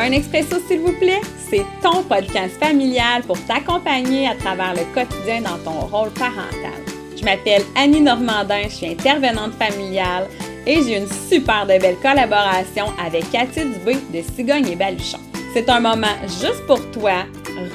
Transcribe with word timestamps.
Un 0.00 0.12
expresso, 0.12 0.56
s'il 0.66 0.80
vous 0.80 0.94
plaît, 0.94 1.20
c'est 1.50 1.62
ton 1.82 2.02
podcast 2.02 2.58
familial 2.58 3.22
pour 3.22 3.38
t'accompagner 3.44 4.28
à 4.28 4.34
travers 4.34 4.72
le 4.72 4.84
quotidien 4.94 5.42
dans 5.42 5.58
ton 5.58 5.78
rôle 5.88 6.08
parental. 6.12 6.80
Je 7.14 7.22
m'appelle 7.22 7.62
Annie 7.76 8.00
Normandin, 8.00 8.62
je 8.64 8.76
suis 8.76 8.86
intervenante 8.86 9.52
familiale 9.58 10.26
et 10.66 10.82
j'ai 10.82 10.96
une 10.96 11.06
super 11.06 11.66
de 11.66 11.78
belle 11.78 11.98
collaboration 12.00 12.86
avec 12.98 13.30
Cathy 13.30 13.60
Dubé 13.66 13.98
de 14.10 14.22
Cigogne 14.22 14.68
et 14.68 14.76
Baluchon. 14.76 15.18
C'est 15.52 15.68
un 15.68 15.80
moment 15.80 16.16
juste 16.24 16.66
pour 16.66 16.80
toi, 16.92 17.26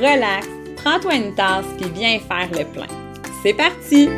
relax, 0.01 0.47
prends-toi 0.77 1.13
une 1.13 1.35
tasse 1.35 1.65
puis 1.77 1.91
viens 1.93 2.17
faire 2.17 2.49
le 2.51 2.65
plein. 2.65 2.87
C'est 3.43 3.53
parti! 3.53 4.09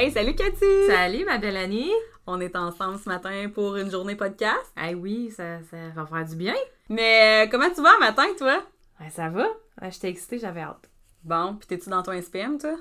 Hey, 0.00 0.12
salut 0.12 0.36
Cathy! 0.36 0.86
Salut 0.86 1.24
ma 1.24 1.38
belle 1.38 1.56
Annie! 1.56 1.90
On 2.24 2.40
est 2.40 2.54
ensemble 2.54 3.00
ce 3.00 3.08
matin 3.08 3.50
pour 3.52 3.74
une 3.74 3.90
journée 3.90 4.14
podcast. 4.14 4.72
Ah 4.76 4.92
oui, 4.92 5.32
ça, 5.36 5.60
ça 5.68 5.76
va 5.92 6.06
faire 6.06 6.24
du 6.24 6.36
bien. 6.36 6.54
Mais 6.88 7.46
euh, 7.46 7.50
comment 7.50 7.68
tu 7.68 7.82
vas 7.82 7.98
matin, 7.98 8.26
toi? 8.38 8.62
Ouais, 9.00 9.10
ça 9.10 9.28
va? 9.28 9.48
Ouais, 9.82 9.90
J'étais 9.90 10.10
excitée, 10.10 10.38
j'avais 10.38 10.60
hâte. 10.60 10.88
Bon, 11.24 11.56
puis 11.56 11.66
t'es-tu 11.66 11.90
dans 11.90 12.04
ton 12.04 12.12
SPM, 12.12 12.58
toi? 12.58 12.76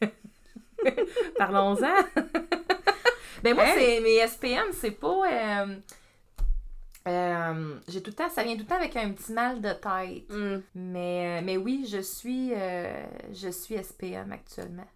Parlons-en! 1.38 2.04
ben 3.42 3.54
moi, 3.56 3.64
Hey! 3.64 3.96
c'est 3.96 4.00
mes 4.00 4.24
SPM, 4.24 4.68
c'est 4.74 4.92
pas... 4.92 5.08
euh, 5.32 5.74
euh, 7.08 7.74
j'ai 7.88 8.00
tout 8.00 8.10
le 8.10 8.16
temps, 8.16 8.28
ça 8.28 8.44
vient 8.44 8.54
tout 8.54 8.60
le 8.60 8.66
temps 8.66 8.76
avec 8.76 8.94
un 8.94 9.10
petit 9.10 9.32
mal 9.32 9.60
de 9.60 9.72
tête. 9.72 10.30
Hmm. 10.30 10.60
Mais, 10.76 11.42
mais 11.42 11.56
oui, 11.56 11.84
je 11.90 11.98
suis, 11.98 12.52
euh, 12.54 13.04
je 13.32 13.48
suis 13.48 13.74
SPM 13.82 14.30
actuellement. 14.30 14.86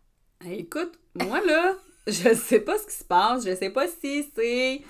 Écoute, 0.50 0.92
moi 1.14 1.40
là, 1.44 1.74
je 2.06 2.34
sais 2.34 2.60
pas 2.60 2.78
ce 2.78 2.86
qui 2.86 2.94
se 2.96 3.04
passe. 3.04 3.44
Je 3.44 3.54
sais 3.54 3.70
pas 3.70 3.86
si 3.86 4.28
c'est 4.34 4.80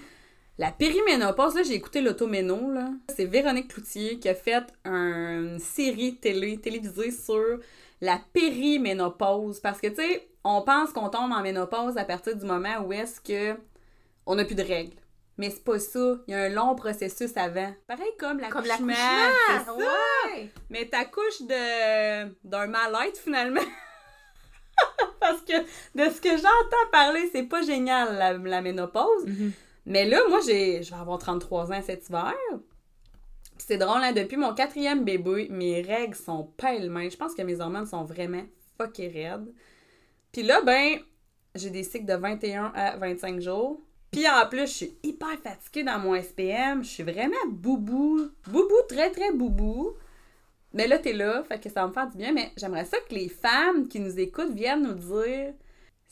la 0.58 0.70
périménopause. 0.70 1.54
Là, 1.54 1.62
j'ai 1.62 1.74
écouté 1.74 2.00
l'automéno, 2.00 2.70
là. 2.72 2.90
C'est 3.14 3.24
Véronique 3.24 3.68
Cloutier 3.68 4.18
qui 4.18 4.28
a 4.28 4.34
fait 4.34 4.64
une 4.84 5.58
série 5.58 6.16
télé, 6.16 6.58
télévisée 6.58 7.10
sur 7.10 7.58
la 8.00 8.20
périménopause. 8.32 9.60
Parce 9.60 9.80
que, 9.80 9.88
tu 9.88 9.96
sais, 9.96 10.28
on 10.44 10.62
pense 10.62 10.92
qu'on 10.92 11.08
tombe 11.08 11.32
en 11.32 11.42
ménopause 11.42 11.96
à 11.96 12.04
partir 12.04 12.36
du 12.36 12.44
moment 12.44 12.80
où 12.84 12.92
est-ce 12.92 13.20
que 13.20 13.58
on 14.26 14.34
n'a 14.36 14.44
plus 14.44 14.54
de 14.54 14.62
règles. 14.62 14.96
Mais 15.38 15.50
c'est 15.50 15.64
pas 15.64 15.78
ça. 15.78 16.16
Il 16.28 16.32
y 16.32 16.34
a 16.34 16.42
un 16.42 16.48
long 16.50 16.74
processus 16.74 17.36
avant. 17.36 17.72
Pareil 17.86 18.06
comme 18.18 18.40
Comme 18.50 18.64
l'accouchement. 18.66 18.86
l'accouchement! 18.86 19.34
c'est 19.48 19.64
ça. 19.64 19.74
Ouais! 19.74 20.50
Mais 20.70 20.86
t'accouches 20.86 21.42
de 21.42 22.28
d'un 22.44 22.66
mal-être 22.66 23.18
finalement. 23.18 23.60
Parce 25.22 25.40
que 25.42 25.52
de 25.62 26.12
ce 26.12 26.20
que 26.20 26.30
j'entends 26.30 26.90
parler, 26.90 27.30
c'est 27.32 27.44
pas 27.44 27.62
génial 27.62 28.16
la, 28.18 28.32
la 28.32 28.60
ménopause. 28.60 29.24
Mhm. 29.24 29.52
Mais 29.86 30.04
là, 30.04 30.18
moi, 30.28 30.40
j'ai, 30.44 30.82
je 30.82 30.90
vais 30.90 31.00
avoir 31.00 31.18
33 31.18 31.72
ans 31.72 31.80
cet 31.84 32.08
hiver. 32.08 32.34
C'est 33.58 33.78
drôle, 33.78 34.02
hein, 34.02 34.12
depuis 34.12 34.36
mon 34.36 34.52
quatrième 34.52 35.04
bébé, 35.04 35.46
mes 35.50 35.80
règles 35.82 36.16
sont 36.16 36.50
pêle-main. 36.56 37.08
Je 37.08 37.16
pense 37.16 37.34
que 37.34 37.42
mes 37.42 37.60
hormones 37.60 37.86
sont 37.86 38.02
vraiment 38.02 38.42
fucké 38.76 39.06
raides. 39.06 39.52
Puis 40.32 40.42
là, 40.42 40.60
ben, 40.62 40.98
j'ai 41.54 41.70
des 41.70 41.84
cycles 41.84 42.06
de 42.06 42.14
21 42.14 42.72
à 42.74 42.96
25 42.96 43.40
jours. 43.40 43.80
Puis 44.10 44.28
en 44.28 44.46
plus, 44.48 44.62
je 44.62 44.72
suis 44.72 44.98
hyper 45.04 45.38
fatiguée 45.38 45.84
dans 45.84 45.98
mon 46.00 46.20
SPM. 46.20 46.82
Je 46.82 46.88
suis 46.88 47.02
vraiment 47.02 47.46
boubou. 47.48 48.28
Boubou, 48.48 48.74
très, 48.88 49.10
très 49.10 49.32
boubou. 49.32 49.92
Mais 50.74 50.86
là, 50.86 50.98
t'es 50.98 51.12
là, 51.12 51.42
fait 51.44 51.60
que 51.60 51.68
ça 51.68 51.82
va 51.82 51.88
me 51.88 51.92
faire 51.92 52.08
du 52.08 52.16
bien. 52.16 52.32
Mais 52.32 52.50
j'aimerais 52.56 52.84
ça 52.84 52.96
que 53.08 53.14
les 53.14 53.28
femmes 53.28 53.88
qui 53.88 54.00
nous 54.00 54.18
écoutent 54.18 54.54
viennent 54.54 54.82
nous 54.82 54.94
dire 54.94 55.54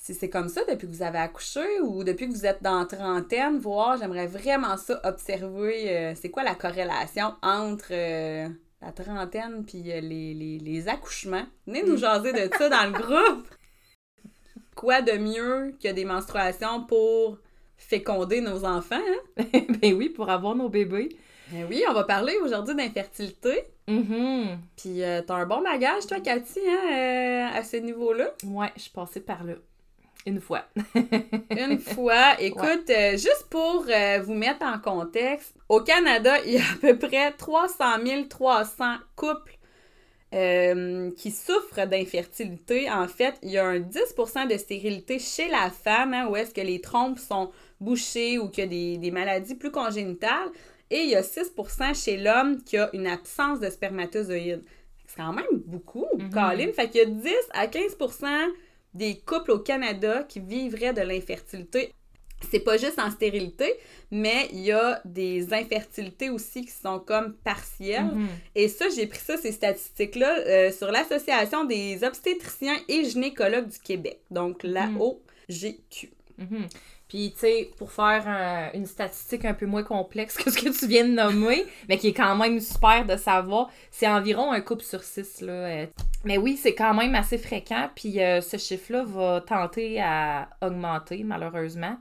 si 0.00 0.14
c'est 0.14 0.30
comme 0.30 0.48
ça 0.48 0.62
depuis 0.64 0.86
que 0.86 0.92
vous 0.92 1.02
avez 1.02 1.18
accouché 1.18 1.80
ou 1.82 2.04
depuis 2.04 2.26
que 2.26 2.32
vous 2.32 2.46
êtes 2.46 2.62
dans 2.62 2.78
la 2.78 2.86
trentaine, 2.86 3.58
voir, 3.58 3.98
j'aimerais 3.98 4.26
vraiment 4.26 4.78
ça 4.78 4.98
observer, 5.04 5.90
euh, 5.94 6.14
c'est 6.14 6.30
quoi 6.30 6.42
la 6.42 6.54
corrélation 6.54 7.34
entre 7.42 7.92
euh, 7.92 8.48
la 8.80 8.92
trentaine 8.92 9.62
puis 9.66 9.92
euh, 9.92 10.00
les, 10.00 10.32
les, 10.32 10.58
les 10.58 10.88
accouchements. 10.88 11.44
Venez 11.66 11.82
nous 11.82 11.98
jaser 11.98 12.32
de 12.32 12.50
ça 12.56 12.70
dans 12.70 12.86
le 12.86 12.92
groupe. 12.92 13.46
Quoi 14.74 15.02
de 15.02 15.12
mieux 15.18 15.74
que 15.82 15.92
des 15.92 16.06
menstruations 16.06 16.84
pour 16.84 17.36
féconder 17.76 18.40
nos 18.40 18.64
enfants, 18.64 18.96
hein? 18.96 19.44
ben 19.82 19.92
oui, 19.92 20.08
pour 20.08 20.30
avoir 20.30 20.54
nos 20.54 20.70
bébés. 20.70 21.10
Ben 21.52 21.66
oui, 21.68 21.84
on 21.88 21.92
va 21.92 22.04
parler 22.04 22.36
aujourd'hui 22.42 22.74
d'infertilité. 22.74 23.64
Mhm. 23.88 24.58
Puis 24.76 25.02
euh, 25.02 25.22
t'as 25.26 25.34
un 25.34 25.46
bon 25.46 25.62
bagage, 25.62 26.06
toi, 26.06 26.20
Cathy, 26.20 26.60
hein, 26.66 26.92
euh, 26.92 27.58
à 27.58 27.64
ce 27.64 27.76
niveau-là? 27.76 28.30
Ouais, 28.44 28.70
je 28.76 28.82
suis 28.82 28.90
passée 28.90 29.20
par 29.20 29.44
là. 29.44 29.54
Une 30.26 30.40
fois. 30.40 30.64
Une 31.50 31.78
fois. 31.78 32.40
Écoute, 32.40 32.90
euh, 32.90 33.12
juste 33.12 33.46
pour 33.48 33.86
vous 34.22 34.34
mettre 34.34 34.64
en 34.64 34.78
contexte, 34.78 35.54
au 35.68 35.80
Canada, 35.80 36.36
il 36.44 36.52
y 36.54 36.58
a 36.58 36.60
à 36.60 36.76
peu 36.80 36.98
près 36.98 37.32
300 37.32 37.84
300 38.28 38.96
couples 39.16 39.58
euh, 40.32 41.10
qui 41.16 41.32
souffrent 41.32 41.88
d'infertilité. 41.88 42.88
En 42.88 43.08
fait, 43.08 43.34
il 43.42 43.50
y 43.50 43.58
a 43.58 43.66
un 43.66 43.80
10% 43.80 44.48
de 44.48 44.56
stérilité 44.56 45.18
chez 45.18 45.48
la 45.48 45.70
femme, 45.70 46.14
hein, 46.14 46.28
où 46.28 46.36
est-ce 46.36 46.54
que 46.54 46.60
les 46.60 46.80
trompes 46.80 47.18
sont 47.18 47.50
bouchées 47.80 48.38
ou 48.38 48.48
qu'il 48.48 48.64
y 48.64 48.66
a 48.66 48.70
des, 48.70 48.98
des 48.98 49.10
maladies 49.10 49.56
plus 49.56 49.72
congénitales. 49.72 50.50
Et 50.90 50.98
il 51.04 51.10
y 51.10 51.14
a 51.16 51.22
6% 51.22 51.94
chez 51.94 52.16
l'homme 52.16 52.62
qui 52.64 52.76
a 52.76 52.90
une 52.92 53.06
absence 53.06 53.60
de 53.60 53.70
spermatozoïdes. 53.70 54.64
C'est 55.06 55.16
quand 55.16 55.32
même 55.32 55.46
beaucoup, 55.66 56.06
Mhm. 56.18 56.30
Colin. 56.30 56.72
Fait 56.72 56.88
qu'il 56.88 57.00
y 57.00 57.04
a 57.04 57.06
10 57.06 57.32
à 57.52 57.66
15% 57.66 58.48
des 58.94 59.18
couples 59.18 59.52
au 59.52 59.58
Canada 59.60 60.24
qui 60.28 60.40
vivraient 60.40 60.92
de 60.92 61.00
l'infertilité. 61.02 61.92
C'est 62.50 62.60
pas 62.60 62.78
juste 62.78 62.98
en 62.98 63.10
stérilité, 63.10 63.74
mais 64.10 64.48
il 64.52 64.60
y 64.60 64.72
a 64.72 65.00
des 65.04 65.52
infertilités 65.52 66.30
aussi 66.30 66.62
qui 66.64 66.70
sont 66.72 66.98
comme 66.98 67.34
partielles. 67.34 68.04
Mhm. 68.14 68.28
Et 68.54 68.68
ça, 68.68 68.86
j'ai 68.88 69.06
pris 69.06 69.18
ça, 69.20 69.36
ces 69.36 69.52
statistiques-là, 69.52 70.38
euh, 70.38 70.72
sur 70.72 70.90
l'Association 70.90 71.64
des 71.64 72.02
obstétriciens 72.02 72.76
et 72.88 73.04
gynécologues 73.04 73.68
du 73.68 73.78
Québec. 73.78 74.20
Donc, 74.30 74.62
la 74.64 74.86
Mhm. 74.86 75.00
OGQ. 75.02 76.10
Puis, 77.10 77.32
tu 77.32 77.40
sais, 77.40 77.70
pour 77.76 77.90
faire 77.92 78.26
un- 78.26 78.70
une 78.72 78.86
statistique 78.86 79.44
un 79.44 79.52
peu 79.52 79.66
moins 79.66 79.82
complexe 79.82 80.36
que 80.38 80.48
ce 80.50 80.56
que 80.58 80.70
tu 80.70 80.86
viens 80.86 81.04
de 81.04 81.12
nommer, 81.12 81.64
mais 81.88 81.98
qui 81.98 82.08
est 82.08 82.12
quand 82.14 82.36
même 82.36 82.58
super 82.60 83.04
de 83.04 83.16
savoir, 83.16 83.68
c'est 83.90 84.08
environ 84.08 84.52
un 84.52 84.60
couple 84.62 84.84
sur 84.84 85.02
six, 85.02 85.42
là. 85.42 85.52
euh. 85.52 85.86
Mais 86.24 86.38
oui, 86.38 86.56
c'est 86.56 86.74
quand 86.74 86.94
même 86.94 87.14
assez 87.14 87.36
fréquent, 87.36 87.90
puis 87.94 88.22
euh, 88.22 88.40
ce 88.40 88.56
chiffre-là 88.56 89.02
va 89.04 89.40
tenter 89.40 90.00
à 90.00 90.48
augmenter, 90.62 91.22
malheureusement. 91.24 91.96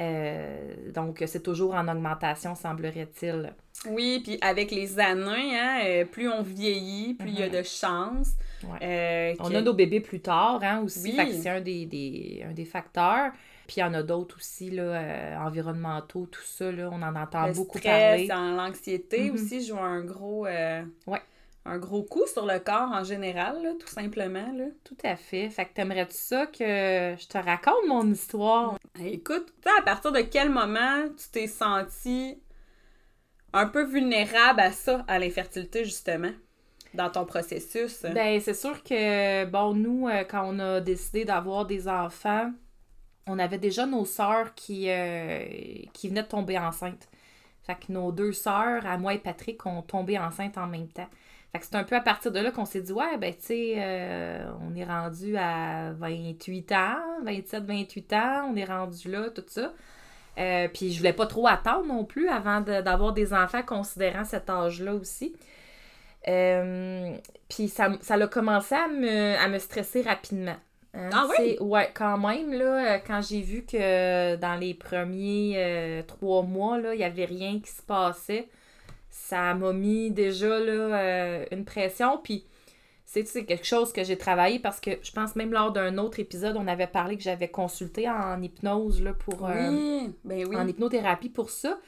Euh, 0.00 0.74
donc, 0.92 1.22
c'est 1.26 1.42
toujours 1.42 1.74
en 1.74 1.86
augmentation, 1.88 2.54
semblerait-il. 2.54 3.52
Oui, 3.88 4.20
puis 4.24 4.38
avec 4.40 4.70
les 4.72 4.98
années, 4.98 5.56
hein, 5.58 6.04
plus 6.10 6.28
on 6.28 6.42
vieillit, 6.42 7.14
plus 7.14 7.28
il 7.28 7.38
y 7.38 7.42
a 7.42 7.46
Mhm. 7.46 7.52
de 7.52 7.62
chances. 7.62 8.30
Ouais. 8.64 8.78
euh, 8.82 9.34
On 9.40 9.50
que- 9.50 9.54
a 9.56 9.60
nos 9.62 9.74
bébés 9.74 10.00
plus 10.00 10.20
tard, 10.20 10.58
hein, 10.62 10.80
aussi. 10.84 11.14
Oui. 11.16 11.38
C'est 11.42 11.50
un 11.50 11.60
des, 11.60 11.84
des- 11.86 12.44
un 12.48 12.52
des 12.52 12.64
facteurs. 12.64 13.30
Puis 13.66 13.76
il 13.78 13.80
y 13.80 13.84
en 13.84 13.94
a 13.94 14.02
d'autres 14.02 14.36
aussi, 14.36 14.70
là, 14.70 14.82
euh, 14.82 15.36
environnementaux, 15.38 16.26
tout 16.26 16.42
ça, 16.44 16.70
là, 16.70 16.90
on 16.92 17.00
en 17.02 17.16
entend 17.16 17.46
le 17.46 17.52
beaucoup 17.54 17.78
stress, 17.78 18.28
parler. 18.28 18.54
l'anxiété 18.56 19.30
Mhm. 19.30 19.34
aussi 19.34 19.66
joue 19.66 19.78
un 19.78 20.02
gros, 20.02 20.46
euh, 20.46 20.82
Ouais. 21.06 21.22
un 21.64 21.78
gros 21.78 22.02
coup 22.02 22.26
sur 22.26 22.44
le 22.44 22.58
corps 22.58 22.90
en 22.92 23.04
général, 23.04 23.62
là, 23.62 23.70
tout 23.80 23.88
simplement. 23.88 24.52
Là. 24.54 24.66
Tout 24.84 24.96
à 25.02 25.16
fait. 25.16 25.48
Fait 25.48 25.64
que 25.64 25.72
t'aimerais-tu 25.72 26.14
ça 26.16 26.46
que 26.46 26.58
je 27.18 27.26
te 27.26 27.38
raconte 27.38 27.86
mon 27.88 28.06
histoire? 28.10 28.76
Écoute, 29.02 29.46
tu 29.62 29.62
sais, 29.70 29.78
à 29.78 29.82
partir 29.82 30.12
de 30.12 30.20
quel 30.20 30.50
moment 30.50 31.08
tu 31.16 31.30
t'es 31.32 31.46
senti 31.46 32.38
un 33.54 33.66
peu 33.66 33.84
vulnérable 33.84 34.60
à 34.60 34.72
ça, 34.72 35.04
à 35.08 35.18
l'infertilité, 35.18 35.84
justement, 35.84 36.32
dans 36.92 37.08
ton 37.08 37.24
processus? 37.24 38.02
Ben, 38.02 38.40
c'est 38.40 38.52
sûr 38.54 38.82
que, 38.82 39.46
bon, 39.46 39.72
nous, 39.74 40.08
euh, 40.08 40.24
quand 40.24 40.44
on 40.46 40.58
a 40.58 40.80
décidé 40.80 41.24
d'avoir 41.24 41.64
des 41.64 41.88
enfants, 41.88 42.52
on 43.26 43.38
avait 43.38 43.58
déjà 43.58 43.86
nos 43.86 44.04
sœurs 44.04 44.54
qui, 44.54 44.90
euh, 44.90 45.44
qui 45.92 46.08
venaient 46.08 46.22
de 46.22 46.28
tomber 46.28 46.58
enceintes. 46.58 47.08
Fait 47.62 47.74
que 47.74 47.92
nos 47.92 48.12
deux 48.12 48.32
sœurs, 48.32 48.86
à 48.86 48.98
moi 48.98 49.14
et 49.14 49.18
Patrick, 49.18 49.64
ont 49.66 49.82
tombé 49.82 50.18
enceintes 50.18 50.58
en 50.58 50.66
même 50.66 50.88
temps. 50.88 51.08
Fait 51.52 51.60
que 51.60 51.66
c'est 51.66 51.76
un 51.76 51.84
peu 51.84 51.96
à 51.96 52.00
partir 52.00 52.32
de 52.32 52.40
là 52.40 52.50
qu'on 52.50 52.64
s'est 52.64 52.82
dit, 52.82 52.92
ouais, 52.92 53.16
ben, 53.16 53.32
tu 53.32 53.46
sais, 53.46 53.74
euh, 53.78 54.44
on 54.60 54.74
est 54.74 54.84
rendu 54.84 55.36
à 55.36 55.92
28 55.92 56.72
ans, 56.72 56.96
27, 57.24 57.64
28 57.64 58.12
ans, 58.12 58.50
on 58.52 58.56
est 58.56 58.64
rendu 58.64 59.10
là, 59.10 59.30
tout 59.30 59.44
ça. 59.46 59.72
Euh, 60.36 60.68
puis 60.68 60.92
je 60.92 60.98
voulais 60.98 61.12
pas 61.12 61.26
trop 61.26 61.46
attendre 61.46 61.86
non 61.86 62.04
plus 62.04 62.28
avant 62.28 62.60
d'avoir 62.60 63.12
des 63.12 63.32
enfants, 63.32 63.62
considérant 63.62 64.24
cet 64.24 64.50
âge-là 64.50 64.94
aussi. 64.94 65.34
Puis 66.24 67.68
ça, 67.68 67.92
ça 68.00 68.14
a 68.14 68.26
commencé 68.26 68.74
à 68.74 68.88
me, 68.88 69.36
à 69.38 69.48
me 69.48 69.58
stresser 69.58 70.02
rapidement. 70.02 70.56
Hein, 70.94 71.10
Ah 71.12 71.26
oui? 71.38 71.56
Ouais, 71.60 71.90
quand 71.92 72.18
même, 72.18 72.52
là, 72.52 72.94
euh, 72.94 72.98
quand 73.04 73.20
j'ai 73.22 73.40
vu 73.40 73.64
que 73.64 74.36
dans 74.36 74.54
les 74.54 74.74
premiers 74.74 75.54
euh, 75.56 76.02
trois 76.06 76.42
mois, 76.42 76.78
il 76.92 76.98
n'y 76.98 77.04
avait 77.04 77.24
rien 77.24 77.60
qui 77.60 77.70
se 77.70 77.82
passait, 77.82 78.48
ça 79.10 79.54
m'a 79.54 79.72
mis 79.72 80.10
déjà 80.10 80.58
là, 80.60 80.72
euh, 80.72 81.44
une 81.50 81.64
pression. 81.64 82.18
Puis 82.22 82.46
c'est 83.04 83.26
c'est 83.26 83.44
quelque 83.44 83.66
chose 83.66 83.92
que 83.92 84.02
j'ai 84.04 84.16
travaillé 84.16 84.58
parce 84.58 84.80
que 84.80 84.92
je 85.02 85.12
pense 85.12 85.36
même 85.36 85.52
lors 85.52 85.72
d'un 85.72 85.98
autre 85.98 86.20
épisode, 86.20 86.56
on 86.56 86.66
avait 86.68 86.86
parlé 86.86 87.16
que 87.16 87.22
j'avais 87.22 87.48
consulté 87.48 88.08
en 88.08 88.40
hypnose 88.42 89.02
là, 89.02 89.12
pour 89.14 89.46
euh, 89.48 89.70
Oui, 89.70 90.14
ben 90.24 90.46
oui. 90.48 90.56
en 90.56 90.66
hypnothérapie 90.66 91.28
pour 91.28 91.50
ça. 91.50 91.78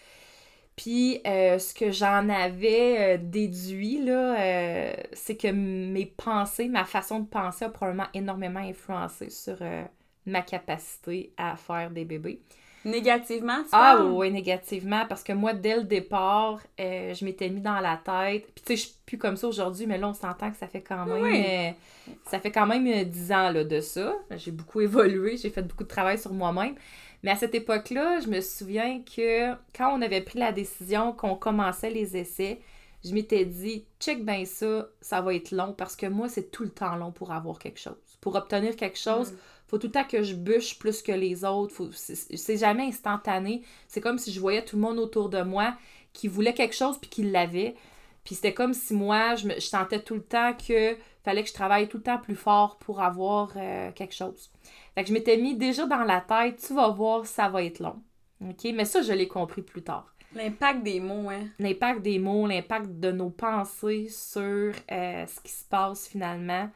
Puis 0.76 1.20
euh, 1.26 1.58
ce 1.58 1.73
que 1.75 1.90
j'en 1.90 2.28
avais 2.28 3.17
euh, 3.17 3.19
déduit, 3.20 4.05
là, 4.05 4.38
euh, 4.40 4.94
c'est 5.14 5.37
que 5.37 5.49
mes 5.49 6.06
pensées, 6.06 6.69
ma 6.69 6.84
façon 6.84 7.20
de 7.20 7.26
penser 7.26 7.64
a 7.64 7.70
probablement 7.70 8.08
énormément 8.14 8.61
influencé 8.61 9.31
sur 9.31 9.58
ma 10.26 10.43
capacité 10.43 11.32
à 11.37 11.56
faire 11.56 11.90
des 11.90 12.05
bébés. 12.05 12.43
Négativement, 12.84 13.64
tu 13.64 13.70
Ah 13.73 13.78
parles? 13.78 14.02
oui, 14.12 14.31
négativement, 14.31 15.06
parce 15.08 15.23
que 15.25 15.32
moi, 15.32 15.52
dès 15.52 15.76
le 15.76 15.84
départ, 15.84 16.61
je 16.78 17.25
m'étais 17.25 17.49
mis 17.50 17.61
dans 17.61 17.81
la 17.81 17.96
tête. 17.96 18.46
Puis 18.55 18.64
tu 18.64 18.69
sais, 18.69 18.76
je 18.76 18.82
suis 18.88 18.99
plus 19.05 19.19
comme 19.19 19.37
ça 19.37 19.49
aujourd'hui, 19.49 19.87
mais 19.87 19.99
là, 19.99 20.08
on 20.08 20.14
s'entend 20.14 20.50
que 20.50 20.56
ça 20.56 20.69
fait 20.69 20.82
quand 20.82 21.06
même... 21.06 21.23
Oui. 21.23 21.76
ça 22.25 22.40
fait 22.40 22.52
quand 22.52 22.67
même 22.67 22.87
euh, 22.87 23.05
10 23.05 23.32
ans 23.32 23.50
là, 23.50 23.64
de 23.64 23.81
ça. 23.81 24.14
J'ai 24.37 24.50
beaucoup 24.52 24.81
évolué, 24.81 25.37
j'ai 25.37 25.50
fait 25.50 25.62
beaucoup 25.62 25.84
de 25.84 25.88
travail 25.88 26.19
sur 26.19 26.32
moi-même. 26.32 26.75
Mais 27.26 27.32
à 27.32 27.37
cette 27.37 27.56
époque-là, 27.56 28.20
je 28.20 28.28
me 28.28 28.40
souviens 28.40 29.02
que 29.02 29.50
quand 29.76 29.93
on 29.93 30.00
avait 30.00 30.20
pris 30.20 30.38
la 30.38 30.52
décision 30.52 31.12
qu'on 31.12 31.34
commençait 31.34 31.90
les 31.90 32.17
essais, 32.17 32.61
je 33.05 33.12
m'étais 33.12 33.44
dit, 33.44 33.84
check 33.99 34.25
bien 34.25 34.44
ça, 34.44 34.87
ça 35.00 35.20
va 35.20 35.34
être 35.34 35.50
long 35.50 35.75
parce 35.76 35.96
que 35.96 36.06
moi, 36.06 36.28
c'est 36.28 36.52
tout 36.52 36.62
le 36.62 36.70
temps 36.70 36.94
long 36.94 37.11
pour 37.11 37.32
avoir 37.32 37.58
quelque 37.58 37.81
chose. 37.81 37.96
Pour 38.20 38.37
obtenir 38.37 38.76
quelque 38.76 38.96
chose, 38.99 39.32
Mm. 39.32 39.37
faut 39.67 39.78
tout 39.78 39.88
le 39.88 39.93
temps 39.93 40.05
que 40.05 40.23
je 40.23 40.34
bûche 40.37 40.78
plus 40.78 41.02
que 41.02 41.11
les 41.11 41.44
autres. 41.44 41.75
Faut- 41.75 41.90
C'est 41.90 42.14
c'est 42.37 42.56
jamais 42.58 42.84
instantané. 42.84 43.62
C'est 43.88 44.00
comme 44.00 44.19
si 44.19 44.31
je 44.32 44.38
voyais 44.38 44.64
tout 44.64 44.76
le 44.76 44.82
monde 44.82 44.99
autour 45.00 45.28
de 45.28 45.43
moi 45.43 45.75
qui 46.12 46.28
voulait 46.28 46.55
quelque 46.55 46.76
chose 46.76 46.96
puis 46.99 47.11
qui 47.11 47.25
l'avait. 47.25 47.75
Puis 48.26 48.34
c'était 48.34 48.52
comme 48.52 48.75
si 48.75 48.93
moi, 48.93 49.37
je, 49.37 49.46
me, 49.49 49.55
je 49.55 49.61
sentais 49.61 50.00
tout 50.02 50.14
le 50.17 50.23
temps 50.23 50.52
que 50.55 50.96
fallait 51.25 51.43
que 51.43 51.49
je 51.49 51.55
travaille 51.55 51.88
tout 51.88 51.96
le 51.96 52.02
temps 52.02 52.19
plus 52.19 52.34
fort 52.37 52.76
pour 52.78 53.00
avoir 53.00 53.52
euh, 53.56 53.90
quelque 53.93 54.14
chose. 54.14 54.50
Fait 54.94 55.02
que 55.02 55.08
je 55.08 55.14
m'étais 55.14 55.38
mis 55.38 55.56
déjà 55.56 55.87
dans 55.87 56.05
la 56.05 56.20
tête, 56.20 56.62
tu 56.67 56.75
vas 56.75 56.88
voir, 56.88 57.25
ça 57.25 57.49
va 57.49 57.62
être 57.64 57.81
long. 57.81 58.02
OK? 58.43 58.67
Mais 58.75 58.84
ça, 58.84 59.00
je 59.00 59.12
l'ai 59.12 59.26
compris 59.28 59.62
plus 59.62 59.82
tard. 59.82 60.12
L'impact 60.34 60.82
des 60.82 61.00
mots, 61.00 61.31
hein. 61.31 61.46
L'impact 61.58 62.02
des 62.02 62.19
mots, 62.19 62.46
l'impact 62.46 62.90
de 63.00 63.11
nos 63.11 63.31
pensées 63.31 64.08
sur 64.11 64.43
euh, 64.93 65.25
ce 65.26 65.40
qui 65.40 65.52
se 65.52 65.64
passe 65.64 66.06
finalement. 66.08 66.69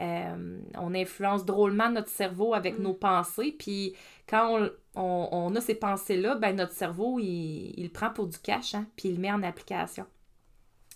Euh, 0.00 0.58
on 0.76 0.92
influence 0.94 1.44
drôlement 1.44 1.88
notre 1.90 2.08
cerveau 2.08 2.52
avec 2.54 2.78
Mm. 2.78 2.82
nos 2.82 2.94
pensées. 2.94 3.54
Puis 3.56 3.94
quand 4.28 4.58
on, 4.58 4.70
on- 5.00 5.28
on 5.30 5.54
a 5.54 5.60
ces 5.60 5.76
pensées-là, 5.76 6.34
ben 6.34 6.56
notre 6.56 6.72
cerveau, 6.72 7.20
il, 7.20 7.74
il 7.76 7.84
le 7.84 7.90
prend 7.90 8.10
pour 8.10 8.26
du 8.26 8.38
cash, 8.38 8.74
hein, 8.74 8.86
puis 8.96 9.10
il 9.10 9.14
le 9.16 9.20
met 9.20 9.30
en 9.30 9.42
application. 9.44 10.06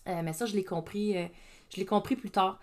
Euh, 0.08 0.22
mais 0.24 0.32
ça, 0.32 0.46
je 0.46 0.54
l'ai 0.54 0.64
compris, 0.64 1.16
euh, 1.16 1.26
je 1.70 1.78
l'ai 1.78 1.86
compris 1.86 2.16
plus 2.16 2.30
tard. 2.30 2.58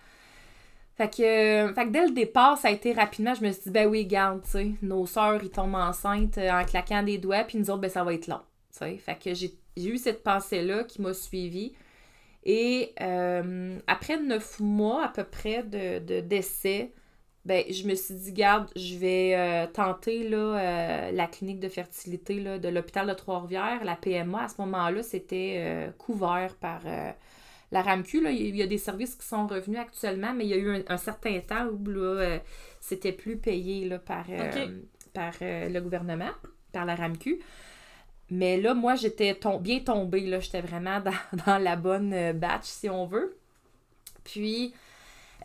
Fait 0.96 1.14
que, 1.14 1.22
euh, 1.22 1.74
fait 1.74 1.86
que 1.86 1.90
dès 1.90 2.06
le 2.06 2.12
départ, 2.12 2.56
ça 2.56 2.68
a 2.68 2.70
été 2.70 2.92
rapidement, 2.92 3.34
je 3.34 3.44
me 3.44 3.52
suis 3.52 3.64
dit, 3.64 3.70
ben 3.70 3.86
oui, 3.86 4.06
garde, 4.06 4.42
tu 4.42 4.50
sais, 4.50 4.70
nos 4.82 5.06
sœurs, 5.06 5.42
ils 5.42 5.50
tombent 5.50 5.74
enceintes 5.74 6.38
en 6.38 6.64
claquant 6.64 7.02
des 7.02 7.18
doigts, 7.18 7.44
puis 7.44 7.58
nous 7.58 7.70
autres, 7.70 7.80
ben 7.80 7.90
ça 7.90 8.02
va 8.02 8.14
être 8.14 8.28
long. 8.28 8.40
Fait 8.72 9.18
que 9.18 9.32
j'ai 9.34 9.54
eu 9.76 9.96
cette 9.96 10.22
pensée-là 10.22 10.84
qui 10.84 11.00
m'a 11.00 11.14
suivie. 11.14 11.74
Et 12.44 12.94
après 13.86 14.18
neuf 14.18 14.60
mois 14.60 15.04
à 15.04 15.08
peu 15.08 15.24
près 15.24 15.62
de, 15.62 15.98
de 15.98 16.20
décès, 16.20 16.92
ben, 17.44 17.64
je 17.70 17.86
me 17.86 17.94
suis 17.94 18.14
dit, 18.14 18.32
garde, 18.32 18.68
je 18.76 18.96
vais 18.96 19.68
tenter 19.72 20.28
là, 20.28 21.10
la 21.10 21.26
clinique 21.26 21.60
de 21.60 21.68
fertilité 21.68 22.40
là, 22.40 22.58
de 22.58 22.68
l'hôpital 22.68 23.06
de 23.06 23.14
Trois-Rivières, 23.14 23.82
la 23.84 23.96
PMA. 23.96 24.44
À 24.44 24.48
ce 24.48 24.60
moment-là, 24.60 25.02
c'était 25.02 25.90
couvert 25.98 26.54
par 26.56 26.82
la 27.72 27.82
RAMQ. 27.82 28.20
Là. 28.22 28.30
Il 28.30 28.56
y 28.56 28.62
a 28.62 28.66
des 28.66 28.78
services 28.78 29.14
qui 29.14 29.26
sont 29.26 29.46
revenus 29.46 29.78
actuellement, 29.80 30.32
mais 30.34 30.44
il 30.44 30.50
y 30.50 30.54
a 30.54 30.56
eu 30.56 30.70
un, 30.76 30.82
un 30.88 30.96
certain 30.96 31.38
temps 31.40 31.66
où 31.66 31.84
là, 31.88 31.98
euh, 32.20 32.38
c'était 32.80 33.12
plus 33.12 33.36
payé 33.36 33.88
là, 33.88 33.98
par, 33.98 34.24
euh, 34.30 34.68
par 35.12 35.32
euh, 35.42 35.68
le 35.68 35.80
gouvernement, 35.80 36.30
par 36.72 36.84
la 36.84 36.94
RAMQ. 36.94 37.40
Mais 38.30 38.60
là, 38.60 38.74
moi, 38.74 38.94
j'étais 38.96 39.34
tom- 39.34 39.60
bien 39.62 39.80
tombée. 39.80 40.26
Là. 40.26 40.40
J'étais 40.40 40.60
vraiment 40.60 41.00
dans, 41.00 41.12
dans 41.46 41.58
la 41.58 41.76
bonne 41.76 42.32
batch, 42.32 42.64
si 42.64 42.88
on 42.88 43.06
veut. 43.06 43.36
Puis, 44.24 44.74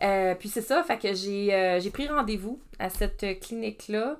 euh, 0.02 0.34
puis 0.34 0.48
c'est 0.48 0.62
ça, 0.62 0.82
fait 0.82 0.98
que 0.98 1.14
j'ai 1.14 1.54
euh, 1.54 1.78
j'ai 1.78 1.90
pris 1.90 2.08
rendez-vous 2.08 2.60
à 2.80 2.90
cette 2.90 3.38
clinique-là. 3.40 4.18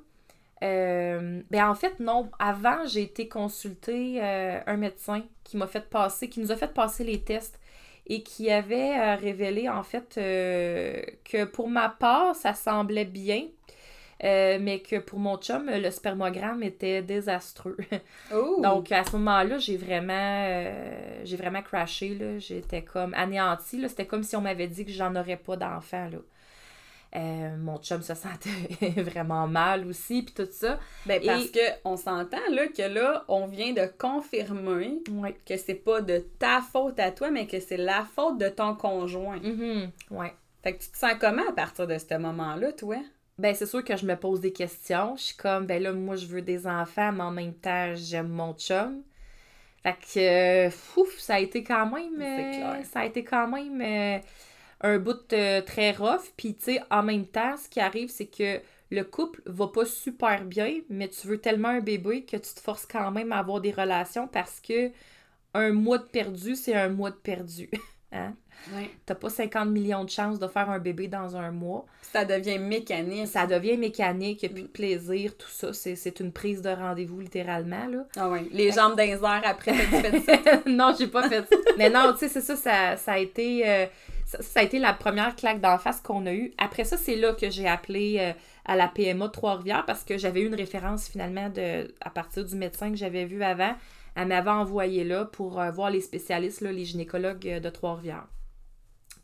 Euh, 0.62 1.42
ben 1.50 1.68
en 1.68 1.74
fait, 1.74 1.98
non. 1.98 2.30
Avant, 2.38 2.86
j'ai 2.86 3.02
été 3.02 3.26
consulter 3.26 4.20
un 4.22 4.76
médecin 4.76 5.24
qui 5.42 5.56
m'a 5.56 5.66
fait 5.66 5.88
passer, 5.90 6.28
qui 6.28 6.38
nous 6.38 6.52
a 6.52 6.56
fait 6.56 6.72
passer 6.72 7.02
les 7.02 7.20
tests 7.20 7.58
et 8.06 8.22
qui 8.22 8.50
avait 8.50 8.98
euh, 8.98 9.16
révélé 9.16 9.68
en 9.68 9.82
fait 9.82 10.16
euh, 10.18 11.02
que 11.24 11.44
pour 11.44 11.68
ma 11.68 11.88
part, 11.88 12.34
ça 12.34 12.54
semblait 12.54 13.04
bien, 13.04 13.46
euh, 14.24 14.58
mais 14.60 14.80
que 14.80 14.98
pour 14.98 15.18
mon 15.18 15.36
chum, 15.36 15.70
le 15.70 15.90
spermogramme 15.90 16.62
était 16.62 17.02
désastreux. 17.02 17.76
Oh! 18.34 18.60
Donc 18.62 18.90
à 18.92 19.04
ce 19.04 19.12
moment-là, 19.16 19.58
j'ai 19.58 19.76
vraiment 19.76 20.64
j'ai 21.24 21.36
vraiment 21.36 21.62
crashé 21.62 22.38
j'étais 22.38 22.82
comme 22.82 23.14
anéantie 23.14 23.82
c'était 23.88 24.06
comme 24.06 24.22
si 24.22 24.36
on 24.36 24.40
m'avait 24.40 24.68
dit 24.68 24.84
que 24.84 24.92
j'en 24.92 25.14
aurais 25.16 25.36
pas 25.36 25.56
d'enfant. 25.56 26.08
Euh, 27.14 27.56
mon 27.58 27.76
chum 27.78 28.00
se 28.00 28.14
sentait 28.14 28.48
vraiment 29.02 29.46
mal 29.46 29.86
aussi 29.86 30.22
puis 30.22 30.32
tout 30.34 30.48
ça. 30.50 30.78
ben, 31.04 31.20
parce 31.24 31.46
que 31.50 31.60
on 31.84 31.96
s'entend 31.98 32.38
là 32.50 32.68
que 32.68 32.82
là, 32.82 33.24
on 33.28 33.46
vient 33.46 33.72
de 33.74 33.86
confirmer 33.98 34.98
Ouais. 35.10 35.36
que 35.46 35.56
c'est 35.58 35.74
pas 35.74 36.00
de 36.00 36.18
ta 36.38 36.62
faute 36.62 36.98
à 36.98 37.10
toi, 37.10 37.30
mais 37.30 37.46
que 37.46 37.60
c'est 37.60 37.76
la 37.76 38.06
faute 38.14 38.38
de 38.38 38.48
ton 38.48 38.74
conjoint. 38.74 39.38
Ouais. 40.10 40.32
Fait 40.62 40.74
que 40.74 40.82
tu 40.82 40.90
te 40.90 40.96
sens 40.96 41.12
comment 41.20 41.46
à 41.48 41.52
partir 41.52 41.86
de 41.86 41.98
ce 41.98 42.16
moment-là, 42.16 42.72
toi? 42.72 42.96
Ben 43.38 43.54
c'est 43.54 43.66
sûr 43.66 43.82
que 43.84 43.96
je 43.96 44.06
me 44.06 44.14
pose 44.14 44.40
des 44.40 44.52
questions, 44.52 45.16
je 45.16 45.22
suis 45.22 45.36
comme 45.36 45.66
ben 45.66 45.82
là 45.82 45.92
moi 45.92 46.16
je 46.16 46.26
veux 46.26 46.42
des 46.42 46.66
enfants 46.66 47.10
mais 47.12 47.22
en 47.24 47.30
même 47.30 47.54
temps 47.54 47.92
j'aime 47.94 48.28
mon 48.28 48.52
chum. 48.54 49.02
Fait 49.82 49.94
que 49.94 50.66
euh, 50.68 50.70
ouf, 50.96 51.18
ça 51.18 51.34
a 51.34 51.38
été 51.40 51.64
quand 51.64 51.86
même 51.86 52.14
euh, 52.20 52.50
clair. 52.52 52.80
ça 52.84 53.00
a 53.00 53.04
été 53.06 53.24
quand 53.24 53.48
même 53.48 53.80
euh, 53.80 54.18
un 54.82 54.98
bout 54.98 55.32
euh, 55.32 55.60
très 55.62 55.92
rough. 55.92 56.32
Puis, 56.36 56.54
tu 56.54 56.64
sais, 56.64 56.80
en 56.90 57.02
même 57.02 57.26
temps, 57.26 57.56
ce 57.56 57.68
qui 57.68 57.80
arrive, 57.80 58.08
c'est 58.10 58.26
que 58.26 58.60
le 58.90 59.04
couple 59.04 59.40
va 59.46 59.68
pas 59.68 59.86
super 59.86 60.44
bien, 60.44 60.80
mais 60.90 61.08
tu 61.08 61.26
veux 61.26 61.38
tellement 61.38 61.68
un 61.68 61.80
bébé 61.80 62.24
que 62.24 62.36
tu 62.36 62.54
te 62.54 62.60
forces 62.60 62.86
quand 62.86 63.10
même 63.10 63.32
à 63.32 63.38
avoir 63.38 63.60
des 63.60 63.70
relations 63.72 64.28
parce 64.28 64.60
que 64.60 64.90
un 65.54 65.72
mois 65.72 65.98
de 65.98 66.04
perdu, 66.04 66.54
c'est 66.56 66.74
un 66.74 66.88
mois 66.88 67.10
de 67.10 67.16
perdu. 67.16 67.70
Hein? 68.14 68.34
T'as 69.06 69.14
pas 69.14 69.30
50 69.30 69.70
millions 69.70 70.04
de 70.04 70.10
chances 70.10 70.38
de 70.38 70.46
faire 70.46 70.68
un 70.68 70.78
bébé 70.78 71.08
dans 71.08 71.34
un 71.34 71.50
mois. 71.50 71.86
Ça 72.02 72.26
devient 72.26 72.58
mécanique. 72.58 73.26
Ça 73.26 73.46
devient 73.46 73.78
mécanique, 73.78 74.42
il 74.42 74.46
n'y 74.46 74.52
a 74.52 74.54
plus 74.54 74.62
de 74.64 74.68
plaisir, 74.68 75.34
tout 75.38 75.48
ça. 75.48 75.72
C'est 75.72 75.96
c'est 75.96 76.20
une 76.20 76.30
prise 76.30 76.60
de 76.60 76.68
rendez-vous, 76.68 77.20
littéralement, 77.20 77.86
là. 77.86 78.04
Ah. 78.18 78.30
Les 78.50 78.70
jambes 78.70 79.00
airs 79.00 79.18
après, 79.46 79.72
fait 79.72 80.10
tu 80.10 80.20
fais 80.20 80.42
ça? 80.42 80.62
non, 80.66 80.94
j'ai 80.98 81.06
pas 81.06 81.26
fait 81.26 81.40
ça. 81.48 81.56
Mais 81.78 81.88
non, 81.88 82.12
tu 82.12 82.18
sais, 82.18 82.28
c'est 82.28 82.42
ça, 82.42 82.54
ça, 82.54 82.98
ça 82.98 83.12
a 83.12 83.18
été. 83.18 83.66
euh, 83.66 83.86
ça, 84.40 84.60
a 84.60 84.62
été 84.62 84.78
la 84.78 84.92
première 84.92 85.36
claque 85.36 85.60
d'en 85.60 85.78
face 85.78 86.00
qu'on 86.00 86.26
a 86.26 86.32
eue. 86.32 86.52
Après 86.58 86.84
ça, 86.84 86.96
c'est 86.96 87.16
là 87.16 87.32
que 87.34 87.50
j'ai 87.50 87.68
appelé 87.68 88.16
euh, 88.18 88.32
à 88.64 88.76
la 88.76 88.88
PMA 88.88 89.28
Trois-Rivières 89.28 89.84
parce 89.86 90.04
que 90.04 90.18
j'avais 90.18 90.42
eu 90.42 90.46
une 90.46 90.54
référence 90.54 91.08
finalement 91.08 91.50
à 92.00 92.10
partir 92.10 92.44
du 92.44 92.54
médecin 92.56 92.90
que 92.90 92.96
j'avais 92.96 93.24
vu 93.24 93.42
avant. 93.42 93.74
Elle 94.14 94.28
m'avait 94.28 94.50
envoyé 94.50 95.04
là 95.04 95.24
pour 95.24 95.60
euh, 95.60 95.70
voir 95.70 95.90
les 95.90 96.00
spécialistes, 96.00 96.60
les 96.60 96.84
gynécologues 96.84 97.48
euh, 97.48 97.60
de 97.60 97.70
Trois-Rivières. 97.70 98.26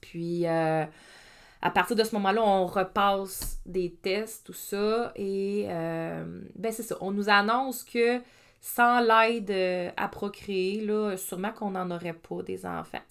Puis, 0.00 0.46
à 0.46 1.70
partir 1.74 1.96
de 1.96 2.04
ce 2.04 2.14
moment-là, 2.14 2.40
on 2.40 2.66
repasse 2.66 3.58
des 3.66 3.92
tests, 3.92 4.46
tout 4.46 4.52
ça. 4.52 5.12
Et, 5.16 5.66
ben, 5.66 6.70
c'est 6.70 6.84
ça. 6.84 6.96
On 7.00 7.10
nous 7.10 7.28
annonce 7.28 7.82
que 7.82 8.20
sans 8.60 9.00
l'aide 9.00 9.92
à 9.96 10.06
procréer, 10.06 10.80
là, 10.80 11.16
sûrement 11.16 11.50
qu'on 11.50 11.72
n'en 11.72 11.90
aurait 11.90 12.12
pas 12.12 12.42
des 12.42 12.64
enfants. 12.64 13.02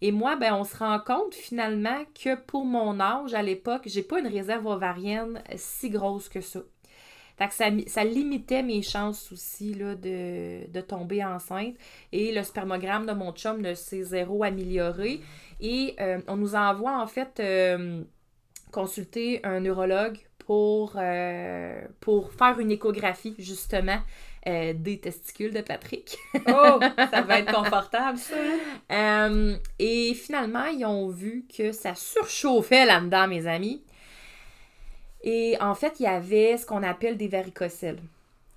Et 0.00 0.12
moi, 0.12 0.36
ben, 0.36 0.54
on 0.54 0.64
se 0.64 0.76
rend 0.76 1.00
compte 1.00 1.34
finalement 1.34 2.04
que 2.14 2.36
pour 2.36 2.64
mon 2.64 3.00
âge 3.00 3.34
à 3.34 3.42
l'époque, 3.42 3.82
j'ai 3.86 4.02
pas 4.02 4.20
une 4.20 4.28
réserve 4.28 4.66
ovarienne 4.66 5.42
si 5.56 5.90
grosse 5.90 6.28
que 6.28 6.40
ça. 6.40 6.60
Fait 7.36 7.46
que 7.46 7.54
ça, 7.54 7.66
ça 7.86 8.02
limitait 8.02 8.64
mes 8.64 8.82
chances 8.82 9.30
aussi 9.30 9.72
là, 9.74 9.94
de, 9.94 10.68
de 10.68 10.80
tomber 10.80 11.24
enceinte. 11.24 11.76
Et 12.10 12.32
le 12.32 12.42
spermogramme 12.42 13.06
de 13.06 13.12
mon 13.12 13.32
chum 13.32 13.60
ne 13.60 13.74
s'est 13.74 14.02
zéro 14.02 14.42
amélioré. 14.42 15.20
Et 15.60 15.94
euh, 16.00 16.20
on 16.26 16.36
nous 16.36 16.56
envoie 16.56 17.00
en 17.00 17.06
fait 17.06 17.38
euh, 17.38 18.02
consulter 18.72 19.40
un 19.44 19.60
neurologue 19.60 20.18
pour, 20.38 20.94
euh, 20.96 21.80
pour 22.00 22.32
faire 22.32 22.58
une 22.58 22.72
échographie 22.72 23.36
justement 23.38 23.98
euh, 24.46 24.72
des 24.74 24.98
testicules 24.98 25.52
de 25.52 25.60
Patrick. 25.60 26.16
Oh, 26.48 26.80
ça 27.10 27.22
va 27.22 27.40
être 27.40 27.52
confortable, 27.52 28.18
ça. 28.18 28.34
Euh, 28.90 29.56
et 29.78 30.14
finalement, 30.14 30.66
ils 30.66 30.84
ont 30.84 31.08
vu 31.08 31.44
que 31.54 31.72
ça 31.72 31.94
surchauffait 31.94 32.86
là-dedans, 32.86 33.28
mes 33.28 33.46
amis. 33.46 33.82
Et 35.22 35.56
en 35.60 35.74
fait, 35.74 36.00
il 36.00 36.04
y 36.04 36.06
avait 36.06 36.56
ce 36.56 36.64
qu'on 36.64 36.82
appelle 36.82 37.16
des 37.16 37.28
varicocèles. 37.28 37.98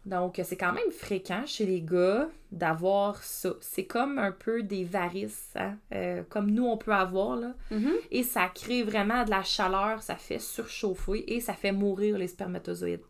Donc, 0.06 0.42
c'est 0.44 0.58
quand 0.58 0.74
même 0.74 0.92
fréquent 0.92 1.44
chez 1.46 1.66
les 1.66 1.82
gars 1.82 2.28
d'avoir 2.52 3.22
ça. 3.24 3.52
C'est 3.62 3.86
comme 3.86 4.18
un 4.18 4.32
peu 4.32 4.64
des 4.64 4.84
varices, 4.84 5.52
hein, 5.56 5.76
euh, 5.94 6.24
comme 6.28 6.50
nous, 6.50 6.66
on 6.66 6.78
peut 6.78 6.94
avoir, 6.94 7.36
là. 7.36 7.54
Mhm. 7.70 7.94
Et 8.10 8.24
ça 8.24 8.48
crée 8.48 8.84
vraiment 8.84 9.24
de 9.24 9.30
la 9.30 9.44
chaleur, 9.44 10.02
ça 10.02 10.16
fait 10.16 10.40
surchauffer 10.40 11.36
et 11.36 11.40
ça 11.40 11.54
fait 11.54 11.72
mourir 11.72 12.18
les 12.18 12.28
spermatozoïdes. 12.28 13.04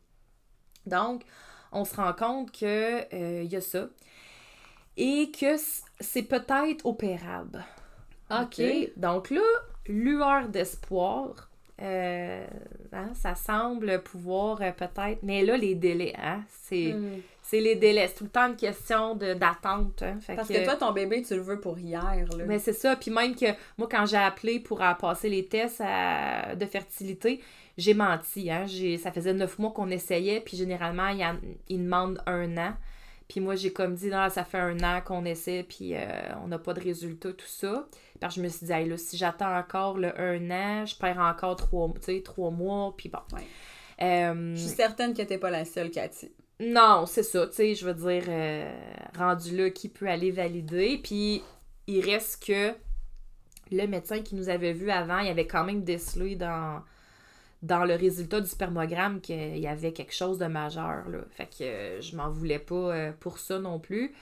Donc, 0.86 1.24
on 1.72 1.86
se 1.86 1.96
rend 1.96 2.14
compte 2.14 2.52
que 2.52 3.14
euh, 3.14 3.44
y 3.44 3.56
a 3.56 3.62
ça. 3.62 3.88
Et 4.98 5.32
que 5.32 5.56
c'est 6.00 6.24
peut-être 6.24 6.86
opérable. 6.86 7.64
OK? 8.30 8.62
Donc 8.98 9.30
là, 9.30 9.42
lueur 9.88 10.50
d'espoir. 10.50 11.51
Euh, 11.82 12.46
hein, 12.94 13.10
ça 13.14 13.36
semble 13.36 14.02
pouvoir 14.04 14.62
euh, 14.62 14.72
peut-être. 14.72 15.20
Mais 15.24 15.44
là, 15.44 15.58
les 15.58 15.76
délais, 15.76 16.14
hein, 16.22 16.42
c'est 16.48 16.94
Mm. 16.94 17.22
c'est 17.42 17.60
les 17.60 17.76
délais. 17.76 18.08
C'est 18.08 18.16
tout 18.16 18.24
le 18.26 18.30
temps 18.30 18.48
une 18.48 18.56
question 18.56 19.16
de- 19.16 19.34
d'attente. 19.34 20.04
hein. 20.04 20.20
Parce 20.36 20.48
que 20.48 20.64
toi, 20.64 20.76
ton 20.76 20.92
bébé, 20.92 21.22
tu 21.24 21.36
le 21.36 21.42
veux 21.42 21.60
pour 21.60 21.78
hier, 21.80 22.04
là. 22.38 22.44
mais 22.48 22.60
c'est 22.60 22.74
ça. 22.74 22.96
Puis 22.96 23.12
même 23.12 23.36
que 23.36 23.48
moi, 23.78 23.88
quand 23.90 24.06
j'ai 24.06 24.18
appelé 24.18 24.60
pour 24.60 24.82
euh, 24.82 24.94
passer 24.94 25.28
les 25.30 25.46
tests 25.46 25.82
à- 25.84 26.56
de 26.56 26.66
fertilité, 26.66 27.42
j'ai 27.78 27.94
menti. 27.94 28.52
Hein? 28.52 28.66
J'ai- 28.68 28.98
Ça 28.98 29.12
faisait 29.12 29.34
neuf 29.34 29.58
mois 29.60 29.72
qu'on 29.72 29.90
essayait, 29.90 30.40
puis 30.42 30.56
généralement, 30.58 31.08
il, 31.08 31.18
y 31.20 31.26
en- 31.26 31.38
il 31.68 31.80
demande 31.84 32.22
un 32.28 32.56
an. 32.58 32.74
Puis 33.28 33.40
moi, 33.40 33.56
j'ai 33.56 33.72
comme 33.72 33.96
dit, 33.96 34.10
non, 34.10 34.28
ça 34.30 34.44
fait 34.44 34.60
un 34.60 34.78
an 34.84 35.00
qu'on 35.06 35.24
essaie, 35.24 35.64
puis 35.68 35.96
euh, 35.96 36.00
on 36.44 36.48
n'a 36.48 36.60
pas 36.60 36.74
de 36.74 36.82
résultat, 36.82 37.32
tout 37.32 37.46
ça. 37.48 37.88
Parce 38.22 38.36
que 38.36 38.40
je 38.42 38.46
me 38.46 38.50
suis 38.50 38.66
dit, 38.68 38.72
Hey, 38.72 38.88
là, 38.88 38.96
si 38.96 39.18
j'attends 39.18 39.54
encore 39.54 39.98
le 39.98 40.18
un 40.18 40.50
an, 40.52 40.86
je 40.86 40.96
perds 40.96 41.20
encore 41.20 41.58
trois, 41.58 41.92
trois 42.24 42.52
mois, 42.52 42.94
puis 42.96 43.10
bon. 43.10 43.20
Ouais. 43.36 43.46
Euh, 44.02 44.56
Je 44.56 44.62
suis 44.62 44.70
certaine 44.76 45.14
que 45.14 45.22
t'es 45.24 45.38
pas 45.38 45.50
la 45.50 45.66
seule, 45.66 45.92
Cathy. 45.92 46.32
non, 46.62 47.06
c'est 47.08 47.24
ça, 47.24 47.48
tu 47.48 47.54
sais, 47.56 47.76
je 47.76 47.86
veux 47.86 47.94
dire, 47.94 48.24
euh, 48.30 48.72
rendu 49.18 49.58
là, 49.58 49.70
qui 49.72 49.90
peut 49.90 50.08
aller 50.08 50.32
valider? 50.32 51.00
Puis, 51.04 51.44
il 51.88 52.00
reste 52.06 52.46
que 52.46 52.74
le 53.72 53.88
médecin 53.88 54.22
qui 54.22 54.36
nous 54.36 54.50
avait 54.50 54.74
vu 54.74 54.92
avant, 54.92 55.20
il 55.20 55.30
avait 55.30 55.48
quand 55.48 55.64
même 55.64 55.84
décelé 55.84 56.36
dans, 56.36 56.82
dans 57.64 57.86
le 57.86 57.96
résultat 57.96 58.40
du 58.42 58.48
spermogramme 58.48 59.22
qu'il 59.22 59.58
y 59.58 59.68
avait 59.68 59.94
quelque 59.94 60.14
chose 60.14 60.38
de 60.38 60.46
majeur, 60.46 61.10
là. 61.10 61.20
Fait 61.32 61.46
que 61.48 61.64
euh, 61.64 62.02
je 62.02 62.16
m'en 62.16 62.30
voulais 62.30 62.60
pas 62.60 63.12
pour 63.20 63.40
ça 63.40 63.58
non 63.60 63.80
plus. 63.80 64.14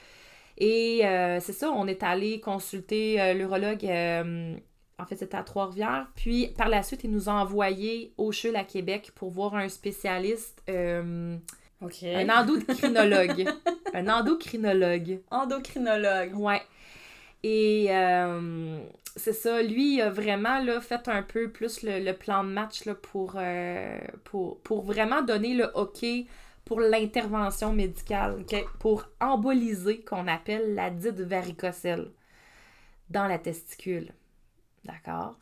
Et 0.60 1.06
euh, 1.06 1.40
c'est 1.40 1.54
ça, 1.54 1.70
on 1.70 1.86
est 1.86 2.02
allé 2.02 2.38
consulter 2.40 3.20
euh, 3.20 3.32
l'urologue, 3.32 3.84
euh, 3.86 4.54
en 4.98 5.06
fait, 5.06 5.16
c'était 5.16 5.36
à 5.36 5.42
Trois-Rivières. 5.42 6.06
Puis, 6.14 6.48
par 6.58 6.68
la 6.68 6.82
suite, 6.82 7.02
il 7.04 7.10
nous 7.10 7.30
a 7.30 7.32
envoyé 7.32 8.12
au 8.18 8.30
CHUL 8.30 8.54
à 8.56 8.64
Québec 8.64 9.12
pour 9.14 9.30
voir 9.30 9.54
un 9.54 9.68
spécialiste... 9.68 10.62
euh, 10.68 11.36
un 11.82 12.28
endocrinologue. 12.28 13.48
un 13.94 14.08
endocrinologue. 14.08 15.20
Endocrinologue. 15.30 16.38
Ouais. 16.38 16.60
Et 17.42 17.86
euh, 17.88 18.78
c'est 19.16 19.32
ça, 19.32 19.62
lui, 19.62 19.94
il 19.94 20.02
a 20.02 20.10
vraiment 20.10 20.62
là, 20.62 20.80
fait 20.82 21.08
un 21.08 21.22
peu 21.22 21.50
plus 21.50 21.82
le, 21.82 22.00
le 22.00 22.12
plan 22.12 22.44
de 22.44 22.50
match 22.50 22.84
là, 22.84 22.94
pour, 22.94 23.34
euh, 23.36 23.98
pour, 24.24 24.60
pour 24.60 24.82
vraiment 24.82 25.22
donner 25.22 25.54
le 25.54 25.70
OK 25.74 26.04
pour 26.70 26.78
l'intervention 26.78 27.72
médicale, 27.72 28.44
pour 28.78 29.04
emboliser, 29.20 30.02
qu'on 30.02 30.28
appelle 30.28 30.76
la 30.76 30.88
dite 30.90 31.18
varicocèle, 31.20 32.12
dans 33.08 33.26
la 33.26 33.40
testicule. 33.40 34.12
D'accord? 34.84 35.34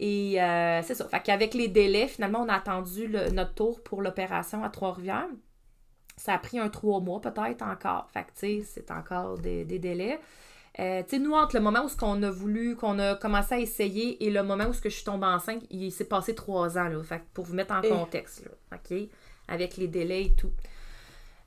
Et 0.00 0.42
euh, 0.42 0.80
c'est 0.82 0.94
ça. 0.94 1.06
Fait 1.08 1.20
qu'avec 1.20 1.52
les 1.52 1.68
délais, 1.68 2.08
finalement, 2.08 2.40
on 2.40 2.48
a 2.48 2.54
attendu 2.54 3.06
le- 3.06 3.28
notre 3.32 3.52
tour 3.52 3.82
pour 3.82 4.00
l'opération 4.00 4.64
à 4.64 4.70
Trois-Rivières. 4.70 5.28
Ça 6.16 6.32
a 6.32 6.38
pris 6.38 6.58
un 6.58 6.70
trois 6.70 7.00
mois 7.00 7.20
peut-être 7.20 7.60
encore. 7.60 8.08
Fait 8.14 8.22
que, 8.22 8.28
tu 8.30 8.62
sais, 8.62 8.62
c'est 8.66 8.90
encore 8.90 9.36
des, 9.36 9.66
des 9.66 9.78
délais. 9.78 10.18
Euh, 10.78 11.02
tu 11.02 11.10
sais, 11.10 11.18
nous, 11.18 11.34
entre 11.34 11.56
le 11.56 11.60
moment 11.62 11.84
où 11.84 11.88
ce 11.90 11.98
qu'on 11.98 12.22
a 12.22 12.30
voulu, 12.30 12.76
qu'on 12.76 12.98
a 12.98 13.14
commencé 13.16 13.56
à 13.56 13.58
essayer 13.58 14.24
et 14.24 14.30
le 14.30 14.42
moment 14.42 14.64
où 14.68 14.72
ce 14.72 14.80
que 14.80 14.88
je 14.88 14.94
suis 14.94 15.04
tombée 15.04 15.26
enceinte, 15.26 15.64
il 15.68 15.92
s'est 15.92 16.06
passé 16.08 16.34
trois 16.34 16.78
ans, 16.78 16.88
là. 16.88 17.02
Fait 17.02 17.18
que 17.18 17.24
pour 17.34 17.44
vous 17.44 17.54
mettre 17.54 17.74
en 17.74 17.82
Et- 17.82 17.90
contexte, 17.90 18.42
là. 18.46 18.78
OK? 18.78 19.10
Avec 19.48 19.76
les 19.76 19.88
délais 19.88 20.24
et 20.24 20.32
tout. 20.32 20.52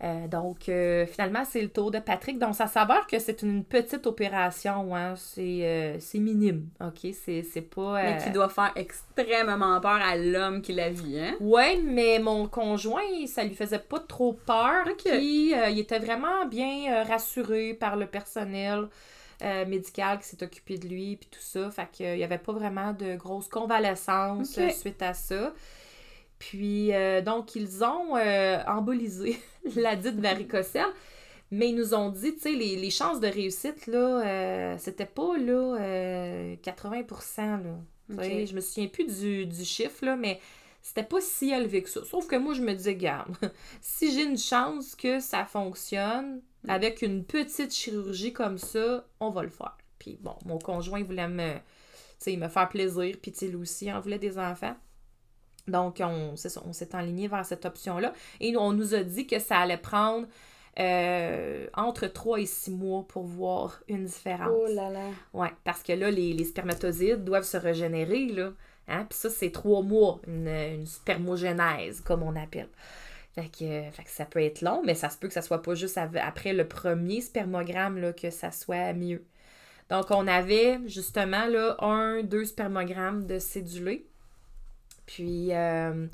Euh, 0.02 0.28
donc, 0.28 0.70
euh, 0.70 1.06
finalement, 1.06 1.44
c'est 1.44 1.62
le 1.62 1.68
tour 1.68 1.92
de 1.92 2.00
Patrick. 2.00 2.40
Donc, 2.40 2.56
ça 2.56 2.68
s'avère 2.68 3.06
que 3.06 3.20
c'est 3.20 3.42
une 3.42 3.66
petite 3.66 4.08
opération, 4.08 4.96
hein. 4.96 5.16
C'est 5.18 5.60
euh, 5.64 6.00
c'est 6.00 6.20
minime, 6.20 6.70
OK? 6.80 7.12
C'est 7.14 7.44
c'est 7.44 7.62
pas... 7.62 8.02
Mais 8.02 8.18
qui 8.24 8.32
doit 8.32 8.48
faire 8.48 8.72
extrêmement 8.78 9.82
peur 9.82 10.00
à 10.02 10.16
l'homme 10.16 10.62
qui 10.62 10.72
la 10.72 10.90
vit, 10.90 11.20
hein? 11.20 11.36
Ouais, 11.42 11.82
mais 11.84 12.20
mon 12.20 12.48
conjoint, 12.48 13.02
ça 13.28 13.44
lui 13.44 13.56
faisait 13.56 13.80
pas 13.80 14.00
trop 14.00 14.34
peur. 14.34 14.86
Puis, 15.04 15.52
il 15.52 15.80
était 15.80 16.00
vraiment 16.00 16.46
bien 16.46 17.04
rassuré 17.04 17.74
par 17.74 17.98
le 17.98 18.06
personnel 18.06 18.88
médical 19.68 20.20
qui 20.20 20.28
s'est 20.28 20.44
occupé 20.44 20.78
de 20.78 20.88
lui, 20.88 21.18
puis 21.18 21.30
tout 21.30 21.42
ça. 21.42 21.70
Fait 21.72 21.90
qu'il 21.92 22.16
n'y 22.16 22.24
avait 22.24 22.38
pas 22.38 22.54
vraiment 22.54 22.94
de 22.94 23.16
grosse 23.16 23.50
convalescence 23.50 24.58
suite 24.72 25.02
à 25.02 25.14
ça. 25.14 25.54
Puis, 26.40 26.94
euh, 26.94 27.22
donc, 27.22 27.56
ils 27.56 27.84
ont 27.84 28.16
euh, 28.16 28.64
embolisé 28.66 29.38
la 29.76 29.96
dite 29.96 30.20
varicocèle. 30.20 30.88
Mais 31.52 31.70
ils 31.70 31.76
nous 31.76 31.94
ont 31.96 32.10
dit, 32.10 32.34
tu 32.36 32.42
sais, 32.42 32.52
les, 32.52 32.76
les 32.76 32.92
chances 32.92 33.20
de 33.20 33.28
réussite, 33.28 33.88
là, 33.88 34.24
euh, 34.24 34.76
c'était 34.78 35.06
pas, 35.06 35.38
là, 35.38 35.78
euh, 35.80 36.56
80% 36.64 37.38
là. 37.38 37.60
Tu 38.10 38.16
sais, 38.16 38.42
Ok. 38.42 38.48
Je 38.48 38.56
me 38.56 38.62
souviens 38.62 38.88
plus 38.88 39.06
du, 39.06 39.46
du 39.48 39.66
chiffre, 39.66 40.06
là, 40.06 40.16
mais 40.16 40.40
c'était 40.82 41.04
pas 41.04 41.22
si 41.22 41.52
élevé 41.52 41.82
que 41.82 41.90
ça. 41.90 42.04
Sauf 42.06 42.28
que 42.28 42.36
moi, 42.36 42.54
je 42.54 42.62
me 42.62 42.74
disais, 42.74 42.96
garde, 42.96 43.36
si 43.82 44.14
j'ai 44.14 44.24
une 44.24 44.38
chance 44.38 44.96
que 44.96 45.20
ça 45.20 45.46
fonctionne, 45.46 46.42
avec 46.68 47.02
une 47.02 47.24
petite 47.24 47.74
chirurgie 47.74 48.34
comme 48.34 48.58
ça, 48.58 49.06
on 49.20 49.30
va 49.32 49.44
le 49.44 49.50
faire. 49.50 49.78
Puis 49.98 50.20
bon, 50.22 50.36
mon 50.46 50.60
conjoint 50.60 51.02
voulait 51.04 51.28
me, 51.28 51.54
tu 51.54 51.60
sais, 52.20 52.38
me 52.38 52.48
faire 52.48 52.70
plaisir, 52.70 53.16
puis 53.22 53.32
tu 53.32 53.40
sais, 53.40 53.48
lui 53.48 53.56
aussi 53.56 53.92
en 53.92 54.00
voulait 54.00 54.20
des 54.20 54.38
enfants. 54.38 54.76
Donc, 55.68 56.02
on, 56.04 56.36
c'est 56.36 56.50
ça, 56.50 56.62
on 56.66 56.74
s'est 56.74 56.96
enligné 56.96 57.28
vers 57.28 57.46
cette 57.46 57.66
option-là. 57.66 58.14
Et 58.40 58.56
on 58.58 58.74
nous 58.74 58.96
a 58.96 59.04
dit 59.04 59.28
que 59.28 59.40
ça 59.40 59.58
allait 59.58 59.78
prendre 59.78 60.28
euh, 60.80 61.68
entre 61.74 62.08
3 62.08 62.40
et 62.40 62.46
6 62.46 62.72
mois 62.72 63.06
pour 63.08 63.24
voir 63.24 63.82
une 63.88 64.06
différence. 64.06 64.50
Oh 64.52 64.68
là 64.68 64.90
là. 64.90 65.08
Ouais, 65.34 65.52
parce 65.64 65.84
que 65.84 65.94
là, 65.94 66.10
les, 66.10 66.34
les 66.34 66.46
spermatozoïdes 66.46 67.24
doivent 67.24 67.44
se 67.44 67.58
régénérer, 67.58 68.28
là. 68.28 68.52
Hein? 68.88 69.06
Puis 69.10 69.20
ça, 69.20 69.30
c'est 69.30 69.52
trois 69.52 69.82
mois, 69.82 70.20
une, 70.28 70.48
une 70.48 70.86
spermogénèse, 70.86 72.02
comme 72.02 72.24
on 72.24 72.36
appelle. 72.36 72.70
Fait 73.36 73.50
que, 73.50 73.64
euh, 73.64 73.92
fait 73.92 74.04
que 74.04 74.10
ça 74.10 74.26
peut 74.26 74.42
être 74.42 74.62
long, 74.62 74.82
mais 74.84 74.96
ça 74.96 75.10
se 75.10 75.18
peut 75.18 75.28
que 75.28 75.34
ça 75.34 75.42
soit 75.42 75.62
pas 75.62 75.76
juste 75.76 75.98
après 75.98 76.54
le 76.54 76.68
premier 76.68 77.22
spermogramme 77.22 78.00
là, 78.00 78.12
que 78.14 78.32
ça 78.32 78.52
soit 78.52 78.94
mieux. 78.94 79.24
Donc, 79.90 80.12
on 80.12 80.28
avait 80.28 80.80
justement 80.86 81.46
là, 81.46 81.76
un, 81.80 82.24
deux 82.24 82.46
spermogrammes 82.46 83.26
de 83.26 83.40
cédulé. 83.40 84.06
Puis, 85.10 85.54
euh, 85.54 86.08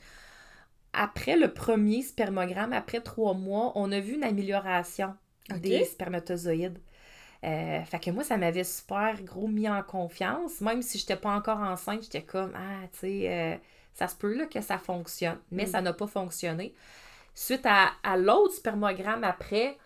après 0.93 1.35
le 1.37 1.53
premier 1.53 2.01
spermogramme, 2.01 2.73
après 2.73 3.01
trois 3.01 3.33
mois, 3.33 3.71
on 3.75 3.91
a 3.91 3.99
vu 3.99 4.13
une 4.15 4.23
amélioration 4.23 5.15
des 5.49 5.83
spermatozoïdes. 5.85 6.79
Euh, 7.43 7.83
fait 7.85 7.99
que 7.99 8.11
moi, 8.11 8.23
ça 8.23 8.37
m'avait 8.37 8.63
super 8.63 9.21
gros 9.23 9.47
mis 9.47 9.69
en 9.69 9.83
confiance. 9.83 10.61
Même 10.61 10.81
si 10.81 10.97
j'étais 10.97 11.17
pas 11.17 11.31
encore 11.35 11.59
enceinte, 11.59 12.03
j'étais 12.03 12.23
comme, 12.23 12.53
ah, 12.55 12.87
tu 12.93 12.99
sais, 12.99 13.29
euh, 13.29 13.55
ça 13.93 14.07
se 14.07 14.15
peut 14.15 14.35
là, 14.37 14.45
que 14.47 14.61
ça 14.61 14.77
fonctionne. 14.79 15.39
Mais 15.51 15.65
Mm. 15.65 15.67
ça 15.67 15.81
n'a 15.81 15.93
pas 15.93 16.07
fonctionné. 16.07 16.73
Suite 17.35 17.65
à, 17.65 17.91
à 18.03 18.17
l'autre 18.17 18.55
spermogramme 18.55 19.23
après, 19.23 19.77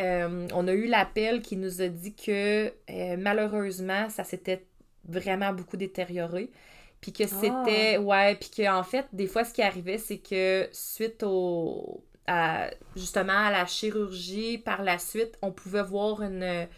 euh, 0.00 0.46
on 0.54 0.68
a 0.68 0.72
eu 0.74 0.86
l'appel 0.86 1.42
qui 1.42 1.56
nous 1.56 1.80
a 1.82 1.88
dit 1.88 2.14
que 2.14 2.72
malheureusement, 3.16 4.08
ça 4.10 4.24
s'était 4.24 4.66
vraiment 5.04 5.52
beaucoup 5.52 5.76
détérioré. 5.78 6.50
Puis 7.00 7.12
que 7.12 7.26
c'était. 7.26 7.98
Ouais, 7.98 8.36
puis 8.36 8.50
qu'en 8.64 8.82
fait, 8.82 9.06
des 9.12 9.26
fois, 9.26 9.44
ce 9.44 9.52
qui 9.54 9.62
arrivait, 9.62 9.98
c'est 9.98 10.18
que 10.18 10.68
suite 10.72 11.22
au. 11.24 12.04
à- 12.26 12.70
justement 12.96 13.32
à 13.46 13.50
la 13.50 13.66
chirurgie, 13.66 14.58
par 14.58 14.82
la 14.82 14.98
suite, 14.98 15.38
on 15.42 15.52
pouvait 15.52 15.82
voir 15.82 16.22
une, 16.22 16.68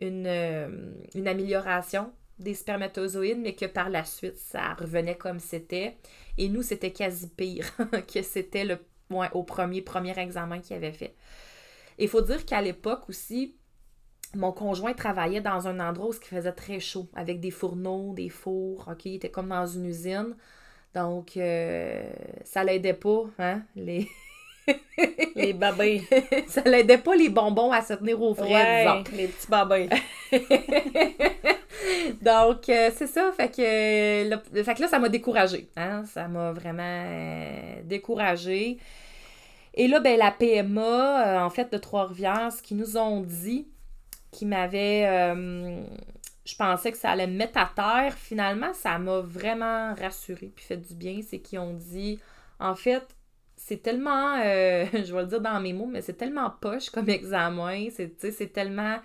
une, 0.00 0.26
euh, 0.26 0.68
une 1.14 1.28
amélioration 1.28 2.12
des 2.38 2.54
spermatozoïdes, 2.54 3.38
mais 3.40 3.54
que 3.54 3.66
par 3.66 3.90
la 3.90 4.04
suite, 4.04 4.36
ça 4.38 4.74
revenait 4.74 5.16
comme 5.16 5.38
c'était. 5.40 5.96
Et 6.38 6.48
nous, 6.48 6.62
c'était 6.62 6.92
quasi 6.92 7.28
pire 7.28 7.66
que 8.12 8.22
c'était 8.22 8.64
le 8.64 8.78
ouais, 9.10 9.28
au 9.34 9.42
premier, 9.44 9.82
premier 9.82 10.18
examen 10.18 10.60
qu'il 10.60 10.76
avait 10.76 10.92
fait. 10.92 11.14
Il 11.98 12.08
faut 12.08 12.22
dire 12.22 12.44
qu'à 12.44 12.60
l'époque 12.62 13.08
aussi, 13.08 13.56
mon 14.34 14.52
conjoint 14.52 14.92
travaillait 14.92 15.40
dans 15.40 15.68
un 15.68 15.80
endroit 15.80 16.08
où 16.08 16.12
il 16.12 16.26
faisait 16.36 16.52
très 16.52 16.80
chaud, 16.80 17.06
avec 17.14 17.40
des 17.40 17.50
fourneaux, 17.50 18.12
des 18.14 18.28
fours, 18.28 18.86
ok? 18.90 19.04
Il 19.06 19.14
était 19.16 19.30
comme 19.30 19.48
dans 19.48 19.66
une 19.66 19.86
usine. 19.86 20.34
Donc, 20.94 21.36
euh, 21.36 22.02
ça 22.44 22.62
l'aidait 22.64 22.94
pas, 22.94 23.24
hein? 23.38 23.62
Les... 23.76 24.08
Les 25.36 25.52
babés. 25.52 26.02
ça 26.48 26.62
l'aidait 26.62 26.96
pas 26.98 27.14
les 27.16 27.28
bonbons 27.28 27.70
à 27.70 27.82
se 27.82 27.92
tenir 27.94 28.22
au 28.22 28.34
frais, 28.34 28.52
Ouais, 28.54 28.86
disons. 29.02 29.16
les 29.16 29.26
petits 29.28 29.48
babés. 29.48 29.88
Donc, 32.22 32.68
euh, 32.68 32.90
c'est 32.94 33.06
ça. 33.06 33.30
Fait 33.36 33.48
que, 33.50 33.60
euh, 33.60 34.28
là, 34.28 34.42
fait 34.64 34.74
que 34.74 34.80
là, 34.80 34.88
ça 34.88 34.98
m'a 34.98 35.08
découragée. 35.08 35.68
Hein? 35.76 36.04
Ça 36.06 36.28
m'a 36.28 36.52
vraiment 36.52 36.82
euh, 36.82 37.82
découragée. 37.84 38.78
Et 39.74 39.88
là, 39.88 40.00
ben, 40.00 40.16
la 40.18 40.30
PMA, 40.30 40.80
euh, 41.26 41.40
en 41.40 41.50
fait, 41.50 41.72
de 41.72 41.78
Trois-Rivières, 41.78 42.52
ce 42.56 42.62
qu'ils 42.62 42.76
nous 42.76 42.96
ont 42.96 43.20
dit, 43.20 43.66
qui 44.34 44.46
m'avait. 44.46 45.06
euh, 45.06 45.84
je 46.44 46.56
pensais 46.56 46.92
que 46.92 46.98
ça 46.98 47.10
allait 47.10 47.26
me 47.26 47.36
mettre 47.36 47.58
à 47.58 47.70
terre. 47.74 48.14
Finalement, 48.18 48.74
ça 48.74 48.98
m'a 48.98 49.20
vraiment 49.20 49.94
rassurée 49.94 50.52
puis 50.54 50.64
fait 50.64 50.76
du 50.76 50.94
bien. 50.94 51.20
C'est 51.22 51.38
qu'ils 51.40 51.58
ont 51.58 51.72
dit, 51.72 52.20
en 52.60 52.74
fait, 52.74 53.02
c'est 53.56 53.82
tellement, 53.82 54.38
euh, 54.44 54.84
je 54.92 55.14
vais 55.14 55.22
le 55.22 55.28
dire 55.28 55.40
dans 55.40 55.60
mes 55.60 55.72
mots, 55.72 55.86
mais 55.86 56.02
c'est 56.02 56.14
tellement 56.14 56.50
poche 56.50 56.90
comme 56.90 57.08
examen. 57.08 57.88
C'est, 57.90 58.52
tellement 58.52 58.98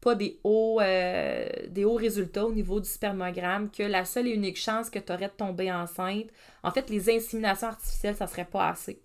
pas 0.00 0.14
des 0.14 0.38
hauts, 0.44 0.80
euh, 0.80 1.46
des 1.68 1.84
hauts 1.84 1.96
résultats 1.96 2.46
au 2.46 2.52
niveau 2.52 2.80
du 2.80 2.88
spermogramme 2.88 3.70
que 3.70 3.82
la 3.82 4.04
seule 4.04 4.28
et 4.28 4.32
unique 4.32 4.58
chance 4.58 4.88
que 4.88 4.98
tu 4.98 5.12
aurais 5.12 5.28
de 5.28 5.32
tomber 5.36 5.72
enceinte, 5.72 6.26
en 6.62 6.70
fait, 6.70 6.88
les 6.90 7.10
inséminations 7.10 7.68
artificielles, 7.68 8.16
ça 8.16 8.26
serait 8.26 8.44
pas 8.44 8.68
assez. 8.68 9.02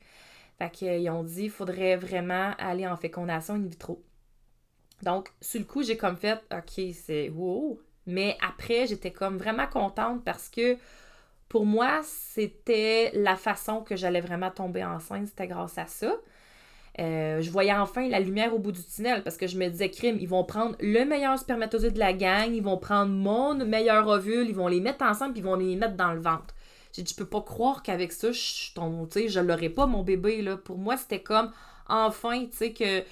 Fait 0.60 0.70
qu'ils 0.70 1.10
ont 1.10 1.24
dit, 1.24 1.46
il 1.46 1.50
faudrait 1.50 1.96
vraiment 1.98 2.54
aller 2.60 2.88
en 2.88 2.96
fécondation 2.98 3.56
in 3.56 3.66
vitro. 3.66 4.02
Donc, 5.04 5.30
sur 5.42 5.60
le 5.60 5.66
coup, 5.66 5.84
j'ai 5.84 5.98
comme 5.98 6.18
fait, 6.18 6.42
OK, 6.52 6.84
c'est 6.94 7.30
wow. 7.30 7.80
Mais 8.08 8.38
après, 8.46 8.88
j'étais 8.88 9.12
comme 9.12 9.38
vraiment 9.38 9.68
contente 9.68 10.24
parce 10.24 10.50
que 10.50 10.78
pour 11.50 11.66
moi, 11.66 12.02
c'était 12.04 13.12
la 13.14 13.36
façon 13.36 13.82
que 13.82 13.96
j'allais 13.96 14.22
vraiment 14.22 14.52
tomber 14.52 14.84
enceinte. 14.84 15.28
C'était 15.28 15.48
grâce 15.48 15.78
à 15.78 15.86
ça. 15.86 16.14
Euh, 17.00 17.42
je 17.42 17.50
voyais 17.50 17.74
enfin 17.74 18.10
la 18.10 18.20
lumière 18.20 18.54
au 18.54 18.60
bout 18.60 18.72
du 18.74 18.84
tunnel 18.84 19.24
parce 19.24 19.38
que 19.38 19.48
je 19.48 19.58
me 19.58 19.68
disais, 19.70 19.90
crime, 19.90 20.18
ils 20.20 20.28
vont 20.28 20.44
prendre 20.44 20.76
le 20.80 21.06
meilleur 21.06 21.38
spermatozoïde 21.40 21.94
de 21.94 22.00
la 22.00 22.14
gang, 22.14 22.54
ils 22.54 22.64
vont 22.64 22.78
prendre 22.78 23.12
mon 23.12 23.56
meilleur 23.66 24.08
ovule, 24.08 24.48
ils 24.50 24.56
vont 24.56 24.68
les 24.68 24.82
mettre 24.82 25.06
ensemble, 25.06 25.34
puis 25.34 25.42
ils 25.42 25.46
vont 25.46 25.56
les 25.56 25.76
mettre 25.76 25.96
dans 25.96 26.12
le 26.12 26.20
ventre. 26.20 26.54
J'ai 26.94 27.04
dit, 27.04 27.14
je 27.14 27.18
peux 27.18 27.30
pas 27.30 27.42
croire 27.42 27.84
qu'avec 27.84 28.12
ça, 28.12 28.32
je, 28.32 28.74
ton, 28.74 29.08
je 29.14 29.40
l'aurais 29.40 29.70
pas, 29.70 29.86
mon 29.86 30.04
bébé. 30.04 30.42
Là. 30.42 30.58
Pour 30.58 30.78
moi, 30.78 30.98
c'était 30.98 31.22
comme, 31.22 31.52
enfin, 31.88 32.46
tu 32.46 32.58
sais, 32.58 32.74
que 32.74 33.04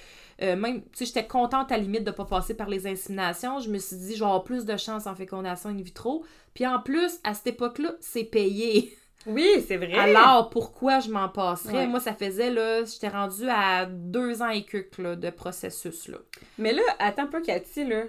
euh, 0.42 0.56
même, 0.56 0.82
tu 0.82 0.88
sais, 0.94 1.06
j'étais 1.06 1.26
contente 1.26 1.70
à 1.70 1.76
la 1.76 1.82
limite 1.82 2.04
de 2.04 2.10
pas 2.10 2.24
passer 2.24 2.54
par 2.54 2.68
les 2.68 2.86
inséminations. 2.86 3.58
Je 3.60 3.70
me 3.70 3.78
suis 3.78 3.96
dit, 3.96 4.14
je 4.14 4.20
vais 4.20 4.24
avoir 4.26 4.44
plus 4.44 4.64
de 4.64 4.76
chance 4.76 5.06
en 5.06 5.14
fécondation 5.14 5.70
in 5.70 5.76
vitro. 5.82 6.24
Puis 6.54 6.66
en 6.66 6.80
plus, 6.80 7.20
à 7.24 7.34
cette 7.34 7.48
époque-là, 7.48 7.92
c'est 8.00 8.24
payé. 8.24 8.96
Oui, 9.26 9.46
c'est 9.68 9.76
vrai. 9.76 9.92
Alors, 9.92 10.48
pourquoi 10.48 11.00
je 11.00 11.10
m'en 11.10 11.28
passerais? 11.28 11.74
Ouais. 11.74 11.86
Moi, 11.86 12.00
ça 12.00 12.14
faisait, 12.14 12.50
là, 12.50 12.84
j'étais 12.84 13.08
rendue 13.08 13.48
à 13.50 13.84
deux 13.84 14.40
ans 14.40 14.48
et 14.48 14.64
quelques, 14.64 14.96
là, 14.96 15.14
de 15.14 15.28
processus, 15.28 16.08
là. 16.08 16.16
Mais 16.56 16.72
là, 16.72 16.82
attends 16.98 17.24
un 17.24 17.26
peu, 17.26 17.42
Cathy, 17.42 17.86
là. 17.86 18.04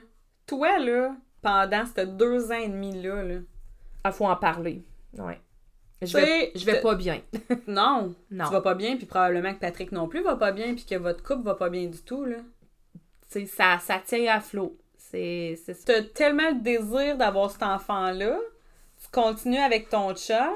Toi, 0.48 0.80
là, 0.80 1.14
pendant 1.42 1.84
ces 1.86 2.06
deux 2.06 2.52
ans 2.52 2.60
et 2.60 2.70
demi-là, 2.70 3.24
là, 3.24 3.36
Ah, 4.06 4.12
faut 4.14 4.26
en 4.26 4.38
parler. 4.38 4.86
Ouais. 5.18 5.40
Je 6.02 6.18
vais, 6.18 6.52
je 6.56 6.66
vais 6.66 6.82
pas 6.82 6.96
bien. 6.96 7.22
non, 7.68 8.16
Non. 8.32 8.46
tu 8.46 8.52
vas 8.52 8.62
pas 8.62 8.74
bien, 8.76 8.98
puis 8.98 9.06
probablement 9.06 9.54
que 9.54 9.60
Patrick 9.60 9.92
non 9.92 10.08
plus 10.08 10.24
va 10.24 10.36
pas 10.36 10.52
bien, 10.52 10.74
puis 10.74 10.86
que 10.86 10.96
votre 10.96 11.24
couple 11.24 11.44
va 11.44 11.56
pas 11.56 11.70
bien 11.70 11.86
du 11.88 12.00
tout, 12.00 12.26
là. 12.26 12.38
Tu 13.32 13.42
sais, 13.42 13.46
ça, 13.46 13.78
ça 13.80 14.02
tient 14.04 14.34
à 14.36 14.40
flot. 14.40 14.78
C'est 14.98 15.60
c'est 15.64 15.74
ça. 15.74 15.84
T'as 15.86 16.02
tellement 16.04 16.50
le 16.52 16.62
désir 16.62 17.18
d'avoir 17.18 17.52
cet 17.52 17.64
enfant-là, 17.64 18.40
tu 19.02 19.08
continues 19.12 19.58
avec 19.58 19.90
ton 19.90 20.14
chum, 20.16 20.50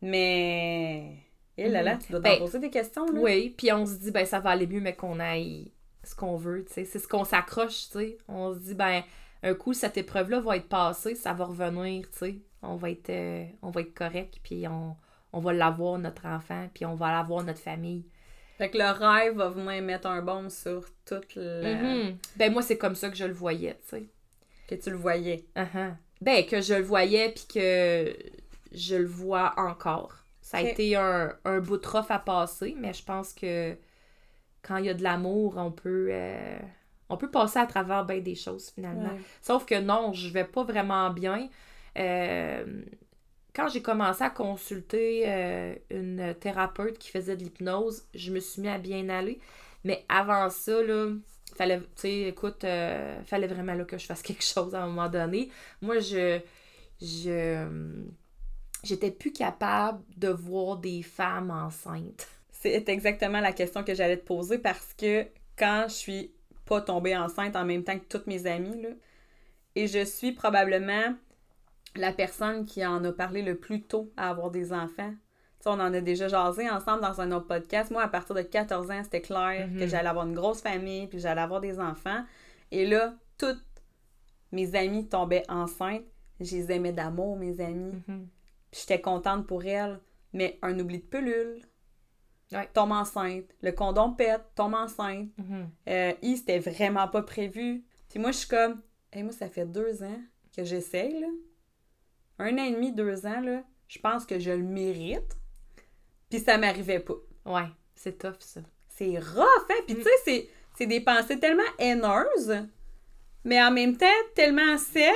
mais... 0.00 1.16
Et 1.56 1.68
là 1.68 1.82
là, 1.82 1.96
tu 1.96 2.10
dois 2.12 2.20
t'en 2.20 2.30
Ben, 2.30 2.38
poser 2.38 2.58
des 2.58 2.70
questions, 2.70 3.04
là. 3.06 3.20
Oui, 3.20 3.54
puis 3.56 3.70
on 3.72 3.84
se 3.84 3.94
dit, 3.94 4.10
ben, 4.10 4.24
ça 4.24 4.40
va 4.40 4.50
aller 4.50 4.66
mieux, 4.66 4.80
mais 4.80 4.94
qu'on 4.96 5.20
aille 5.20 5.72
ce 6.04 6.14
qu'on 6.14 6.36
veut, 6.36 6.64
tu 6.64 6.72
sais. 6.72 6.84
C'est 6.86 6.98
ce 6.98 7.06
qu'on 7.06 7.24
s'accroche, 7.24 7.90
tu 7.90 7.98
sais. 7.98 8.18
On 8.28 8.54
se 8.54 8.60
dit, 8.60 8.74
ben, 8.74 9.02
un 9.42 9.54
coup, 9.54 9.74
cette 9.74 9.98
épreuve-là 9.98 10.40
va 10.40 10.56
être 10.56 10.68
passée, 10.68 11.14
ça 11.14 11.32
va 11.34 11.44
revenir, 11.44 12.06
tu 12.12 12.18
sais. 12.18 12.34
On 12.62 12.76
va 12.76 12.90
être, 12.90 13.10
euh, 13.10 13.44
on 13.62 13.70
va 13.70 13.80
être 13.80 13.94
correct, 13.94 14.38
puis 14.42 14.66
on, 14.68 14.96
on 15.32 15.40
va 15.40 15.52
l'avoir, 15.52 15.98
notre 15.98 16.26
enfant, 16.26 16.68
puis 16.74 16.84
on 16.84 16.94
va 16.94 17.10
l'avoir, 17.12 17.42
notre 17.44 17.60
famille. 17.60 18.04
Fait 18.58 18.70
que 18.70 18.76
le 18.76 18.90
rêve 18.90 19.36
va 19.36 19.48
venir 19.48 19.82
mettre 19.82 20.06
un 20.06 20.20
baume 20.20 20.50
sur 20.50 20.84
toute 21.06 21.34
la... 21.36 21.74
Mhm. 21.74 22.18
Ben, 22.36 22.52
moi, 22.52 22.60
c'est 22.62 22.76
comme 22.76 22.94
ça 22.94 23.08
que 23.08 23.16
je 23.16 23.24
le 23.24 23.32
voyais, 23.32 23.78
tu 23.88 23.96
sais. 23.96 24.04
que 24.68 24.74
tu 24.74 24.90
le 24.90 24.96
voyais. 24.96 25.46
Uh-huh. 25.56 25.94
Ben, 26.20 26.44
que 26.44 26.60
je 26.60 26.74
le 26.74 26.82
voyais, 26.82 27.30
puis 27.30 27.46
que 27.54 28.14
je 28.72 28.96
le 28.96 29.06
vois 29.06 29.54
encore. 29.56 30.14
Ça 30.42 30.58
a 30.58 30.62
été 30.62 30.96
un, 30.96 31.32
un 31.44 31.60
bout 31.60 31.78
de 31.78 31.86
rough 31.86 32.10
à 32.10 32.18
passer, 32.18 32.76
mais 32.78 32.92
je 32.92 33.04
pense 33.04 33.32
que 33.32 33.76
quand 34.62 34.76
il 34.76 34.86
y 34.86 34.88
a 34.90 34.94
de 34.94 35.02
l'amour, 35.02 35.54
on 35.56 35.70
peut, 35.70 36.08
euh, 36.10 36.58
on 37.08 37.16
peut 37.16 37.30
passer 37.30 37.58
à 37.58 37.66
travers 37.66 38.04
ben 38.04 38.22
des 38.22 38.34
choses, 38.34 38.70
finalement. 38.70 39.12
Ouais. 39.12 39.20
Sauf 39.40 39.64
que 39.64 39.80
non, 39.80 40.12
je 40.12 40.28
vais 40.28 40.44
pas 40.44 40.64
vraiment 40.64 41.10
bien. 41.10 41.48
Euh, 41.98 42.82
quand 43.54 43.68
j'ai 43.68 43.82
commencé 43.82 44.22
à 44.22 44.30
consulter 44.30 45.24
euh, 45.26 45.74
une 45.90 46.34
thérapeute 46.38 46.98
qui 46.98 47.10
faisait 47.10 47.36
de 47.36 47.42
l'hypnose, 47.42 48.04
je 48.14 48.30
me 48.32 48.40
suis 48.40 48.62
mis 48.62 48.68
à 48.68 48.78
bien 48.78 49.08
aller. 49.08 49.40
Mais 49.84 50.04
avant 50.08 50.50
ça, 50.50 50.82
là, 50.82 51.10
fallait, 51.56 51.80
écoute, 52.04 52.64
euh, 52.64 53.22
fallait 53.24 53.46
vraiment 53.46 53.74
là, 53.74 53.84
que 53.84 53.98
je 53.98 54.06
fasse 54.06 54.22
quelque 54.22 54.44
chose 54.44 54.74
à 54.74 54.82
un 54.82 54.86
moment 54.86 55.08
donné. 55.08 55.50
Moi, 55.80 55.98
je, 55.98 56.40
je, 57.00 58.04
j'étais 58.84 59.10
plus 59.10 59.32
capable 59.32 60.02
de 60.16 60.28
voir 60.28 60.76
des 60.76 61.02
femmes 61.02 61.50
enceintes. 61.50 62.28
C'est 62.52 62.88
exactement 62.88 63.40
la 63.40 63.52
question 63.52 63.82
que 63.82 63.94
j'allais 63.94 64.18
te 64.18 64.26
poser 64.26 64.58
parce 64.58 64.92
que 64.92 65.26
quand 65.56 65.86
je 65.88 65.94
suis 65.94 66.32
pas 66.66 66.82
tombée 66.82 67.16
enceinte 67.16 67.56
en 67.56 67.64
même 67.64 67.84
temps 67.84 67.98
que 67.98 68.04
toutes 68.04 68.26
mes 68.26 68.46
amies, 68.46 68.82
là, 68.82 68.90
et 69.76 69.86
je 69.86 70.04
suis 70.04 70.32
probablement 70.32 71.14
la 71.96 72.12
personne 72.12 72.64
qui 72.66 72.84
en 72.86 73.02
a 73.04 73.12
parlé 73.12 73.42
le 73.42 73.56
plus 73.56 73.82
tôt 73.82 74.12
à 74.16 74.30
avoir 74.30 74.50
des 74.50 74.72
enfants. 74.72 75.10
Tu 75.12 75.64
sais, 75.64 75.68
on 75.68 75.72
en 75.80 75.92
a 75.92 76.00
déjà 76.00 76.28
jasé 76.28 76.68
ensemble 76.70 77.02
dans 77.02 77.20
un 77.20 77.32
autre 77.32 77.46
podcast. 77.46 77.90
Moi, 77.90 78.02
à 78.02 78.08
partir 78.08 78.34
de 78.34 78.42
14 78.42 78.90
ans, 78.90 79.02
c'était 79.04 79.20
clair 79.20 79.68
Mhm. 79.68 79.78
que 79.80 79.86
j'allais 79.86 80.08
avoir 80.08 80.26
une 80.26 80.34
grosse 80.34 80.62
famille, 80.62 81.06
puis 81.08 81.18
j'allais 81.18 81.40
avoir 81.42 81.60
des 81.60 81.78
enfants. 81.80 82.24
Et 82.70 82.86
là, 82.86 83.14
toutes 83.36 83.62
mes 84.52 84.74
amies 84.74 85.06
tombaient 85.08 85.44
enceintes. 85.50 86.04
Je 86.40 86.56
les 86.56 86.72
aimais 86.72 86.92
d'amour, 86.92 87.36
mes 87.36 87.60
amies. 87.60 87.92
Puis 88.70 88.80
j'étais 88.80 89.00
contente 89.00 89.46
pour 89.46 89.64
elles. 89.64 90.00
Mais 90.32 90.58
un 90.62 90.78
oubli 90.78 90.98
de 90.98 91.04
pilule, 91.04 91.60
Ouais. 92.52 92.68
tombe 92.72 92.92
enceinte. 92.92 93.44
Le 93.62 93.72
condom 93.72 94.12
pète, 94.14 94.42
tombe 94.54 94.74
enceinte. 94.74 95.28
Mhm. 95.38 95.68
Euh, 95.88 96.12
I, 96.22 96.36
c'était 96.36 96.58
vraiment 96.60 97.06
pas 97.08 97.22
prévu. 97.22 97.84
Puis 98.08 98.18
moi, 98.18 98.30
je 98.32 98.38
suis 98.38 98.48
comme, 98.48 98.80
hey, 99.12 99.22
moi, 99.22 99.32
ça 99.32 99.48
fait 99.48 99.66
deux 99.66 100.02
ans 100.02 100.20
que 100.56 100.64
j'essaye, 100.64 101.20
là. 101.20 101.26
Un 102.40 102.58
an 102.58 102.64
et 102.64 102.72
demi, 102.72 102.92
deux 102.92 103.26
ans, 103.26 103.40
là. 103.40 103.62
Je 103.88 103.98
pense 103.98 104.24
que 104.24 104.38
je 104.38 104.50
le 104.50 104.62
mérite. 104.62 105.36
Puis 106.30 106.40
ça 106.40 106.56
m'arrivait 106.58 107.00
pas. 107.00 107.16
Ouais, 107.44 107.68
c'est 107.94 108.18
tough, 108.18 108.36
ça. 108.40 108.60
C'est 108.88 109.18
rough, 109.18 109.66
hein? 109.70 109.82
Puis 109.86 109.96
tu 109.96 110.02
sais, 110.24 110.48
c'est, 110.76 110.86
des 110.86 111.00
pensées 111.00 111.38
tellement 111.38 111.62
haineuses, 111.78 112.56
mais 113.44 113.62
en 113.62 113.70
même 113.70 113.96
temps, 113.96 114.06
tellement 114.34 114.78
saines. 114.78 115.12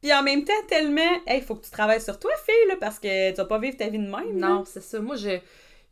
Puis 0.00 0.12
en 0.12 0.22
même 0.22 0.44
temps, 0.44 0.52
tellement, 0.68 1.20
hey, 1.26 1.40
faut 1.42 1.56
que 1.56 1.64
tu 1.64 1.70
travailles 1.70 2.00
sur 2.00 2.18
toi, 2.18 2.30
fille, 2.44 2.68
là, 2.68 2.76
parce 2.80 2.98
que 2.98 3.30
tu 3.30 3.36
vas 3.36 3.44
pas 3.44 3.58
vivre 3.58 3.76
ta 3.76 3.88
vie 3.88 3.98
de 3.98 4.08
même. 4.10 4.38
Non, 4.38 4.64
c'est 4.64 4.82
ça. 4.82 5.00
Moi, 5.00 5.16
je, 5.16 5.38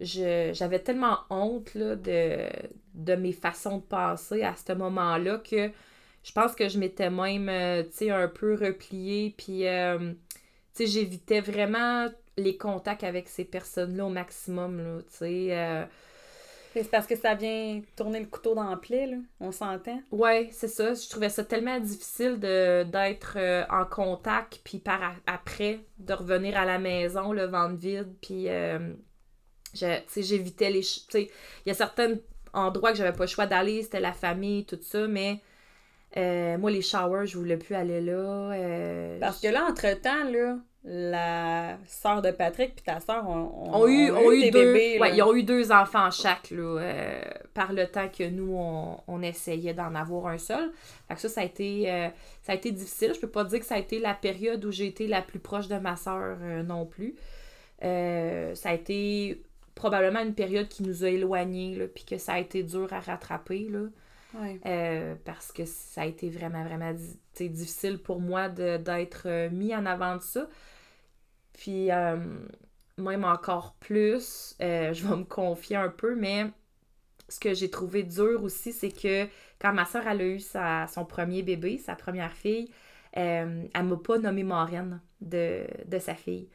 je- 0.00 0.50
j'avais 0.54 0.78
tellement 0.78 1.18
honte 1.30 1.74
là, 1.74 1.96
de, 1.96 2.48
de 2.94 3.14
mes 3.16 3.32
façons 3.32 3.78
de 3.78 3.82
penser 3.82 4.42
à 4.42 4.54
ce 4.56 4.72
moment-là 4.72 5.38
que 5.38 5.70
je 6.22 6.32
pense 6.32 6.54
que 6.54 6.68
je 6.68 6.78
m'étais 6.78 7.10
même, 7.10 7.48
euh, 7.48 7.82
tu 7.82 7.90
sais, 7.92 8.10
un 8.10 8.28
peu 8.28 8.54
repliée. 8.54 9.34
Puis, 9.36 9.66
euh, 9.66 10.12
sais, 10.74 10.86
j'évitais 10.86 11.40
vraiment 11.40 12.08
les 12.36 12.56
contacts 12.56 13.04
avec 13.04 13.28
ces 13.28 13.44
personnes-là 13.44 14.06
au 14.06 14.10
maximum, 14.10 14.78
là, 14.78 15.00
tu 15.02 15.16
sais. 15.18 15.48
euh, 15.56 15.84
C'est 16.74 16.90
parce 16.90 17.06
que 17.06 17.16
ça 17.16 17.34
vient 17.34 17.80
tourner 17.96 18.20
le 18.20 18.26
couteau 18.26 18.54
dans 18.54 18.68
la 18.68 18.76
plaie, 18.76 19.06
là. 19.06 19.16
On 19.40 19.52
s'entend? 19.52 20.02
Ouais, 20.10 20.48
c'est 20.52 20.68
ça. 20.68 20.94
Je 20.94 21.08
trouvais 21.08 21.28
ça 21.28 21.44
tellement 21.44 21.78
difficile 21.80 22.38
de 22.40 22.84
d'être 22.84 23.34
euh, 23.38 23.64
en 23.70 23.84
contact, 23.84 24.60
puis 24.64 24.78
par 24.78 25.02
a- 25.02 25.14
après, 25.26 25.80
de 25.98 26.12
revenir 26.14 26.56
à 26.56 26.64
la 26.64 26.78
maison, 26.78 27.32
le 27.32 27.44
ventre 27.46 27.76
vide, 27.76 28.14
puis 28.20 28.48
euh, 28.48 28.92
je- 29.74 29.98
tu 30.00 30.04
sais, 30.08 30.22
j'évitais 30.22 30.70
les... 30.70 30.82
ch- 30.82 31.06
Tu 31.08 31.12
sais, 31.12 31.30
il 31.66 31.68
y 31.68 31.72
a 31.72 31.74
certains 31.74 32.14
endroits 32.52 32.92
que 32.92 32.98
j'avais 32.98 33.16
pas 33.16 33.24
le 33.24 33.28
choix 33.30 33.46
d'aller, 33.46 33.82
c'était 33.82 34.00
la 34.00 34.12
famille, 34.12 34.64
tout 34.66 34.78
ça, 34.82 35.06
mais 35.08 35.40
euh, 36.16 36.58
moi, 36.58 36.70
les 36.70 36.82
showers, 36.82 37.26
je 37.26 37.36
voulais 37.38 37.56
plus 37.56 37.74
aller 37.74 38.00
là. 38.00 38.12
euh, 38.52 39.18
Parce 39.20 39.40
que 39.40 39.48
là, 39.48 39.66
entre-temps, 39.68 40.24
là, 40.30 40.56
la 40.86 41.78
sœur 41.86 42.20
de 42.22 42.30
Patrick 42.30 42.74
puis 42.74 42.84
ta 42.84 43.00
sœur 43.00 43.26
ont, 43.28 43.70
ont- 43.72 43.82
ont 43.82 44.32
eu, 44.32 44.40
des 44.42 44.50
deux, 44.50 44.72
bébés. 44.74 44.98
ouais, 45.00 45.16
ils 45.16 45.22
ont 45.22 45.34
eu 45.34 45.42
deux 45.42 45.72
enfants 45.72 46.10
chaque, 46.10 46.50
là, 46.50 46.78
euh, 46.80 47.20
par 47.54 47.72
le 47.72 47.86
temps 47.86 48.08
que 48.08 48.28
nous, 48.28 48.54
on, 48.54 48.98
on 49.08 49.22
essayait 49.22 49.72
d'en 49.74 49.94
avoir 49.94 50.26
un 50.26 50.38
seul. 50.38 50.70
Fait 51.08 51.14
que 51.14 51.20
ça, 51.22 51.28
ça 51.30 51.40
a 51.40 51.44
été, 51.44 51.90
euh, 51.90 52.08
ça 52.42 52.52
a 52.52 52.54
été 52.54 52.70
difficile. 52.70 53.12
Je 53.14 53.20
peux 53.20 53.30
pas 53.30 53.44
dire 53.44 53.60
que 53.60 53.66
ça 53.66 53.76
a 53.76 53.78
été 53.78 53.98
la 53.98 54.12
période 54.14 54.62
où 54.64 54.70
j'ai 54.70 54.86
été 54.86 55.06
la 55.06 55.22
plus 55.22 55.38
proche 55.40 55.68
de 55.68 55.78
ma 55.78 55.96
sœur 55.96 56.36
euh, 56.42 56.62
non 56.62 56.84
plus. 56.86 57.14
Ça 57.80 58.68
a 58.70 58.72
été 58.74 59.42
probablement 59.74 60.20
une 60.20 60.34
période 60.34 60.68
qui 60.68 60.82
nous 60.84 61.04
a 61.04 61.08
éloignés, 61.08 61.76
puis 61.94 62.04
que 62.04 62.16
ça 62.18 62.34
a 62.34 62.38
été 62.38 62.62
dur 62.62 62.92
à 62.92 63.00
rattraper, 63.00 63.66
là. 63.70 63.80
Euh, 64.66 65.14
parce 65.24 65.52
que 65.52 65.64
ça 65.64 66.02
a 66.02 66.06
été 66.06 66.28
vraiment, 66.30 66.64
vraiment 66.64 66.92
difficile 67.38 67.98
pour 67.98 68.20
moi 68.20 68.48
d'être 68.48 69.22
euh, 69.26 69.50
mis 69.50 69.74
en 69.74 69.86
avant 69.86 70.16
de 70.16 70.22
ça. 70.22 70.48
Puis, 71.52 71.90
euh, 71.90 72.18
même 72.98 73.24
encore 73.24 73.74
plus, 73.80 74.56
euh, 74.60 74.92
je 74.92 75.06
vais 75.06 75.16
me 75.16 75.24
confier 75.24 75.76
un 75.76 75.88
peu, 75.88 76.14
mais 76.14 76.46
ce 77.28 77.40
que 77.40 77.54
j'ai 77.54 77.70
trouvé 77.70 78.02
dur 78.02 78.42
aussi, 78.42 78.72
c'est 78.72 78.90
que 78.90 79.26
quand 79.60 79.72
ma 79.72 79.84
soeur 79.86 80.06
elle 80.06 80.20
a 80.20 80.26
eu 80.26 80.40
sa, 80.40 80.86
son 80.88 81.04
premier 81.04 81.42
bébé, 81.42 81.78
sa 81.78 81.94
première 81.96 82.34
fille, 82.34 82.70
euh, 83.16 83.64
elle 83.72 83.84
m'a 83.84 83.96
pas 83.96 84.18
nommé 84.18 84.42
marraine 84.42 85.00
de, 85.20 85.64
de 85.86 85.98
sa 85.98 86.14
fille. 86.14 86.48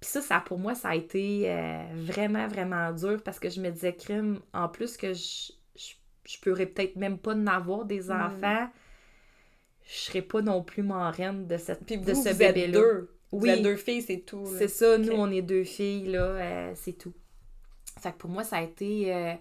Puis 0.00 0.10
ça, 0.10 0.20
ça, 0.20 0.40
pour 0.40 0.58
moi, 0.58 0.74
ça 0.74 0.90
a 0.90 0.94
été 0.96 1.50
vraiment, 1.94 2.46
vraiment 2.48 2.92
dur 2.92 3.22
parce 3.24 3.40
que 3.40 3.48
je 3.48 3.60
me 3.60 3.70
disais, 3.70 3.94
crime, 3.94 4.40
en 4.52 4.68
plus 4.68 4.96
que 4.98 5.14
je, 5.14 5.52
je, 6.24 6.38
pourrais 6.38 6.66
peut-être 6.66 6.96
même 6.96 7.18
pas 7.18 7.34
n'avoir 7.34 7.84
des 7.84 8.08
Mm. 8.10 8.12
enfants, 8.12 8.68
je 9.86 9.92
serais 9.98 10.22
pas 10.22 10.40
non 10.42 10.62
plus 10.62 10.82
marraine 10.82 11.46
de, 11.46 11.56
cette, 11.56 11.84
Puis 11.84 11.98
de 11.98 12.04
ce 12.06 12.12
vous 12.12 12.28
êtes 12.28 12.38
bébé-là. 12.38 12.72
deux. 12.80 13.10
Vous 13.32 13.40
Oui. 13.40 13.50
êtes 13.50 13.62
deux 13.62 13.76
filles, 13.76 14.02
c'est 14.02 14.20
tout. 14.20 14.46
C'est 14.58 14.68
ça, 14.68 14.96
nous, 14.98 15.12
on 15.12 15.30
est 15.30 15.42
deux 15.42 15.64
filles, 15.64 16.06
là, 16.06 16.20
euh, 16.22 16.72
c'est 16.74 16.92
tout. 16.92 17.12
Fait 18.00 18.12
que 18.12 18.16
pour 18.18 18.30
moi, 18.30 18.44
ça 18.44 18.58
a 18.58 18.62
été, 18.62 19.12
euh, 19.14 19.34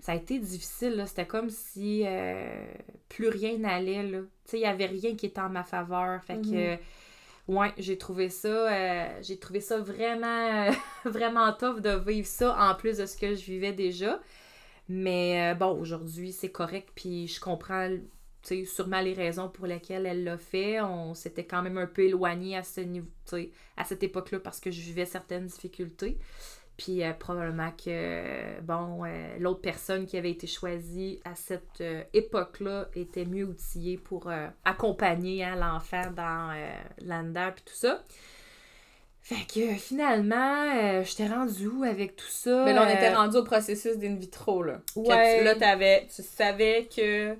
ça 0.00 0.12
a 0.12 0.14
été 0.16 0.38
difficile, 0.38 0.96
là. 0.96 1.06
C'était 1.06 1.26
comme 1.26 1.50
si 1.50 2.02
euh, 2.06 2.64
plus 3.08 3.28
rien 3.28 3.58
n'allait, 3.58 4.02
là. 4.02 4.18
Tu 4.20 4.26
sais, 4.46 4.56
il 4.58 4.60
n'y 4.60 4.66
avait 4.66 4.86
rien 4.86 5.14
qui 5.14 5.26
était 5.26 5.40
en 5.40 5.50
ma 5.50 5.62
faveur. 5.64 6.22
Fait 6.24 6.38
que, 6.40 6.72
Mhm. 6.74 6.78
ouais, 7.48 7.72
j'ai 7.78 7.98
trouvé 7.98 8.30
ça, 8.30 8.48
euh, 8.48 9.08
j'ai 9.22 9.38
trouvé 9.38 9.60
ça 9.60 9.78
vraiment, 9.78 10.70
vraiment 11.04 11.52
tough 11.52 11.80
de 11.80 11.90
vivre 12.10 12.26
ça, 12.26 12.56
en 12.58 12.74
plus 12.74 12.98
de 12.98 13.06
ce 13.06 13.16
que 13.16 13.34
je 13.34 13.44
vivais 13.44 13.72
déjà. 13.72 14.20
Mais 14.88 15.52
euh, 15.52 15.54
bon, 15.54 15.78
aujourd'hui, 15.78 16.32
c'est 16.32 16.50
correct, 16.50 16.90
puis 16.94 17.28
je 17.28 17.40
comprends, 17.40 17.88
sûrement 18.42 19.00
les 19.00 19.14
raisons 19.14 19.48
pour 19.48 19.66
lesquelles 19.66 20.06
elle 20.06 20.24
l'a 20.24 20.38
fait. 20.38 20.80
On 20.80 21.14
s'était 21.14 21.44
quand 21.44 21.62
même 21.62 21.78
un 21.78 21.86
peu 21.86 22.02
éloigné 22.02 22.56
à 22.56 22.62
niveau, 22.82 23.08
à 23.76 23.84
cette 23.84 24.02
époque-là 24.02 24.40
parce 24.40 24.60
que 24.60 24.70
je 24.70 24.80
vivais 24.80 25.06
certaines 25.06 25.46
difficultés. 25.46 26.18
Puis 26.76 27.04
euh, 27.04 27.12
probablement 27.12 27.70
que, 27.70 28.60
bon, 28.62 29.04
euh, 29.04 29.38
l'autre 29.38 29.60
personne 29.60 30.06
qui 30.06 30.16
avait 30.16 30.32
été 30.32 30.46
choisie 30.46 31.20
à 31.24 31.34
cette 31.36 31.82
époque-là 32.12 32.88
était 32.94 33.26
mieux 33.26 33.44
outillée 33.44 33.98
pour 33.98 34.30
accompagner 34.64 35.44
hein, 35.44 35.54
l'enfant 35.54 36.10
dans 36.10 36.52
l'ANDA 36.98 37.52
puis 37.52 37.64
tout 37.64 37.74
ça. 37.74 38.02
Fait 39.22 39.46
que 39.46 39.74
finalement, 39.76 40.64
euh, 40.76 41.04
j'étais 41.04 41.28
rendue 41.28 41.68
où 41.68 41.84
avec 41.84 42.16
tout 42.16 42.26
ça? 42.28 42.64
Mais 42.64 42.72
là, 42.72 42.84
on 42.86 42.90
était 42.92 43.12
Euh, 43.12 43.16
rendu 43.16 43.36
au 43.36 43.44
processus 43.44 43.96
d'in 43.96 44.16
vitro, 44.16 44.62
là. 44.64 44.80
Que 44.94 45.00
Ouais. 45.00 45.38
tu- 45.38 45.44
là, 45.44 45.54
t'avais, 45.54 46.06
tu 46.14 46.22
savais 46.22 46.88
que 46.94 47.36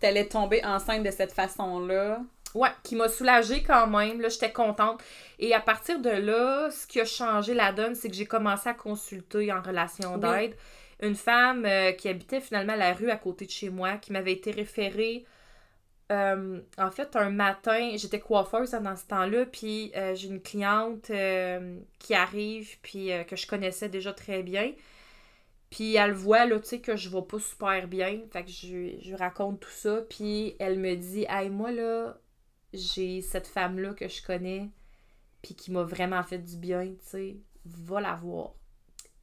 t'allais 0.00 0.26
tomber 0.26 0.64
enceinte 0.64 1.02
de 1.02 1.10
cette 1.10 1.32
façon-là. 1.32 2.20
Ouais, 2.54 2.68
qui 2.82 2.96
m'a 2.96 3.08
soulagée 3.08 3.62
quand 3.62 3.86
même. 3.86 4.20
Là, 4.20 4.28
j'étais 4.28 4.52
contente. 4.52 5.02
Et 5.38 5.54
à 5.54 5.60
partir 5.60 6.00
de 6.00 6.10
là, 6.10 6.70
ce 6.70 6.86
qui 6.86 7.00
a 7.00 7.04
changé 7.04 7.54
la 7.54 7.72
donne, 7.72 7.94
c'est 7.94 8.08
que 8.08 8.14
j'ai 8.14 8.26
commencé 8.26 8.68
à 8.68 8.74
consulter 8.74 9.52
en 9.52 9.62
relation 9.62 10.14
Oui. 10.14 10.20
d'aide 10.20 10.56
une 11.00 11.14
femme 11.16 11.64
euh, 11.66 11.92
qui 11.92 12.08
habitait 12.08 12.40
finalement 12.40 12.74
la 12.76 12.92
rue 12.92 13.10
à 13.10 13.16
côté 13.16 13.44
de 13.46 13.50
chez 13.50 13.70
moi, 13.70 13.96
qui 13.96 14.12
m'avait 14.12 14.32
été 14.32 14.50
référée. 14.50 15.24
Euh, 16.12 16.60
en 16.78 16.90
fait, 16.90 17.16
un 17.16 17.30
matin, 17.30 17.92
j'étais 17.96 18.20
coiffeuse 18.20 18.72
dans 18.72 18.96
ce 18.96 19.06
temps-là, 19.06 19.46
puis 19.46 19.92
euh, 19.96 20.14
j'ai 20.14 20.28
une 20.28 20.42
cliente 20.42 21.10
euh, 21.10 21.78
qui 21.98 22.14
arrive, 22.14 22.78
puis 22.82 23.10
que 23.26 23.36
je 23.36 23.46
connaissais 23.46 23.88
déjà 23.88 24.12
très 24.12 24.42
bien. 24.42 24.72
Puis 25.70 25.96
elle 25.96 26.12
voit, 26.12 26.44
là, 26.44 26.60
tu 26.60 26.68
sais, 26.68 26.80
que 26.80 26.96
je 26.96 27.08
vais 27.08 27.22
pas 27.22 27.38
super 27.38 27.88
bien. 27.88 28.20
Fait 28.30 28.44
que 28.44 28.50
je, 28.50 28.98
je 29.00 29.14
raconte 29.14 29.60
tout 29.60 29.70
ça. 29.70 30.02
Puis 30.08 30.54
elle 30.58 30.78
me 30.78 30.94
dit, 30.96 31.24
hey, 31.28 31.48
moi, 31.48 31.72
là, 31.72 32.18
j'ai 32.74 33.22
cette 33.22 33.46
femme-là 33.46 33.94
que 33.94 34.08
je 34.08 34.22
connais, 34.22 34.68
puis 35.42 35.54
qui 35.54 35.72
m'a 35.72 35.82
vraiment 35.82 36.22
fait 36.22 36.38
du 36.38 36.56
bien, 36.56 36.86
tu 36.86 36.96
sais, 37.00 37.36
va 37.64 38.00
la 38.00 38.14
voir. 38.16 38.54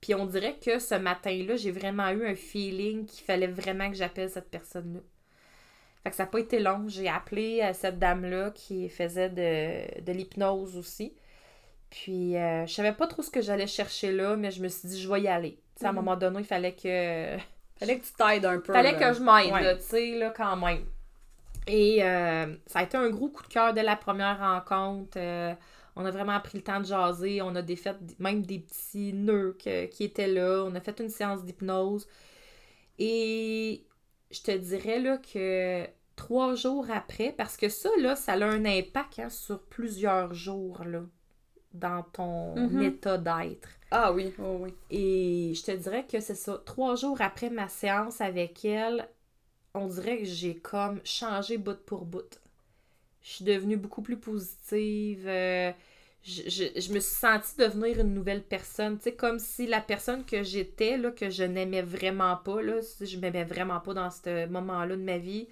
Puis 0.01 0.15
on 0.15 0.25
dirait 0.25 0.57
que 0.57 0.79
ce 0.79 0.95
matin-là, 0.95 1.55
j'ai 1.57 1.71
vraiment 1.71 2.09
eu 2.09 2.25
un 2.25 2.35
feeling 2.35 3.05
qu'il 3.05 3.23
fallait 3.25 3.47
vraiment 3.47 3.89
que 3.89 3.97
j'appelle 3.97 4.29
cette 4.29 4.49
personne-là. 4.49 5.01
Fait 6.03 6.09
que 6.11 6.15
ça 6.15 6.23
n'a 6.23 6.27
pas 6.29 6.39
été 6.39 6.59
long. 6.59 6.85
J'ai 6.87 7.09
appelé 7.09 7.61
euh, 7.61 7.73
cette 7.73 7.99
dame-là 7.99 8.51
qui 8.51 8.87
faisait 8.89 9.29
de, 9.29 10.01
de 10.01 10.11
l'hypnose 10.13 10.77
aussi. 10.77 11.13
Puis 11.89 12.37
euh, 12.37 12.65
je 12.67 12.73
savais 12.73 12.93
pas 12.93 13.07
trop 13.07 13.21
ce 13.21 13.29
que 13.31 13.41
j'allais 13.41 13.67
chercher 13.67 14.11
là, 14.11 14.35
mais 14.35 14.51
je 14.51 14.61
me 14.61 14.67
suis 14.69 14.87
dit, 14.87 15.01
je 15.01 15.09
vais 15.11 15.21
y 15.21 15.27
aller. 15.27 15.57
À 15.81 15.87
un 15.87 15.91
Mhm. 15.91 15.95
moment 15.95 16.15
donné, 16.15 16.39
il 16.39 16.45
fallait 16.45 16.73
que 16.73 17.37
Fallait 17.79 17.97
que 17.99 18.05
tu 18.05 18.11
t'aides 18.17 18.45
un 18.45 18.59
peu. 18.59 18.73
Fallait 18.73 18.91
là. 18.91 18.99
que 19.11 19.17
je 19.17 19.23
m'aide, 19.23 19.53
Ouais. 19.53 19.77
tu 19.77 19.83
sais, 19.83 20.17
là, 20.17 20.33
quand 20.35 20.55
même. 20.57 20.85
Et 21.67 22.03
euh, 22.03 22.53
ça 22.67 22.79
a 22.79 22.83
été 22.83 22.97
un 22.97 23.09
gros 23.09 23.29
coup 23.29 23.43
de 23.43 23.47
cœur 23.47 23.73
dès 23.73 23.83
la 23.83 23.95
première 23.95 24.39
rencontre. 24.39 25.17
Euh, 25.17 25.53
on 25.95 26.05
a 26.05 26.11
vraiment 26.11 26.39
pris 26.41 26.57
le 26.57 26.63
temps 26.63 26.79
de 26.79 26.85
jaser. 26.85 27.41
On 27.41 27.55
a 27.55 27.61
défait 27.61 27.95
même 28.19 28.41
des 28.45 28.59
petits 28.59 29.13
nœuds 29.13 29.55
que- 29.63 29.85
qui 29.85 30.03
étaient 30.05 30.27
là. 30.27 30.63
On 30.65 30.75
a 30.75 30.79
fait 30.81 30.99
une 30.99 31.09
séance 31.09 31.43
d'hypnose. 31.43 32.07
Et 32.97 33.83
je 34.31 34.41
te 34.41 34.51
dirais 34.57 34.99
là 34.99 35.17
que 35.17 35.87
trois 36.15 36.55
jours 36.55 36.87
après, 36.91 37.33
parce 37.33 37.57
que 37.57 37.69
ça, 37.69 37.89
là, 37.99 38.15
ça 38.15 38.33
a 38.33 38.43
un 38.45 38.65
impact 38.65 39.19
hein, 39.19 39.29
sur 39.29 39.61
plusieurs 39.63 40.33
jours, 40.33 40.83
là, 40.85 41.03
dans 41.73 42.03
ton 42.03 42.63
Mhm. 42.63 42.81
état 42.81 43.17
d'être. 43.19 43.69
Ah 43.91 44.11
oui, 44.13 44.33
oh 44.39 44.57
oui. 44.61 44.73
Et 44.89 45.53
je 45.55 45.63
te 45.63 45.71
dirais 45.71 46.05
que 46.07 46.19
c'est 46.19 46.35
ça. 46.35 46.61
Trois 46.65 46.95
jours 46.95 47.21
après 47.21 47.49
ma 47.49 47.67
séance 47.69 48.21
avec 48.21 48.65
elle, 48.65 49.07
on 49.75 49.87
dirait 49.87 50.19
que 50.19 50.25
j'ai 50.25 50.57
comme 50.57 51.01
changé 51.05 51.57
bout 51.57 51.79
pour 51.85 52.05
bout. 52.05 52.39
Je 53.23 53.29
suis 53.31 53.45
devenue 53.45 53.77
beaucoup 53.77 54.01
plus 54.03 54.17
positive. 54.19 55.27
euh, 55.27 55.71
je, 56.23 56.93
me 56.93 56.99
suis 56.99 57.15
sentie 57.15 57.55
devenir 57.57 57.99
une 57.99 58.13
nouvelle 58.13 58.43
personne. 58.43 58.99
Tu 58.99 59.11
comme 59.13 59.39
si 59.39 59.67
la 59.67 59.81
personne 59.81 60.25
que 60.25 60.43
j'étais, 60.43 60.97
là, 60.97 61.11
que 61.11 61.29
je 61.29 61.43
n'aimais 61.43 61.81
vraiment 61.81 62.37
pas, 62.37 62.61
là, 62.61 62.79
je 63.01 63.17
m'aimais 63.17 63.45
vraiment 63.45 63.79
pas 63.79 63.93
dans 63.93 64.11
ce 64.11 64.47
moment-là 64.47 64.95
de 64.95 65.01
ma 65.01 65.17
vie, 65.17 65.47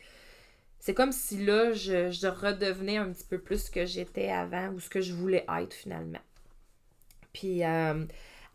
c'est 0.79 0.93
comme 0.93 1.11
si 1.11 1.43
là, 1.43 1.73
je, 1.73 2.11
je 2.11 2.27
redevenais 2.27 2.97
un 2.97 3.11
petit 3.11 3.25
peu 3.25 3.39
plus 3.39 3.65
ce 3.65 3.71
que 3.71 3.85
j'étais 3.85 4.29
avant 4.29 4.69
ou 4.69 4.79
ce 4.79 4.89
que 4.89 5.01
je 5.01 5.13
voulais 5.13 5.45
être 5.59 5.73
finalement. 5.73 6.21
Puis, 7.33 7.63
euh, 7.63 8.05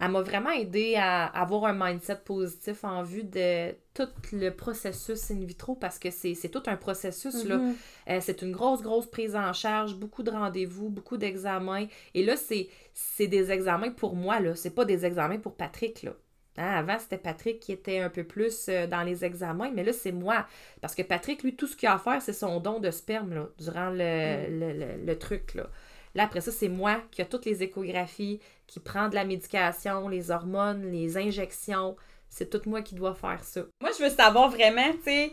elle 0.04 0.10
m'a 0.10 0.20
vraiment 0.22 0.50
aidé 0.50 0.96
à 0.96 1.26
avoir 1.26 1.66
un 1.66 1.72
mindset 1.74 2.16
positif 2.24 2.82
en 2.82 3.04
vue 3.04 3.22
de 3.22 3.70
tout 3.94 4.08
le 4.32 4.50
processus 4.50 5.30
in 5.30 5.44
vitro 5.44 5.76
parce 5.76 5.98
que 5.98 6.10
c'est 6.10 6.34
tout 6.50 6.62
un 6.66 6.76
processus. 6.76 7.44
Mhm. 7.44 7.74
Euh, 8.08 8.18
c'est 8.20 8.42
une 8.42 8.50
grosse, 8.50 8.82
grosse 8.82 9.06
prise 9.06 9.36
en 9.36 9.52
charge, 9.52 9.94
beaucoup 9.94 10.24
de 10.24 10.30
rendez-vous, 10.32 10.88
beaucoup 10.90 11.16
d'examens. 11.16 11.86
Et 12.14 12.24
là, 12.24 12.34
c'est 12.36 13.26
des 13.28 13.52
examens 13.52 13.90
pour 13.92 14.16
moi, 14.16 14.40
là. 14.40 14.56
C'est 14.56 14.74
pas 14.74 14.84
des 14.84 15.06
examens 15.06 15.38
pour 15.38 15.54
Patrick, 15.54 16.02
là. 16.02 16.12
Hein, 16.58 16.70
avant, 16.80 16.98
c'était 16.98 17.16
Patrick 17.16 17.60
qui 17.60 17.72
était 17.72 18.00
un 18.00 18.10
peu 18.10 18.24
plus 18.24 18.66
euh, 18.68 18.86
dans 18.86 19.02
les 19.04 19.24
examens, 19.24 19.70
mais 19.72 19.84
là, 19.84 19.92
c'est 19.92 20.12
moi. 20.12 20.46
Parce 20.82 20.94
que 20.94 21.00
Patrick, 21.02 21.42
lui, 21.44 21.54
tout 21.56 21.66
ce 21.66 21.76
qu'il 21.76 21.88
a 21.88 21.94
à 21.94 21.98
faire, 21.98 22.20
c'est 22.20 22.34
son 22.34 22.60
don 22.60 22.78
de 22.80 22.90
sperme, 22.90 23.32
là, 23.34 23.48
durant 23.58 23.88
le, 23.88 24.48
le, 24.50 24.72
le- 24.72 25.04
le 25.06 25.18
truc, 25.18 25.54
là. 25.54 25.70
Là, 26.14 26.24
après 26.24 26.40
ça, 26.40 26.52
c'est 26.52 26.68
moi 26.68 27.00
qui 27.10 27.22
a 27.22 27.24
toutes 27.24 27.44
les 27.46 27.62
échographies, 27.62 28.40
qui 28.66 28.80
prend 28.80 29.08
de 29.08 29.14
la 29.14 29.24
médication, 29.24 30.08
les 30.08 30.30
hormones, 30.30 30.90
les 30.90 31.16
injections. 31.16 31.96
C'est 32.28 32.48
tout 32.50 32.60
moi 32.68 32.82
qui 32.82 32.94
dois 32.94 33.14
faire 33.14 33.42
ça. 33.44 33.62
Moi, 33.80 33.90
je 33.98 34.02
veux 34.04 34.10
savoir 34.10 34.50
vraiment, 34.50 34.90
tu 34.92 35.02
sais, 35.04 35.32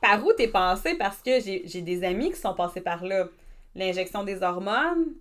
par 0.00 0.24
où 0.24 0.32
t'es 0.32 0.48
passé? 0.48 0.96
Parce 0.98 1.22
que 1.22 1.40
j'ai 1.40 1.80
des 1.82 2.04
amis 2.04 2.30
qui 2.32 2.38
sont 2.40 2.54
passés 2.54 2.80
par 2.80 3.04
là. 3.04 3.28
L'injection 3.74 4.24
des 4.24 4.42
hormones. 4.42 5.14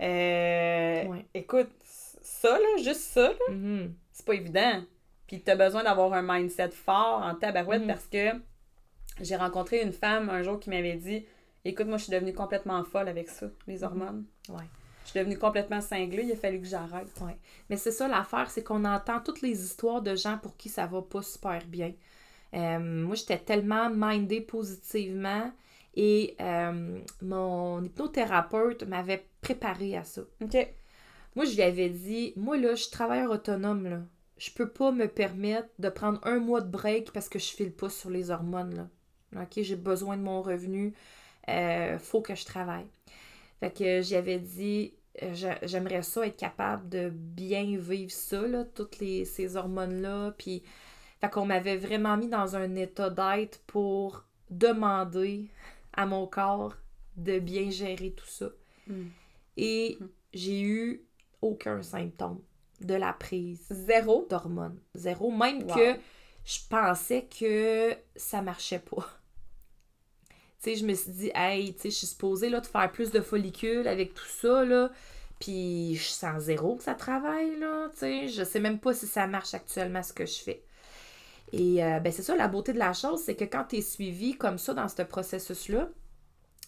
euh, 0.00 1.04
Ouais. 1.04 1.26
Écoute, 1.34 1.68
ça, 1.84 2.50
là, 2.58 2.82
juste 2.82 3.00
ça, 3.00 3.28
là, 3.28 3.52
Mhm. 3.54 3.92
c'est 4.12 4.24
pas 4.24 4.34
évident. 4.34 4.82
Puis 5.26 5.40
t'as 5.40 5.56
besoin 5.56 5.82
d'avoir 5.84 6.12
un 6.14 6.22
mindset 6.22 6.70
fort 6.70 7.22
en 7.24 7.34
tabarouette 7.34 7.82
Mhm. 7.82 7.88
parce 7.88 8.06
que 8.06 8.28
j'ai 9.20 9.36
rencontré 9.36 9.82
une 9.82 9.92
femme 9.92 10.30
un 10.30 10.42
jour 10.42 10.58
qui 10.60 10.70
m'avait 10.70 10.94
dit 10.94 11.26
Écoute, 11.68 11.86
moi, 11.86 11.98
je 11.98 12.04
suis 12.04 12.12
devenue 12.12 12.32
complètement 12.32 12.82
folle 12.82 13.08
avec 13.08 13.28
ça, 13.28 13.46
les 13.66 13.84
hormones. 13.84 14.24
Ouais. 14.48 14.64
Je 15.04 15.10
suis 15.10 15.20
devenue 15.20 15.36
complètement 15.36 15.82
cinglée, 15.82 16.22
il 16.24 16.32
a 16.32 16.36
fallu 16.36 16.60
que 16.60 16.66
j'arrête. 16.66 17.08
Mais 17.68 17.76
c'est 17.76 17.90
ça 17.90 18.08
l'affaire, 18.08 18.50
c'est 18.50 18.62
qu'on 18.62 18.86
entend 18.86 19.20
toutes 19.20 19.42
les 19.42 19.62
histoires 19.64 20.00
de 20.00 20.16
gens 20.16 20.38
pour 20.38 20.56
qui 20.56 20.70
ça 20.70 20.86
va 20.86 21.02
pas 21.02 21.20
super 21.20 21.62
bien. 21.66 21.92
Euh, 22.54 22.78
moi, 22.78 23.16
j'étais 23.16 23.36
tellement 23.36 23.90
mindée 23.90 24.40
positivement 24.40 25.52
et 25.94 26.36
euh, 26.40 27.00
mon 27.20 27.84
hypnothérapeute 27.84 28.84
m'avait 28.84 29.26
préparé 29.42 29.94
à 29.94 30.04
ça. 30.04 30.22
OK. 30.40 30.56
Moi, 31.36 31.44
je 31.44 31.54
lui 31.54 31.62
avais 31.62 31.90
dit, 31.90 32.32
moi 32.36 32.56
là, 32.56 32.74
je 32.76 32.82
suis 32.84 32.90
travailleur 32.90 33.30
autonome 33.30 33.84
là. 33.84 34.00
Je 34.38 34.50
peux 34.52 34.70
pas 34.70 34.90
me 34.90 35.06
permettre 35.06 35.68
de 35.78 35.90
prendre 35.90 36.20
un 36.22 36.38
mois 36.38 36.62
de 36.62 36.70
break 36.70 37.12
parce 37.12 37.28
que 37.28 37.38
je 37.38 37.48
file 37.48 37.72
pas 37.72 37.90
sur 37.90 38.08
les 38.08 38.30
hormones 38.30 38.74
là. 38.74 39.42
OK, 39.42 39.62
j'ai 39.62 39.76
besoin 39.76 40.16
de 40.16 40.22
mon 40.22 40.40
revenu. 40.40 40.94
Euh, 41.48 41.98
faut 41.98 42.20
que 42.20 42.34
je 42.34 42.44
travaille. 42.44 42.86
Fait 43.60 43.70
que 43.76 44.02
j'avais 44.02 44.38
dit, 44.38 44.94
euh, 45.22 45.34
j'a- 45.34 45.58
j'aimerais 45.62 46.02
ça 46.02 46.26
être 46.26 46.36
capable 46.36 46.88
de 46.88 47.10
bien 47.10 47.76
vivre 47.78 48.10
ça, 48.12 48.42
là, 48.42 48.64
toutes 48.64 48.98
les, 49.00 49.24
ces 49.24 49.56
hormones-là. 49.56 50.32
Puis, 50.38 50.62
fait 51.20 51.30
qu'on 51.30 51.46
m'avait 51.46 51.76
vraiment 51.76 52.16
mis 52.16 52.28
dans 52.28 52.56
un 52.56 52.74
état 52.76 53.10
d'être 53.10 53.60
pour 53.66 54.24
demander 54.50 55.46
à 55.92 56.06
mon 56.06 56.26
corps 56.26 56.74
de 57.16 57.38
bien 57.40 57.70
gérer 57.70 58.12
tout 58.12 58.26
ça. 58.26 58.50
Mm. 58.86 59.06
Et 59.56 59.98
Mm. 60.00 60.06
j'ai 60.34 60.60
eu 60.62 61.02
aucun 61.42 61.82
symptôme 61.82 62.40
de 62.80 62.94
la 62.94 63.12
prise 63.12 63.66
Zéro? 63.70 64.26
d'hormones. 64.30 64.78
Zéro. 64.94 65.32
Même 65.32 65.64
Wow. 65.64 65.74
que 65.74 65.96
je 66.44 66.58
pensais 66.70 67.26
que 67.26 67.96
ça 68.16 68.40
marchait 68.42 68.78
pas. 68.78 69.06
Tu 70.62 70.70
sais, 70.70 70.76
je 70.76 70.86
me 70.86 70.94
suis 70.94 71.12
dit, 71.12 71.30
hey, 71.34 71.72
tu 71.74 71.82
sais, 71.82 71.90
je 71.90 71.96
suis 71.96 72.06
supposée 72.08 72.48
là, 72.48 72.60
de 72.60 72.66
faire 72.66 72.90
plus 72.90 73.10
de 73.10 73.20
follicules 73.20 73.86
avec 73.86 74.14
tout 74.14 74.26
ça, 74.26 74.64
là. 74.64 74.90
Puis 75.38 75.94
je 75.94 76.08
sens 76.08 76.42
zéro 76.42 76.76
que 76.76 76.82
ça 76.82 76.94
travaille, 76.94 77.58
là. 77.58 77.88
Tu 77.92 77.98
sais, 77.98 78.28
je 78.28 78.42
sais 78.42 78.60
même 78.60 78.78
pas 78.80 78.92
si 78.92 79.06
ça 79.06 79.26
marche 79.26 79.54
actuellement 79.54 80.02
ce 80.02 80.12
que 80.12 80.26
je 80.26 80.38
fais. 80.40 80.62
Et 81.52 81.82
euh, 81.82 82.00
ben 82.00 82.12
c'est 82.12 82.22
ça, 82.22 82.36
la 82.36 82.48
beauté 82.48 82.72
de 82.72 82.78
la 82.78 82.92
chose, 82.92 83.22
c'est 83.22 83.34
que 83.34 83.44
quand 83.44 83.64
tu 83.64 83.76
es 83.76 83.82
suivi 83.82 84.36
comme 84.36 84.58
ça 84.58 84.74
dans 84.74 84.88
ce 84.88 85.02
processus-là, 85.02 85.88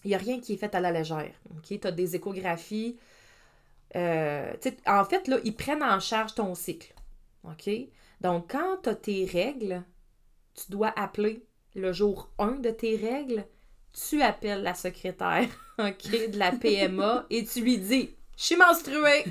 il 0.05 0.09
n'y 0.09 0.15
a 0.15 0.19
rien 0.19 0.41
qui 0.41 0.55
est 0.55 0.57
fait 0.57 0.75
à 0.75 0.81
la 0.81 0.91
légère. 0.93 1.33
Tu 1.65 1.79
as 1.83 1.93
des 1.93 2.17
échographies. 2.17 2.99
Euh, 3.97 4.53
en 4.87 5.05
fait, 5.05 5.29
là, 5.29 5.39
ils 5.45 5.55
prennent 5.55 5.83
en 5.83 6.01
charge 6.01 6.35
ton 6.35 6.55
cycle. 6.55 6.95
OK? 7.45 7.71
Donc, 8.21 8.51
quand 8.51 8.79
tu 8.83 8.89
as 8.89 8.95
tes 8.95 9.25
règles, 9.27 9.83
tu 10.55 10.71
dois 10.71 10.93
appeler 10.99 11.45
le 11.75 11.93
jour 11.93 12.31
1 12.39 12.61
de 12.61 12.71
tes 12.71 12.97
règles, 12.97 13.45
tu 13.93 14.23
appelles 14.23 14.63
la 14.63 14.75
secrétaire, 14.75 15.49
OK, 15.79 16.31
de 16.31 16.39
la 16.39 16.53
PMA 16.53 17.27
et 17.31 17.45
tu 17.45 17.63
lui 17.63 17.79
dis 17.79 18.11
Je 18.37 18.45
suis 18.45 18.57
menstruée. 18.57 19.25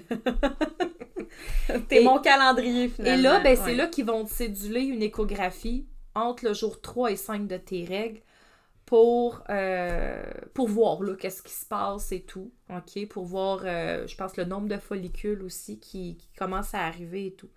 T'es 1.87 2.01
mon 2.01 2.19
calendrier, 2.19 2.89
finalement. 2.89 3.19
Et 3.19 3.21
là, 3.21 3.39
ben, 3.39 3.55
c'est 3.55 3.75
là 3.75 3.87
qu'ils 3.87 4.05
vont 4.05 4.25
te 4.25 4.31
céduler 4.31 4.81
une 4.81 5.03
échographie 5.03 5.87
entre 6.15 6.45
le 6.45 6.53
jour 6.53 6.81
3 6.81 7.11
et 7.11 7.15
5 7.15 7.47
de 7.47 7.57
tes 7.57 7.85
règles 7.85 8.21
pour, 8.85 9.43
euh, 9.49 10.23
pour 10.55 10.67
voir 10.67 10.99
qu'est-ce 11.19 11.43
qui 11.43 11.53
se 11.53 11.65
passe 11.65 12.11
et 12.11 12.21
tout. 12.21 12.51
OK? 12.71 13.07
Pour 13.07 13.25
voir, 13.25 13.61
euh, 13.63 14.07
je 14.07 14.15
pense, 14.15 14.35
le 14.35 14.45
nombre 14.45 14.67
de 14.67 14.77
follicules 14.77 15.43
aussi 15.43 15.79
qui, 15.79 16.17
qui 16.17 16.27
commence 16.37 16.73
à 16.73 16.85
arriver 16.85 17.27
et 17.27 17.33
tout. 17.33 17.49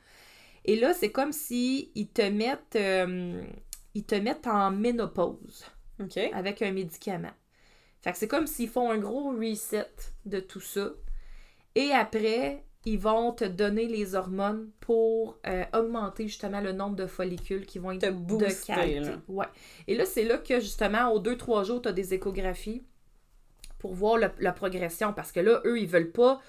Et 0.64 0.78
là, 0.78 0.92
c'est 0.92 1.10
comme 1.10 1.32
si 1.32 1.90
ils 1.94 2.08
te 2.08 2.22
mettent, 2.22 2.76
euh, 2.76 3.42
ils 3.94 4.04
te 4.04 4.14
mettent 4.14 4.46
en 4.46 4.70
ménopause. 4.70 5.64
Avec 6.32 6.62
un 6.62 6.72
médicament. 6.72 7.32
Fait 8.00 8.12
que 8.12 8.18
c'est 8.18 8.28
comme 8.28 8.46
s'ils 8.46 8.68
font 8.68 8.90
un 8.90 8.98
gros 8.98 9.30
reset 9.30 9.92
de 10.24 10.40
tout 10.40 10.60
ça. 10.60 10.90
Et 11.74 11.92
après, 11.92 12.64
ils 12.84 12.98
vont 12.98 13.32
te 13.32 13.44
donner 13.44 13.86
les 13.86 14.14
hormones 14.14 14.70
pour 14.80 15.38
euh, 15.46 15.64
augmenter 15.72 16.26
justement 16.26 16.60
le 16.60 16.72
nombre 16.72 16.96
de 16.96 17.06
follicules 17.06 17.64
qui 17.64 17.78
vont 17.78 17.92
être 17.92 18.26
de 18.26 18.66
qualité. 18.66 19.12
Ouais. 19.28 19.46
Et 19.86 19.94
là, 19.94 20.04
c'est 20.04 20.24
là 20.24 20.38
que 20.38 20.58
justement, 20.58 21.10
aux 21.12 21.20
2-3 21.20 21.64
jours, 21.64 21.82
tu 21.82 21.88
as 21.88 21.92
des 21.92 22.12
échographies 22.12 22.82
pour 23.78 23.94
voir 23.94 24.18
la 24.18 24.52
progression. 24.52 25.12
Parce 25.12 25.30
que 25.30 25.40
là, 25.40 25.60
eux, 25.64 25.78
ils 25.78 25.88
veulent 25.88 26.10
pas 26.10 26.40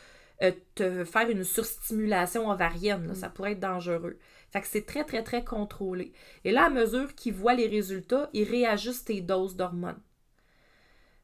euh, 0.41 0.51
te 0.75 1.05
faire 1.05 1.29
une 1.29 1.43
surstimulation 1.43 2.49
ovarienne. 2.49 3.09
Mm. 3.09 3.15
Ça 3.15 3.29
pourrait 3.29 3.53
être 3.53 3.59
dangereux. 3.59 4.17
Fait 4.53 4.61
que 4.61 4.67
c'est 4.67 4.85
très, 4.85 5.03
très, 5.03 5.23
très 5.23 5.43
contrôlé. 5.43 6.13
Et 6.43 6.51
là, 6.51 6.65
à 6.65 6.69
mesure 6.69 7.15
qu'ils 7.15 7.33
voient 7.33 7.55
les 7.55 7.65
résultats, 7.65 8.29
ils 8.33 8.47
réajustent 8.47 9.07
tes 9.07 9.19
doses 9.19 9.55
d'hormones. 9.55 9.99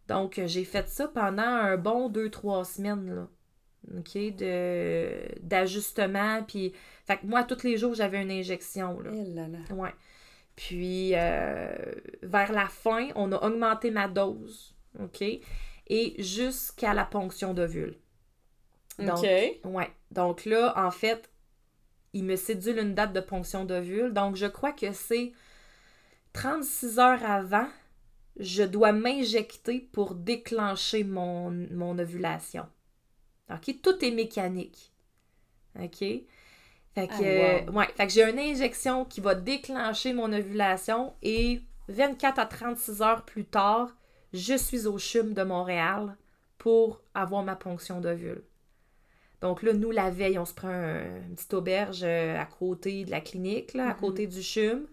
Donc, 0.07 0.39
euh, 0.39 0.47
j'ai 0.47 0.63
fait 0.63 0.89
ça 0.89 1.07
pendant 1.07 1.43
un 1.43 1.77
bon 1.77 2.09
2-3 2.09 2.63
semaines, 2.65 3.13
là. 3.13 3.27
OK? 3.99 4.17
D'ajustement. 5.43 6.41
Puis, 6.41 6.73
fait 7.05 7.17
que 7.17 7.27
moi, 7.27 7.43
tous 7.43 7.61
les 7.61 7.77
jours, 7.77 7.93
j'avais 7.93 8.19
une 8.19 8.31
injection, 8.31 8.99
là. 8.99 9.11
Eh 9.13 9.73
ouais. 9.73 9.93
Puis, 10.55 11.11
euh, 11.13 11.75
vers 12.23 12.51
la 12.51 12.67
fin, 12.67 13.09
on 13.13 13.31
a 13.31 13.37
augmenté 13.45 13.91
ma 13.91 14.07
dose. 14.07 14.75
OK? 14.99 15.21
Et 15.21 16.15
jusqu'à 16.17 16.95
la 16.95 17.05
ponction 17.05 17.53
d'ovule. 17.53 17.95
Donc, 18.97 19.21
ouais. 19.21 19.91
Donc 20.09 20.45
là, 20.45 20.73
en 20.75 20.89
fait, 20.89 21.29
il 22.13 22.23
me 22.23 22.35
sédule 22.35 22.79
une 22.79 22.95
date 22.95 23.13
de 23.13 23.19
ponction 23.19 23.65
d'ovule. 23.65 24.13
Donc, 24.13 24.35
je 24.35 24.45
crois 24.45 24.71
que 24.71 24.91
c'est 24.91 25.31
36 26.33 26.99
heures 26.99 27.23
avant, 27.23 27.67
je 28.39 28.63
dois 28.63 28.91
m'injecter 28.91 29.87
pour 29.91 30.15
déclencher 30.15 31.03
mon, 31.03 31.51
mon 31.71 31.97
ovulation. 31.99 32.65
OK? 33.51 33.81
Tout 33.81 34.03
est 34.03 34.11
mécanique. 34.11 34.91
OK? 35.79 35.99
Fait 36.95 37.07
que, 37.07 37.67
ah, 37.67 37.71
ouais, 37.71 37.87
fait 37.95 38.07
que 38.07 38.13
j'ai 38.13 38.23
une 38.23 38.39
injection 38.39 39.05
qui 39.05 39.21
va 39.21 39.35
déclencher 39.35 40.13
mon 40.13 40.33
ovulation 40.33 41.13
et 41.21 41.61
24 41.87 42.39
à 42.39 42.45
36 42.45 43.01
heures 43.01 43.25
plus 43.25 43.45
tard, 43.45 43.95
je 44.33 44.55
suis 44.55 44.87
au 44.87 44.97
CHUM 44.97 45.33
de 45.33 45.43
Montréal 45.43 46.17
pour 46.57 47.01
avoir 47.13 47.43
ma 47.43 47.55
ponction 47.55 47.99
d'ovule. 48.01 48.43
Donc 49.41 49.63
là, 49.63 49.73
nous, 49.73 49.91
la 49.91 50.09
veille, 50.09 50.37
on 50.37 50.45
se 50.45 50.53
prend 50.53 50.69
une 50.69 51.35
petite 51.35 51.53
auberge 51.53 52.01
euh, 52.03 52.37
à 52.37 52.45
côté 52.45 53.05
de 53.05 53.11
la 53.11 53.21
clinique, 53.21 53.73
là, 53.73 53.89
à 53.89 53.93
mhm. 53.93 53.99
côté 53.99 54.27
du 54.27 54.41
CHUM. 54.41 54.85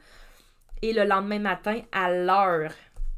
Et 0.82 0.92
le 0.92 1.04
lendemain 1.04 1.38
matin, 1.38 1.80
à 1.90 2.12
l'heure, 2.12 2.72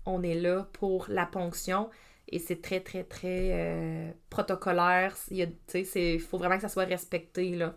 on 0.07 0.23
est 0.23 0.35
là 0.35 0.67
pour 0.73 1.07
la 1.09 1.27
ponction. 1.27 1.91
Et 2.29 2.39
c'est 2.39 2.63
très, 2.63 2.81
très, 2.81 3.05
très 3.05 3.51
euh, 3.53 4.11
protocolaire. 4.31 5.15
Il 5.31 6.21
faut 6.21 6.39
vraiment 6.39 6.57
que 6.57 6.63
ça 6.63 6.69
soit 6.69 6.85
respecté, 6.85 7.51
là, 7.51 7.75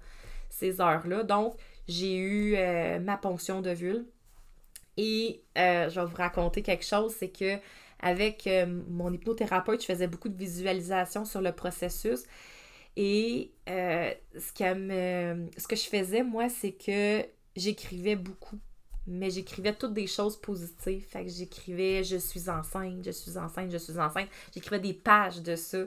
ces 0.49 0.79
heures-là. 0.79 1.23
Donc, 1.23 1.55
j'ai 1.87 2.15
eu 2.15 2.55
euh, 2.55 2.99
ma 2.99 3.17
ponction 3.17 3.61
de 3.61 3.71
vulve. 3.71 4.05
Et 4.97 5.41
je 5.55 5.99
vais 5.99 6.05
vous 6.05 6.15
raconter 6.15 6.61
quelque 6.61 6.85
chose, 6.85 7.15
c'est 7.17 7.29
que 7.29 7.57
avec 8.01 8.47
mon 8.89 9.11
hypnothérapeute, 9.11 9.81
je 9.81 9.85
faisais 9.85 10.07
beaucoup 10.07 10.29
de 10.29 10.37
visualisation 10.37 11.23
sur 11.23 11.41
le 11.41 11.53
processus. 11.53 12.25
Et 12.97 13.51
euh, 13.69 14.11
ce, 14.35 15.49
ce 15.57 15.67
que 15.67 15.75
je 15.75 15.83
faisais, 15.83 16.23
moi, 16.23 16.49
c'est 16.49 16.73
que 16.73 17.25
j'écrivais 17.55 18.15
beaucoup. 18.15 18.59
Mais 19.07 19.31
j'écrivais 19.31 19.73
toutes 19.73 19.93
des 19.93 20.07
choses 20.07 20.39
positives. 20.39 21.03
Fait 21.07 21.25
que 21.25 21.31
j'écrivais 21.31 22.03
je 22.03 22.17
suis 22.17 22.49
enceinte, 22.49 23.03
je 23.03 23.11
suis 23.11 23.37
enceinte, 23.37 23.71
je 23.71 23.77
suis 23.77 23.97
enceinte. 23.97 24.29
J'écrivais 24.53 24.79
des 24.79 24.93
pages 24.93 25.41
de 25.41 25.55
ça. 25.55 25.79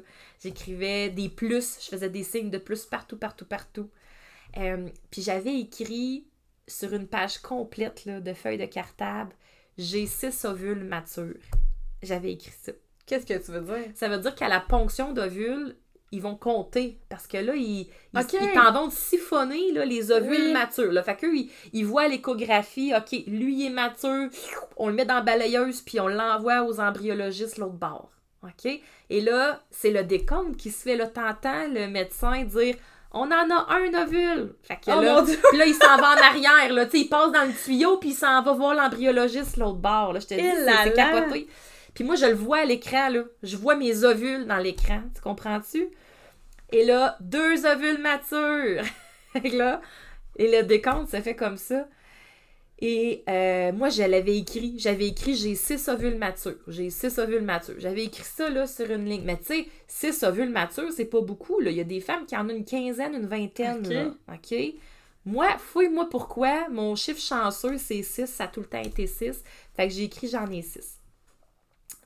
J'écrivais 0.43 1.11
des 1.11 1.29
plus. 1.29 1.79
Je 1.81 1.89
faisais 1.89 2.11
des 2.11 2.25
signes 2.25 2.51
de 2.51 2.59
plus 2.59 2.85
partout, 2.87 3.17
partout, 3.17 3.47
partout. 3.47 3.89
Euh, 4.57 4.89
puis 5.11 5.23
j'avais 5.23 5.61
écrit 5.61 6.27
sur 6.67 6.93
une 6.93 7.07
page 7.07 7.39
complète 7.39 8.05
là, 8.05 8.21
de 8.21 8.33
feuilles 8.33 8.59
de 8.59 8.67
cartable 8.67 9.33
J'ai 9.79 10.07
six 10.07 10.45
ovules 10.45 10.85
matures. 10.85 11.35
J'avais 12.03 12.33
écrit 12.33 12.53
ça. 12.63 12.73
Qu'est-ce 13.07 13.27
que 13.27 13.45
tu 13.45 13.53
veux 13.53 13.61
dire? 13.61 13.91
Ça 13.95 14.09
veut 14.09 14.19
dire 14.19 14.35
qu'à 14.35 14.49
la 14.49 14.61
ponction 14.61 15.13
d'ovules, 15.13 15.77
ils 16.15 16.23
vont 16.23 16.37
compter. 16.37 16.99
Parce 17.09 17.27
que 17.27 17.37
là, 17.37 17.55
ils, 17.55 17.89
ils, 18.15 18.53
t'en 18.55 18.73
vont 18.73 18.91
siphonner 18.91 19.73
là, 19.73 19.85
les 19.85 20.11
ovules 20.11 20.53
matures. 20.53 20.93
Là. 20.93 21.03
Fait 21.03 21.17
qu'eux, 21.17 21.35
ils, 21.73 21.85
voient 21.85 22.09
l'échographie. 22.09 22.93
OK, 22.97 23.11
lui, 23.27 23.55
il 23.55 23.67
est 23.67 23.71
mature. 23.71 24.29
On 24.77 24.89
le 24.89 24.95
met 24.95 25.05
dans 25.05 25.15
la 25.15 25.23
balayeuse, 25.23 25.81
puis 25.81 26.01
on 26.01 26.09
l'envoie 26.09 26.63
aux 26.63 26.81
embryologistes 26.81 27.59
l'autre 27.59 27.75
bord. 27.75 28.11
OK? 28.43 28.81
Et 29.11 29.21
là, 29.21 29.63
c'est 29.71 29.91
le 29.91 30.05
décompte 30.05 30.57
qui 30.57 30.71
se 30.71 30.83
fait. 30.83 30.97
Là, 30.97 31.07
t'entends 31.07 31.67
le 31.69 31.89
médecin 31.89 32.45
dire 32.45 32.77
on 33.15 33.27
en 33.27 33.51
a 33.51 33.67
un 33.71 34.03
ovule. 34.03 34.55
Fait 34.63 34.75
que 34.75 34.91
oh 34.91 35.01
là, 35.01 35.23
là, 35.57 35.67
il 35.67 35.75
s'en 35.75 35.97
va 35.97 36.15
en 36.15 36.21
arrière, 36.21 36.73
là. 36.73 36.87
il 36.93 37.09
passe 37.09 37.31
dans 37.31 37.45
le 37.45 37.53
tuyau, 37.53 37.97
puis 37.99 38.11
il 38.11 38.15
s'en 38.15 38.43
va 38.43 38.53
voir 38.53 38.75
l'embryologiste 38.75 39.57
l'autre 39.57 39.79
bord, 39.79 40.13
là. 40.13 40.19
Je 40.19 40.27
te 40.27 40.35
dis, 40.35 40.43
c'est 40.43 40.93
capoté. 40.95 41.47
Puis 41.95 42.03
moi, 42.03 42.17
je 42.17 42.27
le 42.27 42.35
vois 42.35 42.59
à 42.59 42.65
l'écran, 42.65 43.09
là. 43.09 43.23
Je 43.45 43.57
vois 43.57 43.77
mes 43.77 44.03
ovules 44.03 44.47
dans 44.47 44.57
l'écran. 44.57 45.01
Tu 45.15 45.23
comprends-tu? 45.23 45.89
Et 46.73 46.85
là, 46.85 47.17
deux 47.21 47.67
ovules 47.67 48.01
matures. 48.01 48.85
et 49.45 49.51
là, 49.51 49.81
et 50.37 50.51
le 50.51 50.67
décompte 50.67 51.11
ça 51.11 51.23
fait 51.23 51.37
comme 51.37 51.57
ça. 51.57 51.89
Et 52.81 53.23
euh, 53.29 53.73
moi, 53.73 53.89
je 53.89 54.03
l'avais 54.03 54.37
écrit. 54.37 54.75
J'avais 54.79 55.09
écrit 55.09 55.37
j'ai 55.37 55.55
six 55.55 55.89
ovules 55.89 56.19
matures. 56.19 56.59
J'ai 56.67 56.91
six 56.91 57.19
ovules 57.19 57.43
matures. 57.43 57.77
J'avais 57.79 58.05
écrit 58.05 58.25
ça 58.25 58.51
là, 58.51 58.67
sur 58.67 58.91
une 58.91 59.05
ligne. 59.05 59.23
Mais 59.25 59.39
tu 59.39 59.45
sais, 59.45 59.69
six 59.87 60.23
ovules 60.25 60.51
matures, 60.51 60.93
c'est 60.93 61.05
pas 61.05 61.21
beaucoup. 61.21 61.61
Là. 61.61 61.71
Il 61.71 61.77
y 61.77 61.81
a 61.81 61.85
des 61.85 62.01
femmes 62.01 62.27
qui 62.27 62.37
en 62.37 62.47
ont 62.47 62.55
une 62.55 62.65
quinzaine, 62.65 63.15
une 63.15 63.27
vingtaine. 63.27 63.89
Là. 63.89 64.11
OK? 64.33 64.55
Moi, 65.25 65.57
fouille-moi 65.57 66.09
pourquoi. 66.11 66.69
Mon 66.69 66.97
chiffre 66.97 67.21
chanceux, 67.21 67.79
c'est 67.79 68.03
6. 68.03 68.27
Ça 68.27 68.45
a 68.45 68.49
tout 68.49 68.61
le 68.61 68.67
temps 68.67 68.83
été 68.83 69.07
6. 69.07 69.43
Fait 69.75 69.89
que 69.89 69.95
j'ai 69.95 70.05
écrit 70.05 70.29
j'en 70.29 70.51
ai 70.51 70.61
6. 70.61 71.01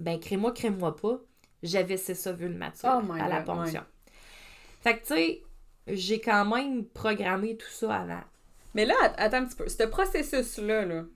Ben, 0.00 0.20
crée-moi, 0.20 0.52
crée-moi 0.52 0.94
pas. 0.96 1.20
J'avais 1.62 1.96
six 1.96 2.26
ovules 2.26 2.54
matures 2.54 3.02
oh 3.08 3.12
à 3.12 3.28
la 3.28 3.42
ponction. 3.42 3.82
Fait 4.88 4.98
que, 5.00 5.06
tu 5.06 5.14
sais, 5.14 5.42
j'ai 5.86 6.18
quand 6.18 6.46
même 6.46 6.86
programmé 6.86 7.58
tout 7.58 7.68
ça 7.68 7.94
avant. 7.94 8.22
Mais 8.74 8.86
là, 8.86 8.94
attends 9.18 9.38
un 9.38 9.44
petit 9.44 9.56
peu. 9.56 9.68
Ce 9.68 9.82
processus-là, 9.82 10.86
-là, 10.86 11.06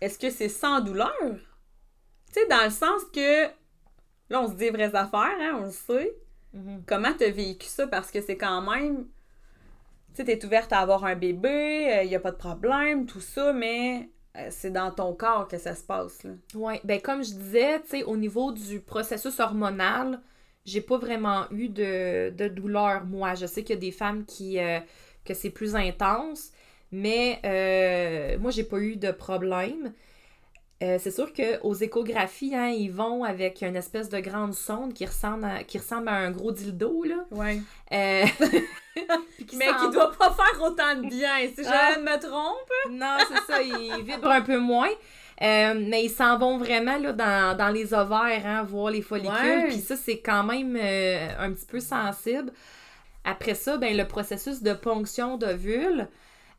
est 0.00 0.08
ce 0.08 0.18
que 0.18 0.28
c'est 0.30 0.48
sans 0.48 0.80
douleur? 0.80 1.12
Tu 1.20 2.32
sais, 2.32 2.46
dans 2.48 2.64
le 2.64 2.70
sens 2.70 3.02
que, 3.14 3.44
là, 4.28 4.42
on 4.42 4.48
se 4.48 4.54
dit 4.54 4.70
vraies 4.70 4.94
affaires, 4.96 5.38
hein, 5.40 5.58
on 5.60 5.66
le 5.66 5.70
sait. 5.70 6.16
Mm-hmm. 6.56 6.80
Comment 6.84 7.12
t'as 7.16 7.30
vécu 7.30 7.66
ça? 7.66 7.86
Parce 7.86 8.10
que 8.10 8.20
c'est 8.20 8.36
quand 8.36 8.60
même... 8.60 9.04
Tu 9.04 10.16
sais, 10.16 10.24
t'es 10.24 10.44
ouverte 10.44 10.72
à 10.72 10.80
avoir 10.80 11.04
un 11.04 11.14
bébé, 11.14 11.84
il 11.84 12.06
euh, 12.06 12.08
n'y 12.08 12.16
a 12.16 12.20
pas 12.20 12.32
de 12.32 12.36
problème, 12.36 13.06
tout 13.06 13.20
ça, 13.20 13.52
mais 13.52 14.10
euh, 14.36 14.48
c'est 14.50 14.72
dans 14.72 14.90
ton 14.90 15.14
corps 15.14 15.46
que 15.46 15.58
ça 15.58 15.76
se 15.76 15.84
passe, 15.84 16.24
là. 16.24 16.32
Oui, 16.56 16.74
ben 16.82 17.00
comme 17.00 17.22
je 17.22 17.34
disais, 17.34 17.80
tu 17.82 17.88
sais, 17.88 18.02
au 18.02 18.16
niveau 18.16 18.50
du 18.50 18.80
processus 18.80 19.38
hormonal, 19.38 20.20
j'ai 20.64 20.80
pas 20.80 20.98
vraiment 20.98 21.44
eu 21.50 21.68
de, 21.68 22.30
de, 22.30 22.48
douleur, 22.48 23.04
moi. 23.04 23.34
Je 23.34 23.46
sais 23.46 23.62
qu'il 23.62 23.74
y 23.74 23.78
a 23.78 23.80
des 23.80 23.92
femmes 23.92 24.24
qui 24.24 24.58
euh, 24.58 24.78
que 25.24 25.34
c'est 25.34 25.50
plus 25.50 25.74
intense, 25.76 26.50
Mais 26.90 27.40
euh, 27.44 28.38
moi, 28.38 28.50
j'ai 28.50 28.64
pas 28.64 28.78
eu 28.78 28.96
de 28.96 29.10
problème. 29.12 29.92
Euh, 30.82 30.98
c'est 30.98 31.12
sûr 31.12 31.32
qu'aux 31.32 31.74
échographies, 31.74 32.56
hein, 32.56 32.66
ils 32.68 32.90
vont 32.90 33.22
avec 33.22 33.62
une 33.62 33.76
espèce 33.76 34.08
de 34.08 34.18
grande 34.18 34.52
sonde 34.52 34.92
qui 34.92 35.06
ressemble 35.06 35.44
à, 35.44 35.62
qui 35.62 35.78
ressemble 35.78 36.08
à 36.08 36.14
un 36.16 36.32
gros 36.32 36.50
dildo, 36.50 37.04
là. 37.04 37.24
Ouais. 37.30 37.60
Euh, 37.92 38.24
Mais 39.56 39.66
qui 39.66 39.90
doit 39.92 40.10
pas 40.18 40.32
faire 40.32 40.60
autant 40.60 40.96
de 40.96 41.08
bien, 41.08 41.36
si 41.56 41.64
Ah. 41.66 41.92
je 41.94 42.00
me 42.00 42.18
trompe. 42.20 42.70
Non, 42.90 43.16
c'est 43.28 43.52
ça, 43.52 43.62
ils 43.62 44.02
vibrent 44.04 44.26
un 44.30 44.42
peu 44.42 44.58
moins. 44.58 44.90
Euh, 45.40 45.74
mais 45.88 46.04
ils 46.04 46.10
s'en 46.10 46.38
vont 46.38 46.58
vraiment 46.58 46.98
là, 46.98 47.12
dans, 47.12 47.56
dans 47.56 47.70
les 47.70 47.94
ovaires, 47.94 48.42
hein, 48.44 48.62
voir 48.62 48.90
les 48.90 49.02
follicules. 49.02 49.32
Ouais. 49.32 49.68
Puis 49.68 49.78
ça, 49.78 49.96
c'est 49.96 50.18
quand 50.18 50.44
même 50.44 50.76
euh, 50.76 51.28
un 51.38 51.52
petit 51.52 51.66
peu 51.66 51.80
sensible. 51.80 52.52
Après 53.24 53.54
ça, 53.54 53.76
ben, 53.76 53.96
le 53.96 54.06
processus 54.06 54.62
de 54.62 54.72
ponction 54.72 55.36
d'ovules, 55.36 56.08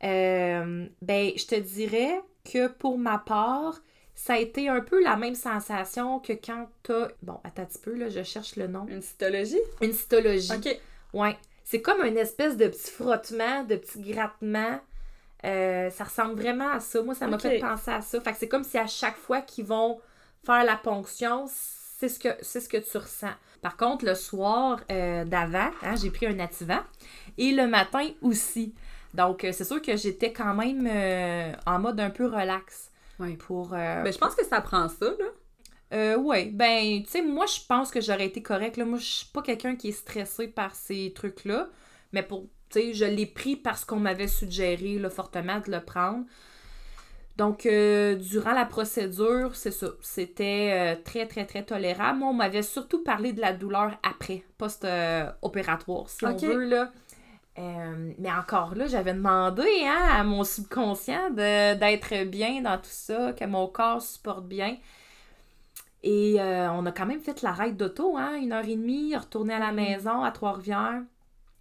euh, 0.02 0.86
ben, 1.00 1.30
je 1.36 1.46
te 1.46 1.54
dirais 1.54 2.20
que 2.50 2.68
pour 2.68 2.98
ma 2.98 3.18
part, 3.18 3.80
ça 4.14 4.34
a 4.34 4.38
été 4.38 4.68
un 4.68 4.80
peu 4.80 5.02
la 5.02 5.16
même 5.16 5.34
sensation 5.34 6.18
que 6.20 6.32
quand 6.32 6.68
t'as... 6.82 7.08
Bon, 7.22 7.38
attends 7.44 7.62
un 7.62 7.66
petit 7.66 7.78
peu, 7.78 7.94
là, 7.94 8.08
je 8.08 8.22
cherche 8.22 8.56
le 8.56 8.66
nom. 8.66 8.86
Une 8.88 9.02
cytologie? 9.02 9.60
Une 9.80 9.92
cytologie. 9.92 10.52
Ok. 10.52 10.78
Ouais. 11.12 11.36
C'est 11.64 11.80
comme 11.80 12.04
une 12.04 12.18
espèce 12.18 12.56
de 12.56 12.68
petit 12.68 12.90
frottement, 12.90 13.64
de 13.64 13.76
petit 13.76 14.00
grattement. 14.00 14.80
Euh, 15.44 15.90
ça 15.90 16.04
ressemble 16.04 16.34
vraiment 16.40 16.70
à 16.70 16.80
ça. 16.80 17.02
Moi, 17.02 17.14
ça 17.14 17.26
m'a 17.26 17.38
fait 17.38 17.58
penser 17.58 17.90
à 17.90 18.00
ça. 18.00 18.20
Fait 18.20 18.32
que 18.32 18.38
c'est 18.38 18.48
comme 18.48 18.64
si 18.64 18.78
à 18.78 18.86
chaque 18.86 19.16
fois 19.16 19.42
qu'ils 19.42 19.66
vont 19.66 20.00
faire 20.44 20.64
la 20.64 20.76
ponction, 20.76 21.46
c'est 21.48 22.08
ce 22.08 22.18
que, 22.18 22.28
c'est 22.40 22.60
ce 22.60 22.68
que 22.68 22.78
tu 22.78 22.96
ressens. 22.96 23.34
Par 23.60 23.76
contre, 23.76 24.04
le 24.04 24.14
soir 24.14 24.80
euh, 24.90 25.24
d'avant, 25.24 25.70
hein, 25.82 25.94
j'ai 26.00 26.10
pris 26.10 26.26
un 26.26 26.34
nativant. 26.34 26.80
Et 27.38 27.52
le 27.52 27.66
matin 27.66 28.08
aussi. 28.22 28.74
Donc, 29.12 29.44
euh, 29.44 29.52
c'est 29.52 29.64
sûr 29.64 29.80
que 29.82 29.96
j'étais 29.96 30.32
quand 30.32 30.54
même 30.54 30.88
en 31.66 31.78
mode 31.78 32.00
un 32.00 32.10
peu 32.10 32.26
relax. 32.26 32.90
Ouais. 33.18 33.34
Pour. 33.34 33.68
Ben, 33.68 34.12
je 34.12 34.18
pense 34.18 34.34
que 34.34 34.44
ça 34.44 34.60
prend 34.60 34.88
ça, 34.88 35.06
là. 35.06 35.26
euh, 35.92 36.16
ouais, 36.16 36.46
ben, 36.46 37.02
tu 37.04 37.10
sais, 37.10 37.22
moi, 37.22 37.46
je 37.46 37.60
pense 37.68 37.90
que 37.90 38.00
j'aurais 38.00 38.26
été 38.26 38.42
correcte. 38.42 38.76
Là. 38.76 38.84
Moi, 38.84 38.98
je 38.98 39.04
suis 39.04 39.26
pas 39.26 39.42
quelqu'un 39.42 39.76
qui 39.76 39.90
est 39.90 39.92
stressé 39.92 40.48
par 40.48 40.74
ces 40.74 41.12
trucs-là. 41.14 41.68
Mais 42.12 42.22
pour, 42.22 42.46
je 42.92 43.04
l'ai 43.04 43.26
pris 43.26 43.56
parce 43.56 43.84
qu'on 43.84 44.00
m'avait 44.00 44.28
suggéré 44.28 44.98
là, 44.98 45.10
fortement 45.10 45.60
de 45.60 45.70
le 45.70 45.80
prendre. 45.80 46.24
Donc, 47.36 47.66
euh, 47.66 48.14
durant 48.14 48.52
la 48.52 48.64
procédure, 48.64 49.56
c'est 49.56 49.72
ça. 49.72 49.88
C'était 50.00 50.94
euh, 50.96 51.02
très, 51.02 51.26
très, 51.26 51.44
très 51.46 51.64
tolérable. 51.64 52.20
Moi, 52.20 52.28
on 52.28 52.34
m'avait 52.34 52.62
surtout 52.62 53.02
parlé 53.02 53.32
de 53.32 53.40
la 53.40 53.52
douleur 53.52 53.98
après, 54.04 54.44
post-opératoire, 54.56 56.08
si 56.08 56.24
Ok. 56.24 56.44
on 56.44 56.46
veut, 56.46 56.64
là. 56.64 56.92
Euh, 57.58 58.12
mais 58.18 58.32
encore 58.32 58.74
là, 58.74 58.86
j'avais 58.86 59.14
demandé 59.14 59.62
hein, 59.84 60.08
à 60.10 60.24
mon 60.24 60.42
subconscient 60.44 61.30
d'être 61.30 62.24
bien 62.24 62.62
dans 62.62 62.78
tout 62.78 62.82
ça, 62.90 63.32
que 63.32 63.44
mon 63.44 63.68
corps 63.68 64.02
supporte 64.02 64.46
bien. 64.46 64.76
Et 66.02 66.40
euh, 66.40 66.70
on 66.72 66.84
a 66.86 66.92
quand 66.92 67.06
même 67.06 67.20
fait 67.20 67.42
la 67.42 67.52
ride 67.52 67.76
d'auto, 67.76 68.16
hein, 68.16 68.34
une 68.36 68.52
heure 68.52 68.66
et 68.66 68.76
demie, 68.76 69.16
retourner 69.16 69.54
à 69.54 69.58
la 69.58 69.72
maison 69.72 70.22
à 70.22 70.30
Trois-Rivières. 70.32 71.02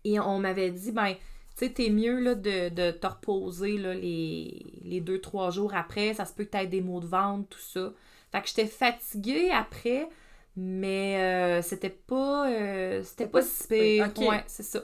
Et 0.03 0.19
on 0.19 0.39
m'avait 0.39 0.71
dit, 0.71 0.91
ben, 0.91 1.13
tu 1.13 1.65
sais, 1.67 1.73
t'es 1.73 1.89
mieux 1.89 2.19
là, 2.19 2.35
de, 2.35 2.69
de 2.69 2.91
te 2.91 3.07
reposer 3.07 3.77
là, 3.77 3.93
les, 3.93 4.65
les 4.83 5.01
deux, 5.01 5.21
trois 5.21 5.51
jours 5.51 5.73
après. 5.75 6.13
Ça 6.13 6.25
se 6.25 6.33
peut 6.33 6.45
que 6.45 6.51
t'aies 6.51 6.67
des 6.67 6.81
maux 6.81 6.99
de 6.99 7.07
ventre, 7.07 7.49
tout 7.49 7.59
ça. 7.59 7.93
Fait 8.31 8.41
que 8.41 8.47
j'étais 8.47 8.67
fatiguée 8.67 9.51
après, 9.51 10.09
mais 10.55 11.17
euh, 11.59 11.61
c'était 11.61 11.89
pas, 11.89 12.49
euh, 12.51 13.03
c'était 13.03 13.27
pas, 13.27 13.41
pas 13.41 13.41
si 13.41 13.67
pire. 13.67 14.11
Ouais, 14.17 14.43
c'est 14.47 14.63
ça. 14.63 14.83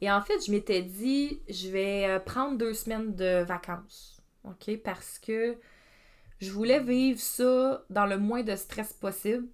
Et 0.00 0.10
en 0.10 0.20
fait, 0.22 0.44
je 0.46 0.50
m'étais 0.52 0.82
dit, 0.82 1.40
je 1.48 1.68
vais 1.70 2.06
euh, 2.08 2.18
prendre 2.20 2.58
deux 2.58 2.74
semaines 2.74 3.14
de 3.14 3.42
vacances. 3.44 4.22
OK? 4.44 4.76
Parce 4.84 5.18
que 5.18 5.56
je 6.40 6.50
voulais 6.50 6.80
vivre 6.80 7.20
ça 7.20 7.84
dans 7.90 8.06
le 8.06 8.18
moins 8.18 8.42
de 8.42 8.56
stress 8.56 8.92
possible 8.92 9.48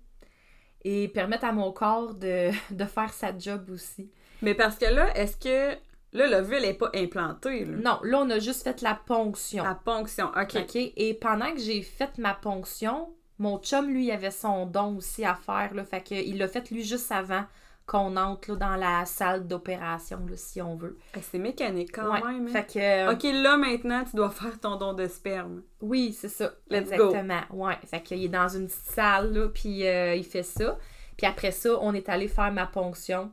et 0.84 1.08
permettre 1.08 1.44
à 1.44 1.52
mon 1.52 1.72
corps 1.72 2.14
de, 2.14 2.50
de 2.74 2.84
faire 2.84 3.12
sa 3.12 3.36
job 3.36 3.70
aussi. 3.70 4.10
Mais 4.42 4.54
parce 4.54 4.76
que 4.76 4.86
là, 4.86 5.16
est-ce 5.16 5.36
que. 5.36 5.76
Là, 6.12 6.26
l'ovule 6.26 6.62
n'est 6.62 6.74
pas 6.74 6.90
implanté, 6.94 7.64
là? 7.64 7.76
Non, 7.76 8.00
là, 8.02 8.18
on 8.22 8.30
a 8.30 8.40
juste 8.40 8.64
fait 8.64 8.82
la 8.82 8.94
ponction. 9.06 9.62
La 9.62 9.76
ponction. 9.76 10.26
OK. 10.36 10.56
OK? 10.56 10.74
Et 10.74 11.14
pendant 11.14 11.52
que 11.52 11.60
j'ai 11.60 11.82
fait 11.82 12.18
ma 12.18 12.34
ponction, 12.34 13.10
mon 13.38 13.58
chum, 13.58 13.88
lui, 13.88 14.06
il 14.06 14.10
avait 14.10 14.32
son 14.32 14.66
don 14.66 14.96
aussi 14.96 15.24
à 15.24 15.36
faire. 15.36 15.72
Là, 15.72 15.84
fait 15.84 16.00
que, 16.00 16.14
il 16.16 16.36
l'a 16.38 16.48
fait, 16.48 16.68
lui, 16.72 16.82
juste 16.82 17.12
avant 17.12 17.44
qu'on 17.86 18.16
entre 18.16 18.50
là, 18.50 18.56
dans 18.56 18.74
la 18.76 19.04
salle 19.04 19.46
d'opération, 19.46 20.18
si 20.34 20.60
on 20.60 20.74
veut. 20.74 20.96
Eh, 21.16 21.20
C'est 21.22 21.38
mécanique 21.38 21.92
quand 21.92 22.10
Ouais. 22.12 22.20
même. 22.24 22.48
hein? 22.48 22.50
Fait 22.50 22.66
que, 22.72 22.78
euh, 22.80 23.12
OK, 23.12 23.22
là, 23.22 23.56
maintenant, 23.56 24.02
tu 24.04 24.16
dois 24.16 24.30
faire 24.30 24.58
ton 24.58 24.74
don 24.76 24.94
de 24.94 25.06
sperme. 25.06 25.62
Oui, 25.80 26.12
c'est 26.12 26.28
ça. 26.28 26.52
Let's 26.70 26.90
go. 26.90 27.06
Exactement. 27.10 27.40
Ouais. 27.52 27.78
Fait 27.86 28.00
qu'il 28.02 28.24
est 28.24 28.28
dans 28.28 28.48
une 28.48 28.66
petite 28.66 28.80
salle, 28.80 29.32
là, 29.32 29.48
puis 29.48 29.86
euh, 29.86 30.14
il 30.16 30.24
fait 30.24 30.42
ça. 30.42 30.76
Puis 31.16 31.26
après 31.26 31.52
ça, 31.52 31.70
on 31.80 31.94
est 31.94 32.08
allé 32.08 32.26
faire 32.26 32.50
ma 32.52 32.66
ponction. 32.66 33.32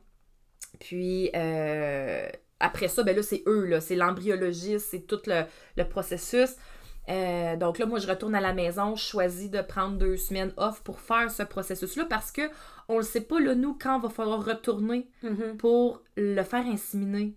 Puis 0.80 1.30
euh, 1.36 2.28
après 2.60 2.88
ça, 2.88 3.04
ben 3.04 3.16
là, 3.16 3.24
c'est 3.24 3.44
eux, 3.48 3.66
là. 3.66 3.82
C'est 3.82 3.96
l'embryologiste, 3.96 4.88
c'est 4.92 5.08
tout 5.08 5.22
le, 5.28 5.44
le 5.76 5.84
processus. 5.88 6.56
Euh, 7.10 7.56
donc 7.56 7.80
là, 7.80 7.86
moi, 7.86 8.00
je 8.00 8.08
retourne 8.08 8.36
à 8.36 8.42
la 8.42 8.54
maison, 8.54 8.96
je 8.96 9.04
choisis 9.04 9.50
de 9.50 9.62
prendre 9.62 9.98
deux 9.98 10.18
semaines 10.18 10.52
off 10.58 10.82
pour 10.84 11.00
faire 11.00 11.32
ce 11.32 11.44
processus-là 11.44 12.06
parce 12.06 12.32
que 12.32 12.42
on 12.90 12.98
le 12.98 13.04
sait 13.04 13.22
pas, 13.22 13.40
là, 13.40 13.56
nous, 13.56 13.78
quand 13.82 14.00
va 14.00 14.10
falloir 14.10 14.44
retourner 14.44 15.10
pour 15.58 16.02
le 16.18 16.44
faire 16.44 16.66
inséminer. 16.66 17.36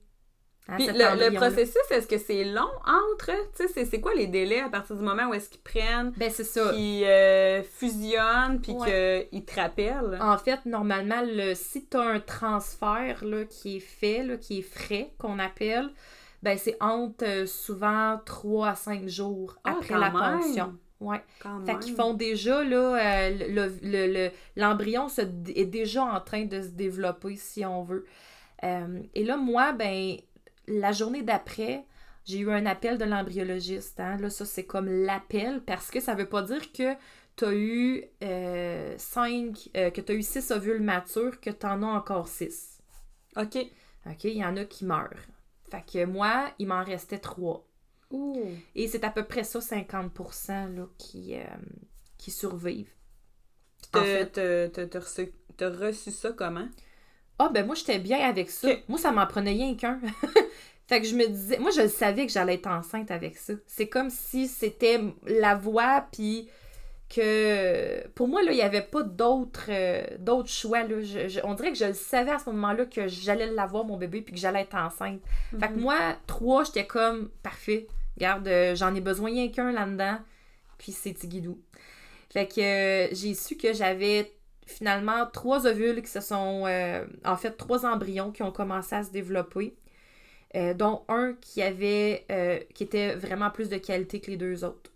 Hein, 0.70 0.76
Puis 0.76 0.86
le, 0.86 1.28
le 1.30 1.34
processus, 1.34 1.76
est-ce 1.90 2.06
que 2.06 2.16
c'est 2.18 2.44
long 2.44 2.70
entre? 2.86 3.32
Tu 3.56 3.66
sais, 3.68 3.84
c'est- 3.84 4.00
quoi 4.00 4.14
les 4.14 4.28
délais 4.28 4.60
à 4.60 4.68
partir 4.68 4.94
du 4.94 5.02
moment 5.02 5.24
où 5.28 5.34
est-ce 5.34 5.48
qu'ils 5.48 5.60
prennent, 5.62 6.12
Ben, 6.16 6.30
c'est 6.30 6.44
ça. 6.44 6.70
qu'ils 6.72 7.04
euh, 7.04 7.62
fusionnent, 7.64 8.60
puis 8.62 8.72
Ouais. 8.72 9.28
qu'ils 9.32 9.44
te 9.44 9.58
rappellent? 9.60 10.16
En 10.20 10.38
fait, 10.38 10.64
normalement, 10.66 11.22
le, 11.26 11.54
si 11.54 11.86
tu 11.86 11.96
as 11.96 12.02
un 12.02 12.20
transfert 12.20 13.24
là, 13.24 13.44
qui 13.44 13.78
est 13.78 13.80
fait, 13.80 14.22
là, 14.22 14.36
qui 14.36 14.60
est 14.60 14.62
frais, 14.62 15.10
qu'on 15.18 15.38
appelle, 15.40 15.90
ben 16.42 16.56
c'est 16.56 16.76
entre 16.80 17.24
euh, 17.26 17.46
souvent 17.46 18.18
3 18.24 18.68
à 18.68 18.74
5 18.76 19.08
jours 19.08 19.56
Ah, 19.64 19.72
après 19.78 19.98
la 19.98 20.10
même. 20.10 20.40
ponction. 20.40 20.74
Ouais. 21.00 21.20
Quand 21.42 21.64
Fait 21.66 21.78
qu'ils 21.80 21.94
font 21.94 22.14
déjà, 22.14 22.62
là, 22.62 22.76
euh, 22.96 23.30
le- 23.48 23.72
le- 23.82 24.06
le- 24.12 24.30
l'embryon 24.56 25.06
d- 25.18 25.52
est 25.56 25.64
déjà 25.66 26.04
en 26.04 26.20
train 26.20 26.44
de 26.44 26.60
se 26.62 26.68
développer, 26.68 27.36
si 27.36 27.64
on 27.66 27.82
veut. 27.82 28.04
Euh, 28.64 29.00
et 29.14 29.24
là, 29.24 29.36
moi, 29.38 29.72
ben, 29.72 30.16
la 30.70 30.92
journée 30.92 31.22
d'après, 31.22 31.84
j'ai 32.24 32.38
eu 32.38 32.50
un 32.50 32.66
appel 32.66 32.98
de 32.98 33.04
l'embryologiste. 33.04 33.98
Hein. 34.00 34.16
Là, 34.18 34.30
ça, 34.30 34.44
c'est 34.44 34.64
comme 34.64 34.88
l'appel, 34.88 35.62
parce 35.64 35.90
que 35.90 36.00
ça 36.00 36.14
veut 36.14 36.28
pas 36.28 36.42
dire 36.42 36.72
que 36.72 36.94
tu 37.36 37.44
as 37.44 37.52
eu 37.54 38.04
euh, 38.22 38.94
cinq, 38.98 39.70
euh, 39.76 39.90
que 39.90 40.00
tu 40.00 40.12
as 40.12 40.14
eu 40.14 40.22
six 40.22 40.50
ovules 40.50 40.80
matures, 40.82 41.40
que 41.40 41.50
tu 41.50 41.66
en 41.66 41.82
as 41.82 41.86
encore 41.86 42.28
six. 42.28 42.78
OK. 43.36 43.56
OK? 44.06 44.24
Il 44.24 44.36
y 44.36 44.44
en 44.44 44.56
a 44.56 44.64
qui 44.64 44.84
meurent. 44.84 45.26
Fait 45.70 45.84
que 45.86 46.04
moi, 46.04 46.50
il 46.58 46.66
m'en 46.66 46.82
restait 46.84 47.18
trois. 47.18 47.66
Ouh. 48.10 48.50
Et 48.74 48.88
c'est 48.88 49.04
à 49.04 49.10
peu 49.10 49.24
près 49.24 49.44
ça, 49.44 49.60
50% 49.60 50.74
là, 50.74 50.86
qui, 50.98 51.36
euh, 51.36 51.44
qui 52.18 52.30
survivent. 52.30 52.92
En 53.94 54.00
T'as 54.00 54.04
fait- 54.04 54.94
reçu, 54.96 55.32
t'as 55.56 55.70
reçu 55.70 56.10
ça 56.10 56.32
comment? 56.32 56.68
Ah, 57.42 57.48
ben 57.52 57.64
moi, 57.64 57.74
j'étais 57.74 57.98
bien 57.98 58.18
avec 58.28 58.50
ça. 58.50 58.68
Moi, 58.88 58.98
ça 58.98 59.12
m'en 59.12 59.26
prenait 59.26 59.52
rien 59.52 59.74
qu'un. 59.74 59.98
fait 60.88 61.00
que 61.00 61.06
je 61.06 61.14
me 61.14 61.26
disais, 61.26 61.58
moi, 61.58 61.70
je 61.70 61.88
savais 61.88 62.26
que 62.26 62.32
j'allais 62.32 62.54
être 62.54 62.66
enceinte 62.66 63.10
avec 63.10 63.36
ça. 63.38 63.54
C'est 63.66 63.88
comme 63.88 64.10
si 64.10 64.46
c'était 64.48 65.00
la 65.26 65.54
voie, 65.54 66.06
puis 66.12 66.48
que 67.08 68.06
pour 68.14 68.28
moi, 68.28 68.42
là, 68.42 68.52
il 68.52 68.56
n'y 68.56 68.62
avait 68.62 68.82
pas 68.82 69.02
d'autres 69.02 69.66
euh, 69.68 70.02
d'autres 70.18 70.48
choix. 70.48 70.82
Là. 70.82 71.00
Je- 71.00 71.28
je- 71.28 71.40
on 71.44 71.54
dirait 71.54 71.72
que 71.72 71.78
je 71.78 71.86
le 71.86 71.92
savais 71.94 72.30
à 72.30 72.38
ce 72.38 72.48
moment-là 72.50 72.86
que 72.86 73.08
j'allais 73.08 73.46
l'avoir, 73.50 73.84
mon 73.84 73.96
bébé, 73.96 74.20
puis 74.22 74.34
que 74.34 74.40
j'allais 74.40 74.60
être 74.62 74.76
enceinte. 74.76 75.20
Fait 75.58 75.68
que 75.68 75.72
Mhm. 75.74 75.80
moi, 75.80 75.98
trois, 76.26 76.64
j'étais 76.64 76.86
comme 76.86 77.30
parfait. 77.42 77.86
Regarde, 78.16 78.46
euh, 78.48 78.74
j'en 78.76 78.94
ai 78.94 79.00
besoin 79.00 79.30
rien 79.30 79.48
qu'un 79.48 79.72
là-dedans, 79.72 80.18
puis 80.78 80.92
c'est 80.92 81.14
Tigidou. 81.14 81.58
Fait 82.32 82.46
que 82.46 82.60
euh, 82.60 83.08
j'ai 83.12 83.34
su 83.34 83.56
que 83.56 83.72
j'avais 83.72 84.30
finalement 84.70 85.26
trois 85.26 85.66
ovules 85.66 86.02
qui 86.02 86.10
se 86.10 86.20
sont. 86.20 86.64
euh, 86.66 87.04
en 87.24 87.36
fait, 87.36 87.52
trois 87.56 87.84
embryons 87.86 88.32
qui 88.32 88.42
ont 88.42 88.52
commencé 88.52 88.94
à 88.94 89.02
se 89.04 89.10
développer, 89.10 89.76
euh, 90.56 90.74
dont 90.74 91.02
un 91.08 91.34
qui 91.40 91.62
avait. 91.62 92.24
euh, 92.30 92.58
qui 92.74 92.84
était 92.84 93.14
vraiment 93.14 93.50
plus 93.50 93.68
de 93.68 93.76
qualité 93.78 94.20
que 94.20 94.30
les 94.30 94.36
deux 94.36 94.64
autres. 94.64 94.90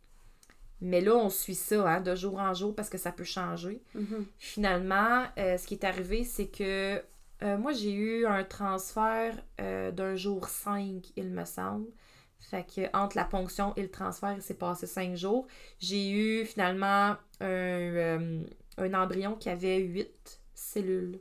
Mais 0.80 1.00
là, 1.00 1.14
on 1.14 1.30
suit 1.30 1.54
ça 1.54 1.88
hein, 1.88 2.00
de 2.00 2.14
jour 2.14 2.38
en 2.38 2.52
jour 2.52 2.74
parce 2.74 2.90
que 2.90 2.98
ça 2.98 3.12
peut 3.12 3.24
changer. 3.24 3.80
Mhm. 3.94 4.26
Finalement, 4.38 5.24
ce 5.36 5.66
qui 5.66 5.74
est 5.74 5.84
arrivé, 5.84 6.24
c'est 6.24 6.48
que 6.48 7.00
moi, 7.42 7.72
j'ai 7.72 7.92
eu 7.92 8.26
un 8.26 8.44
transfert 8.44 9.34
d'un 9.58 10.16
jour 10.16 10.48
5, 10.48 11.02
il 11.16 11.30
me 11.30 11.44
semble. 11.44 11.86
Fait 12.50 12.64
que 12.64 12.82
entre 12.94 13.16
la 13.16 13.24
ponction 13.24 13.72
et 13.76 13.82
le 13.82 13.90
transfert, 13.90 14.34
il 14.36 14.42
s'est 14.42 14.58
passé 14.58 14.86
5 14.86 15.16
jours. 15.16 15.46
J'ai 15.78 16.10
eu 16.10 16.44
finalement 16.44 17.16
un, 17.40 18.42
un 18.78 18.94
embryon 18.94 19.36
qui 19.36 19.48
avait 19.48 19.78
8 19.78 20.40
cellules 20.54 21.20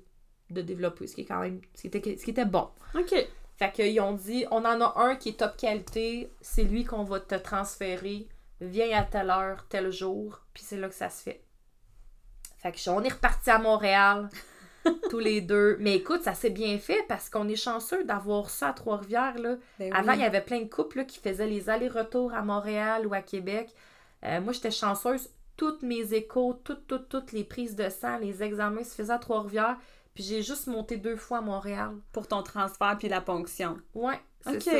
de 0.49 0.62
développer, 0.62 1.08
ce 1.08 1.16
qui 1.16 1.22
est 1.22 1.26
quand 1.26 1.41
même 1.41 1.62
ce 1.74 1.82
qui 1.82 1.88
était, 1.88 2.18
ce 2.18 2.24
qui 2.24 2.32
était 2.32 2.45
bon. 2.45 2.70
OK. 2.95 3.14
Fait 3.58 3.72
qu'ils 3.72 3.99
ont 4.01 4.14
dit, 4.14 4.45
on 4.51 4.66
en 4.66 4.82
a 4.82 4.93
un 4.97 5.16
qui 5.16 5.30
est 5.30 5.39
top 5.39 5.58
qualité, 5.58 6.32
c'est 6.41 6.64
lui 6.64 6.86
qu'on 6.86 7.04
va 7.04 7.20
te 7.20 7.36
transférer, 7.36 8.28
viens 8.62 8.99
à 8.99 9.04
telle 9.04 9.30
heure, 9.30 9.66
tel 9.70 9.91
jour, 9.91 10.41
puis 10.54 10.64
c'est 10.66 10.78
là 10.78 10.89
que 10.89 10.95
ça 10.95 11.10
se 11.10 11.22
fait. 11.22 11.43
Fait 12.58 12.72
que 12.72 12.89
on 12.89 13.04
est 13.04 13.14
reparti 13.14 13.49
à 13.49 13.60
Montréal, 13.60 14.30
tous 15.10 15.20
les 15.20 15.41
deux. 15.41 15.78
Mais 15.80 15.95
écoute, 15.95 16.24
ça 16.24 16.34
s'est 16.34 16.49
bien 16.49 16.78
fait 16.78 17.04
parce 17.08 17.30
qu'on 17.30 17.47
est 17.47 17.56
chanceux 17.56 18.04
d'avoir 18.06 18.49
ça 18.49 18.70
à 18.70 18.74
Trois-Rivières. 18.74 19.36
Ben 19.80 19.93
Avant, 19.93 20.14
il 20.14 20.22
y 20.22 20.26
avait 20.26 20.41
plein 20.41 20.62
de 20.62 20.70
couples 20.70 20.99
là, 20.99 21.04
qui 21.04 21.20
faisaient 21.20 21.47
les 21.47 21.70
allers-retours 21.70 22.34
à 22.34 22.41
Montréal 22.41 23.06
ou 23.06 23.14
à 23.14 23.22
Québec. 23.22 23.70
Euh, 24.24 24.41
moi, 24.41 24.54
j'étais 24.54 24.72
chanceuse. 24.72 25.30
Toutes 25.58 25.84
mes 25.84 26.14
échos, 26.14 26.60
toutes, 26.64 26.88
toutes, 26.88 27.10
toutes 27.10 27.32
les 27.32 27.43
prises 27.43 27.76
de 27.76 27.89
sang, 27.89 28.18
les 28.18 28.41
examens 28.43 28.84
se 28.84 28.95
faisaient 28.95 29.14
à 29.14 29.20
Trois-Rivières. 29.20 29.78
Puis 30.14 30.24
j'ai 30.24 30.41
juste 30.43 30.68
monté 30.68 30.97
deux 30.97 31.16
fois 31.16 31.39
à 31.39 31.41
Montréal. 31.41 31.91
Pour 32.12 32.28
ton 32.28 32.43
transfert 32.43 32.95
puis 32.99 33.08
la 33.10 33.22
ponction. 33.22 33.78
Ouais, 33.93 34.20
c'est 34.41 34.60
ça. 34.62 34.72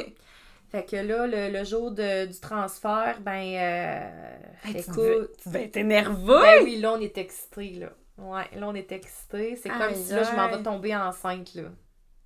Fait 0.69 0.86
que 0.86 0.95
là, 0.95 1.28
le, 1.28 1.55
le 1.55 1.63
jour 1.63 1.91
de- 1.91 2.26
du 2.26 2.39
transfert, 2.39 3.19
ben, 3.21 3.32
euh, 3.55 4.38
Hey, 4.63 4.78
écoute, 4.80 5.38
tu 5.41 5.49
devais 5.49 5.63
être 5.65 5.78
nerveux! 5.78 6.41
ben 6.41 6.63
oui, 6.63 6.80
là, 6.80 6.93
on 6.93 6.99
est 6.99 7.17
excités, 7.19 7.71
là. 7.71 7.89
Ouais, 8.17 8.47
là, 8.59 8.67
on 8.67 8.74
est 8.76 8.91
excités. 8.91 9.55
C'est 9.55 9.69
comme 9.69 9.93
si, 9.95 10.11
là, 10.13 10.24
je 10.24 10.36
m'en 10.36 10.47
vais 10.49 10.63
tomber 10.63 10.95
enceinte, 10.95 11.53
là. 11.55 11.63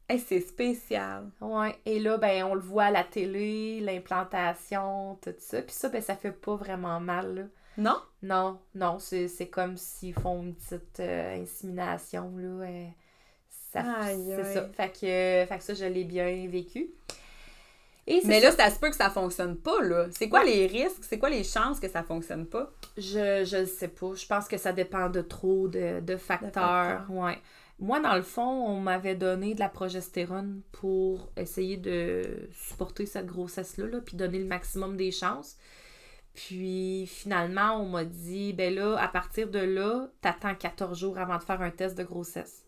Hey, 0.10 0.20
c'est 0.20 0.40
spécial. 0.40 1.30
Ouais, 1.42 1.76
et 1.86 2.00
là, 2.00 2.18
ben, 2.18 2.46
on 2.46 2.54
le 2.56 2.62
voit 2.62 2.86
à 2.86 2.92
la 2.92 3.04
télé, 3.04 3.82
l'implantation, 3.82 5.18
tout 5.22 5.34
ça. 5.40 5.62
Puis 5.62 5.74
ça, 5.76 5.90
ben, 5.90 6.02
ça 6.02 6.16
fait 6.16 6.32
pas 6.32 6.56
vraiment 6.56 7.00
mal, 7.00 7.36
là. 7.36 7.42
Non? 7.78 8.02
Non, 8.24 8.60
non, 8.76 8.98
c'est 9.00 9.50
comme 9.52 9.78
s'ils 9.78 10.14
font 10.14 10.42
une 10.44 10.56
petite 10.56 11.00
euh, 11.00 11.42
insémination, 11.42 12.36
là. 12.38 12.66
euh, 12.66 12.88
ça, 13.72 13.84
c'est 14.36 14.44
ça. 14.54 14.70
Fait 14.74 14.90
que, 14.92 15.46
fait 15.48 15.58
que 15.58 15.64
ça, 15.64 15.74
je 15.74 15.86
l'ai 15.86 16.04
bien 16.04 16.48
vécu. 16.50 16.90
Et 18.08 18.22
Mais 18.24 18.40
ça. 18.40 18.48
là, 18.50 18.52
ça 18.52 18.70
se 18.72 18.80
peut 18.80 18.90
que 18.90 18.96
ça 18.96 19.10
fonctionne 19.10 19.58
pas, 19.58 19.82
là. 19.84 20.08
C'est 20.12 20.30
quoi 20.30 20.44
les 20.44 20.66
risques? 20.66 21.04
C'est 21.04 21.20
quoi 21.20 21.30
les 21.30 21.44
chances 21.44 21.80
que 21.80 21.90
ça 21.90 22.04
fonctionne 22.04 22.46
pas? 22.48 22.72
Je, 22.98 23.44
je 23.46 23.66
sais 23.66 23.90
pas. 23.90 24.14
Je 24.16 24.26
pense 24.26 24.48
que 24.48 24.58
ça 24.58 24.72
dépend 24.74 25.10
de 25.10 25.22
trop 25.22 25.68
de, 25.68 26.00
de 26.00 26.16
facteurs. 26.18 27.02
facteurs. 27.02 27.12
Ouais. 27.12 27.38
Moi, 27.80 28.00
dans 28.00 28.16
le 28.16 28.24
fond, 28.24 28.42
on 28.68 28.80
m'avait 28.80 29.16
donné 29.16 29.54
de 29.54 29.60
la 29.60 29.70
progestérone 29.70 30.62
pour 30.72 31.30
essayer 31.38 31.78
de 31.78 32.50
supporter 32.54 33.06
cette 33.06 33.28
grossesse-là, 33.28 33.86
là, 33.88 34.00
puis 34.02 34.16
donner 34.18 34.40
le 34.40 34.46
maximum 34.46 34.98
des 34.98 35.12
chances. 35.12 35.58
Puis 36.38 37.08
finalement, 37.08 37.82
on 37.82 37.90
m'a 37.90 38.06
dit, 38.06 38.54
ben 38.54 38.72
là, 38.76 38.96
à 39.02 39.08
partir 39.08 39.50
de 39.50 39.58
là, 39.58 40.08
t'attends 40.22 40.54
14 40.54 40.96
jours 41.00 41.18
avant 41.18 41.38
de 41.40 41.44
faire 41.44 41.62
un 41.64 41.72
test 41.72 41.98
de 41.98 42.04
grossesse. 42.04 42.64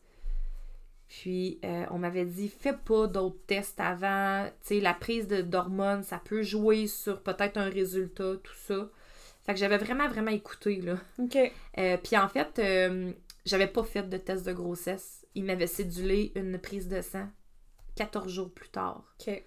Puis 1.07 1.59
euh, 1.63 1.85
on 1.91 1.99
m'avait 1.99 2.25
dit, 2.25 2.49
fais 2.49 2.73
pas 2.73 3.05
d'autres 3.05 3.45
tests 3.45 3.79
avant. 3.79 4.45
Tu 4.63 4.75
sais, 4.75 4.79
la 4.79 4.95
prise 4.95 5.27
de- 5.27 5.43
d'hormones, 5.43 6.01
ça 6.01 6.19
peut 6.23 6.41
jouer 6.41 6.87
sur 6.87 7.21
peut-être 7.21 7.57
un 7.57 7.69
résultat, 7.69 8.37
tout 8.43 8.55
ça. 8.55 8.89
Fait 9.45 9.53
que 9.53 9.59
j'avais 9.59 9.77
vraiment, 9.77 10.07
vraiment 10.07 10.31
écouté, 10.31 10.81
là. 10.81 10.97
OK. 11.19 11.37
Euh, 11.77 11.97
puis 11.97 12.17
en 12.17 12.27
fait, 12.27 12.57
euh, 12.57 13.11
j'avais 13.45 13.67
pas 13.67 13.83
fait 13.83 14.09
de 14.09 14.17
test 14.17 14.47
de 14.47 14.51
grossesse. 14.51 15.27
Il 15.35 15.43
m'avait 15.43 15.67
cédulé 15.67 16.31
une 16.33 16.57
prise 16.57 16.87
de 16.87 17.01
sang 17.01 17.27
14 17.95 18.31
jours 18.31 18.51
plus 18.51 18.69
tard. 18.69 19.03
OK. 19.19 19.43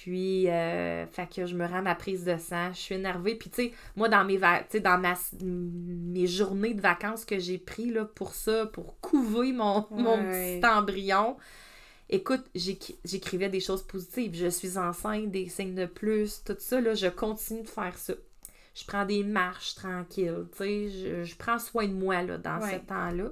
Puis, 0.00 0.48
euh, 0.48 1.06
fait 1.06 1.28
que 1.32 1.46
je 1.46 1.54
me 1.54 1.66
rends 1.66 1.76
à 1.78 1.82
ma 1.82 1.94
prise 1.94 2.24
de 2.24 2.36
sang. 2.38 2.72
Je 2.72 2.78
suis 2.78 2.94
énervée. 2.94 3.34
Puis, 3.34 3.50
tu 3.50 3.56
sais, 3.64 3.72
moi, 3.94 4.08
dans 4.08 4.24
mes, 4.24 4.36
va- 4.36 4.60
tu 4.60 4.66
sais, 4.72 4.80
dans 4.80 4.98
ma, 4.98 5.14
mes 5.42 6.26
journées 6.26 6.74
de 6.74 6.80
vacances 6.80 7.24
que 7.24 7.38
j'ai 7.38 7.58
pris 7.58 7.90
là, 7.90 8.04
pour 8.04 8.34
ça, 8.34 8.66
pour 8.66 8.98
couver 9.00 9.52
mon, 9.52 9.86
mon 9.90 10.18
petit 10.18 10.64
embryon, 10.66 11.36
écoute, 12.08 12.42
j'éc- 12.54 12.96
j'écrivais 13.04 13.48
des 13.48 13.60
choses 13.60 13.82
positives. 13.82 14.34
Je 14.34 14.48
suis 14.48 14.78
enceinte, 14.78 15.30
des 15.30 15.48
signes 15.48 15.74
de 15.74 15.86
plus, 15.86 16.42
tout 16.44 16.56
ça. 16.58 16.80
Là, 16.80 16.94
je 16.94 17.06
continue 17.08 17.62
de 17.62 17.68
faire 17.68 17.96
ça. 17.96 18.14
Je 18.74 18.84
prends 18.86 19.04
des 19.04 19.22
marches 19.22 19.74
tranquilles. 19.74 20.46
Tu 20.52 20.58
sais, 20.58 20.88
je, 20.90 21.24
je 21.24 21.36
prends 21.36 21.58
soin 21.58 21.86
de 21.86 21.92
moi 21.92 22.22
là, 22.22 22.38
dans 22.38 22.58
Ouais. 22.60 22.80
ce 22.80 22.86
temps-là. 22.88 23.30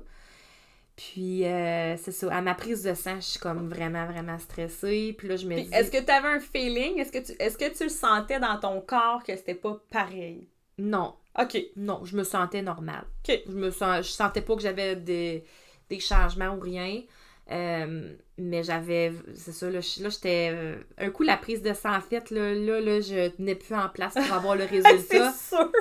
Puis, 1.12 1.46
euh, 1.46 1.96
c'est 1.96 2.12
ça. 2.12 2.34
À 2.34 2.40
ma 2.42 2.54
prise 2.54 2.82
de 2.82 2.92
sang, 2.94 3.16
je 3.16 3.20
suis 3.26 3.38
comme 3.40 3.68
vraiment, 3.68 4.04
vraiment 4.06 4.38
stressée. 4.38 5.14
Puis 5.16 5.28
là, 5.28 5.36
je 5.36 5.46
me 5.46 5.54
Puis 5.54 5.64
dis. 5.64 5.74
est-ce 5.74 5.90
que 5.90 6.02
tu 6.02 6.10
avais 6.10 6.28
un 6.28 6.40
feeling? 6.40 6.98
Est-ce 6.98 7.10
que 7.12 7.18
tu 7.18 7.32
est-ce 7.38 7.56
que 7.56 7.74
tu 7.74 7.84
le 7.84 7.88
sentais 7.90 8.38
dans 8.38 8.58
ton 8.58 8.80
corps 8.82 9.22
que 9.24 9.34
c'était 9.34 9.54
pas 9.54 9.80
pareil? 9.90 10.48
Non, 10.78 11.14
OK. 11.38 11.58
non, 11.76 12.04
je 12.04 12.16
me 12.16 12.24
sentais 12.24 12.60
normale. 12.62 13.04
OK. 13.28 13.40
Je 13.46 13.52
me 13.52 13.70
sens, 13.70 14.06
je 14.06 14.10
sentais 14.12 14.42
pas 14.42 14.56
que 14.56 14.62
j'avais 14.62 14.94
des, 14.96 15.44
des 15.88 16.00
changements 16.00 16.54
ou 16.54 16.60
rien. 16.60 17.02
Euh, 17.50 18.14
mais 18.38 18.62
j'avais, 18.62 19.12
c'est 19.34 19.52
ça, 19.52 19.68
là, 19.70 19.80
j'étais, 19.80 20.50
euh, 20.52 20.76
un 20.98 21.10
coup, 21.10 21.22
la 21.24 21.36
prise 21.36 21.62
de 21.62 21.72
sang 21.72 22.00
faite, 22.00 22.30
là, 22.30 22.54
là, 22.54 22.80
là, 22.80 23.00
je 23.00 23.28
tenais 23.30 23.56
plus 23.56 23.74
en 23.74 23.88
place 23.88 24.14
pour 24.14 24.32
avoir 24.32 24.54
le 24.54 24.64
résultat. 24.70 25.32
c'est 25.32 25.56
sûr! 25.56 25.72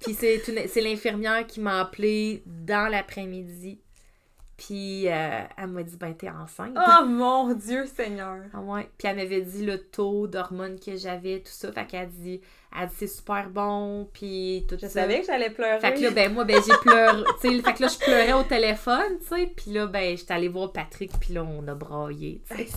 Puis 0.00 0.14
c'est, 0.14 0.36
une- 0.48 0.66
c'est 0.66 0.80
l'infirmière 0.80 1.46
qui 1.46 1.60
m'a 1.60 1.80
appelé 1.80 2.42
dans 2.46 2.88
l'après-midi. 2.90 3.80
Puis 4.60 5.08
euh, 5.08 5.40
elle 5.56 5.68
m'a 5.68 5.82
dit, 5.82 5.96
ben, 5.96 6.14
t'es 6.14 6.28
enceinte. 6.28 6.76
Oh 6.76 7.06
mon 7.06 7.54
Dieu 7.54 7.86
Seigneur! 7.86 8.40
Ah 8.52 8.60
ouais. 8.60 8.90
Puis 8.98 9.08
elle 9.08 9.16
m'avait 9.16 9.40
dit 9.40 9.64
le 9.64 9.78
taux 9.78 10.26
d'hormones 10.26 10.78
que 10.78 10.96
j'avais, 10.96 11.38
tout 11.38 11.50
ça. 11.50 11.72
Fait 11.72 11.86
qu'elle 11.86 12.10
dit, 12.10 12.42
elle 12.78 12.88
dit 12.88 12.94
c'est 12.98 13.06
super 13.06 13.48
bon, 13.48 14.06
puis 14.12 14.66
tout 14.68 14.74
Je 14.76 14.82
ça. 14.86 14.88
savais 14.90 15.20
que 15.20 15.26
j'allais 15.26 15.48
pleurer. 15.48 15.80
Fait 15.80 15.94
que 15.94 16.00
là, 16.02 16.10
ben 16.10 16.34
moi, 16.34 16.44
ben 16.44 16.60
j'ai 16.64 16.76
pleuré. 16.82 17.24
tu 17.40 17.62
fait 17.62 17.72
que 17.72 17.82
là, 17.82 17.88
je 17.88 17.98
pleurais 17.98 18.34
au 18.34 18.42
téléphone, 18.42 19.18
tu 19.20 19.34
sais. 19.34 19.46
Puis 19.56 19.70
là, 19.72 19.86
ben, 19.86 20.14
j'étais 20.14 20.34
allée 20.34 20.48
voir 20.48 20.70
Patrick, 20.72 21.10
puis 21.18 21.32
là, 21.32 21.42
on 21.42 21.66
a 21.66 21.74
braillé, 21.74 22.42
tu 22.50 22.56
sais. 22.58 22.68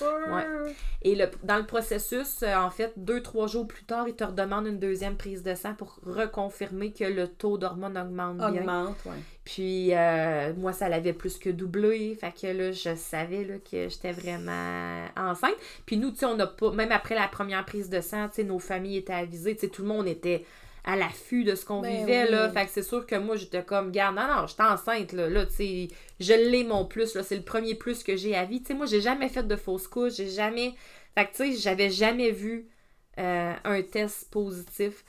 Sûr! 0.00 0.34
Ouais. 0.34 0.74
Et 1.02 1.14
le, 1.14 1.26
dans 1.44 1.56
le 1.56 1.64
processus, 1.66 2.42
euh, 2.42 2.54
en 2.56 2.70
fait, 2.70 2.92
deux, 2.96 3.22
trois 3.22 3.46
jours 3.46 3.66
plus 3.66 3.84
tard, 3.84 4.08
ils 4.08 4.14
te 4.14 4.24
redemandent 4.24 4.66
une 4.66 4.78
deuxième 4.78 5.16
prise 5.16 5.42
de 5.42 5.54
sang 5.54 5.74
pour 5.74 5.98
reconfirmer 6.04 6.92
que 6.92 7.04
le 7.04 7.28
taux 7.28 7.56
d'hormones 7.56 7.96
augmente 7.96 8.36
bien. 8.36 8.48
Augmente, 8.48 8.96
ouais. 9.06 9.12
Puis 9.44 9.94
euh, 9.94 10.52
moi, 10.56 10.72
ça 10.72 10.88
l'avait 10.88 11.12
plus 11.12 11.38
que 11.38 11.50
doublé. 11.50 12.14
Fait 12.20 12.32
que 12.32 12.46
là, 12.46 12.72
je 12.72 12.94
savais 12.94 13.44
là, 13.44 13.54
que 13.58 13.88
j'étais 13.88 14.12
vraiment 14.12 15.06
enceinte. 15.16 15.54
Puis 15.86 15.96
nous, 15.96 16.10
tu 16.10 16.18
sais, 16.18 16.26
on 16.26 16.36
n'a 16.36 16.46
pas, 16.46 16.70
même 16.72 16.92
après 16.92 17.14
la 17.14 17.28
première 17.28 17.64
prise 17.64 17.88
de 17.88 18.00
sang, 18.00 18.28
tu 18.28 18.36
sais, 18.36 18.44
nos 18.44 18.58
familles 18.58 18.98
étaient 18.98 19.12
avisées. 19.12 19.54
Tu 19.54 19.62
sais, 19.62 19.68
tout 19.68 19.82
le 19.82 19.88
monde 19.88 20.06
était 20.06 20.44
à 20.84 20.96
l'affût 20.96 21.44
de 21.44 21.54
ce 21.54 21.64
qu'on 21.64 21.80
Ben 21.80 21.94
vivait, 22.00 22.24
oui. 22.24 22.30
là. 22.30 22.48
Fait 22.50 22.64
que 22.66 22.70
c'est 22.72 22.82
sûr 22.82 23.06
que 23.06 23.14
moi, 23.16 23.36
j'étais 23.36 23.62
comme, 23.64 23.90
garde, 23.90 24.16
non, 24.16 24.26
non, 24.26 24.46
j'étais 24.46 24.62
enceinte, 24.62 25.12
là. 25.12 25.28
Là, 25.28 25.46
tu 25.46 25.52
sais, 25.52 25.88
je 26.20 26.32
l'ai 26.32 26.64
mon 26.64 26.84
plus, 26.86 27.14
là. 27.14 27.22
C'est 27.22 27.36
le 27.36 27.42
premier 27.42 27.74
plus 27.74 28.02
que 28.02 28.16
j'ai 28.16 28.34
à 28.36 28.44
vie. 28.44 28.60
Tu 28.62 28.68
sais, 28.68 28.74
moi, 28.74 28.86
j'ai 28.86 29.00
jamais 29.00 29.28
fait 29.28 29.42
de 29.46 29.56
fausse 29.56 29.86
couche. 29.88 30.14
J'ai 30.14 30.28
jamais. 30.28 30.74
Fait 31.14 31.26
que, 31.26 31.30
tu 31.36 31.52
sais, 31.52 31.58
j'avais 31.58 31.90
jamais 31.90 32.30
vu 32.30 32.66
euh, 33.18 33.52
un 33.64 33.82
test 33.82 34.30
positif. 34.30 35.04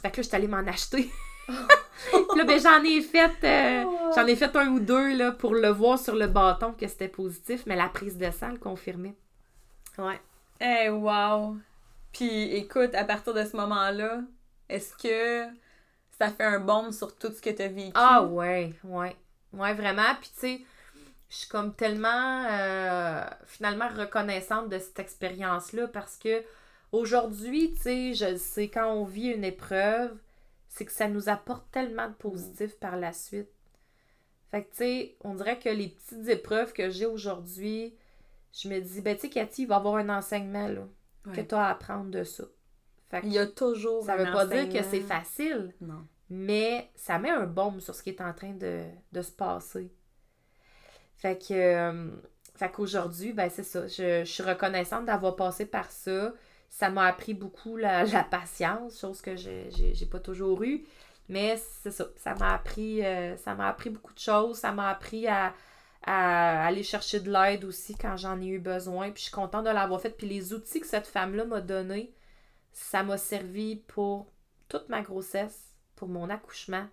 Fait 0.00 0.10
que 0.10 0.16
là, 0.18 0.22
j'étais 0.22 0.36
allée 0.36 0.48
m'en 0.48 0.66
acheter. 0.66 1.10
Puis 1.48 2.38
là, 2.38 2.44
ben, 2.44 2.58
j'en 2.60 2.82
ai 2.82 3.00
fait. 3.02 3.30
euh. 3.44 3.84
J'en 4.14 4.26
ai 4.26 4.36
fait 4.36 4.54
un 4.56 4.68
ou 4.68 4.80
deux 4.80 5.16
là, 5.16 5.32
pour 5.32 5.54
le 5.54 5.68
voir 5.68 5.98
sur 5.98 6.14
le 6.14 6.26
bâton 6.26 6.72
que 6.72 6.86
c'était 6.86 7.08
positif, 7.08 7.62
mais 7.66 7.76
la 7.76 7.88
prise 7.88 8.16
de 8.18 8.30
sang 8.30 8.48
le 8.50 8.58
confirmait. 8.58 9.14
Ouais. 9.98 10.20
Hey, 10.60 10.88
wow! 10.90 11.56
Puis 12.12 12.54
écoute, 12.56 12.94
à 12.94 13.04
partir 13.04 13.32
de 13.34 13.44
ce 13.44 13.56
moment-là, 13.56 14.20
est-ce 14.68 14.94
que 14.96 15.46
ça 16.18 16.30
fait 16.30 16.44
un 16.44 16.60
bond 16.60 16.92
sur 16.92 17.16
tout 17.16 17.32
ce 17.32 17.40
que 17.40 17.50
tu 17.50 17.62
as 17.62 17.68
vécu? 17.68 17.92
Ah 17.94 18.24
ouais, 18.24 18.72
ouais. 18.84 19.16
Ouais, 19.52 19.74
vraiment. 19.74 20.14
Puis 20.20 20.30
tu 20.34 20.40
sais, 20.40 20.60
je 21.30 21.36
suis 21.36 21.48
comme 21.48 21.74
tellement 21.74 22.44
euh, 22.48 23.24
finalement 23.46 23.88
reconnaissante 23.88 24.68
de 24.68 24.78
cette 24.78 24.98
expérience-là 24.98 25.88
parce 25.88 26.16
que 26.16 26.42
aujourd'hui, 26.92 27.72
tu 27.74 27.82
sais, 27.82 28.14
je 28.14 28.36
sais, 28.36 28.68
quand 28.68 28.92
on 28.92 29.04
vit 29.04 29.28
une 29.28 29.44
épreuve, 29.44 30.16
c'est 30.68 30.84
que 30.84 30.92
ça 30.92 31.08
nous 31.08 31.28
apporte 31.28 31.70
tellement 31.70 32.08
de 32.08 32.14
positif 32.14 32.76
par 32.78 32.96
la 32.96 33.12
suite. 33.12 33.48
Fait 34.50 34.64
que 34.64 34.70
tu 34.70 34.76
sais, 34.76 35.16
on 35.22 35.34
dirait 35.34 35.58
que 35.58 35.70
les 35.70 35.88
petites 35.88 36.28
épreuves 36.28 36.72
que 36.72 36.90
j'ai 36.90 37.06
aujourd'hui, 37.06 37.94
je 38.52 38.68
me 38.68 38.80
dis, 38.80 39.00
ben 39.00 39.14
tu 39.16 39.22
sais, 39.22 39.30
Cathy, 39.30 39.62
il 39.62 39.68
va 39.68 39.76
y 39.76 39.78
avoir 39.78 39.96
un 39.96 40.10
enseignement 40.10 40.68
là, 40.68 40.86
que 41.32 41.40
tu 41.40 41.54
as 41.54 41.64
à 41.66 41.70
apprendre 41.70 42.10
de 42.10 42.24
ça. 42.24 42.44
Il 43.22 43.32
y 43.32 43.38
a 43.38 43.46
toujours 43.46 44.04
ça 44.04 44.14
un 44.14 44.16
veut 44.16 44.30
pas 44.30 44.46
dire 44.46 44.68
que 44.68 44.78
enseignement. 44.78 44.90
c'est 44.90 45.00
facile 45.00 45.74
Non. 45.80 46.06
mais 46.30 46.90
ça 46.94 47.18
met 47.18 47.30
un 47.30 47.46
baume 47.46 47.80
sur 47.80 47.94
ce 47.94 48.02
qui 48.02 48.10
est 48.10 48.20
en 48.20 48.32
train 48.32 48.52
de, 48.54 48.84
de 49.12 49.22
se 49.22 49.32
passer. 49.32 49.92
Fait 51.16 51.38
que, 51.38 51.52
euh, 51.54 52.10
fait 52.56 52.70
qu'aujourd'hui, 52.70 53.32
ben 53.32 53.48
c'est 53.50 53.62
ça. 53.62 53.86
Je, 53.86 54.24
je 54.24 54.30
suis 54.30 54.42
reconnaissante 54.42 55.06
d'avoir 55.06 55.36
passé 55.36 55.66
par 55.66 55.90
ça. 55.90 56.32
Ça 56.68 56.90
m'a 56.90 57.06
appris 57.06 57.34
beaucoup 57.34 57.76
la, 57.76 58.04
la 58.06 58.24
patience, 58.24 58.98
chose 59.00 59.20
que 59.20 59.36
j'ai, 59.36 59.70
pas 60.10 60.20
toujours 60.20 60.62
eu. 60.62 60.84
Mais 61.28 61.56
c'est 61.82 61.90
ça. 61.90 62.06
Ça 62.16 62.34
m'a 62.34 62.54
appris, 62.54 63.04
euh, 63.04 63.36
ça 63.36 63.54
m'a 63.54 63.68
appris 63.68 63.90
beaucoup 63.90 64.14
de 64.14 64.18
choses. 64.18 64.58
Ça 64.58 64.72
m'a 64.72 64.88
appris 64.90 65.28
à, 65.28 65.54
à 66.04 66.66
aller 66.66 66.82
chercher 66.82 67.20
de 67.20 67.30
l'aide 67.30 67.64
aussi 67.64 67.94
quand 67.94 68.16
j'en 68.16 68.40
ai 68.40 68.46
eu 68.48 68.58
besoin. 68.58 69.06
Puis 69.10 69.18
je 69.18 69.22
suis 69.24 69.32
contente 69.32 69.64
de 69.64 69.70
l'avoir 69.70 70.00
fait. 70.00 70.10
Puis 70.10 70.28
les 70.28 70.52
outils 70.52 70.80
que 70.80 70.86
cette 70.86 71.06
femme-là 71.06 71.44
m'a 71.44 71.60
donnés, 71.60 72.12
ça 72.72 73.02
m'a 73.02 73.18
servi 73.18 73.76
pour 73.76 74.26
toute 74.68 74.88
ma 74.88 75.02
grossesse, 75.02 75.74
pour 75.96 76.08
mon 76.08 76.30
accouchement. 76.30 76.86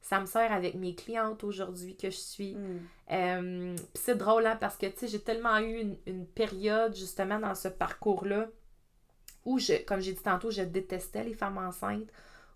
Ça 0.00 0.20
me 0.20 0.26
sert 0.26 0.52
avec 0.52 0.74
mes 0.74 0.94
clientes 0.94 1.42
aujourd'hui 1.44 1.96
que 1.96 2.10
je 2.10 2.16
suis. 2.16 2.54
Mm. 2.54 2.80
Euh, 3.12 3.76
c'est 3.94 4.16
drôle, 4.16 4.46
hein, 4.46 4.56
parce 4.58 4.76
que, 4.76 4.86
tu 4.86 4.98
sais, 4.98 5.08
j'ai 5.08 5.20
tellement 5.20 5.58
eu 5.58 5.80
une, 5.80 5.96
une 6.06 6.26
période, 6.26 6.94
justement, 6.94 7.38
dans 7.38 7.54
ce 7.54 7.68
parcours-là, 7.68 8.46
où, 9.44 9.58
je, 9.58 9.74
comme 9.84 10.00
j'ai 10.00 10.12
dit 10.12 10.22
tantôt, 10.22 10.50
je 10.50 10.62
détestais 10.62 11.24
les 11.24 11.34
femmes 11.34 11.58
enceintes, 11.58 12.08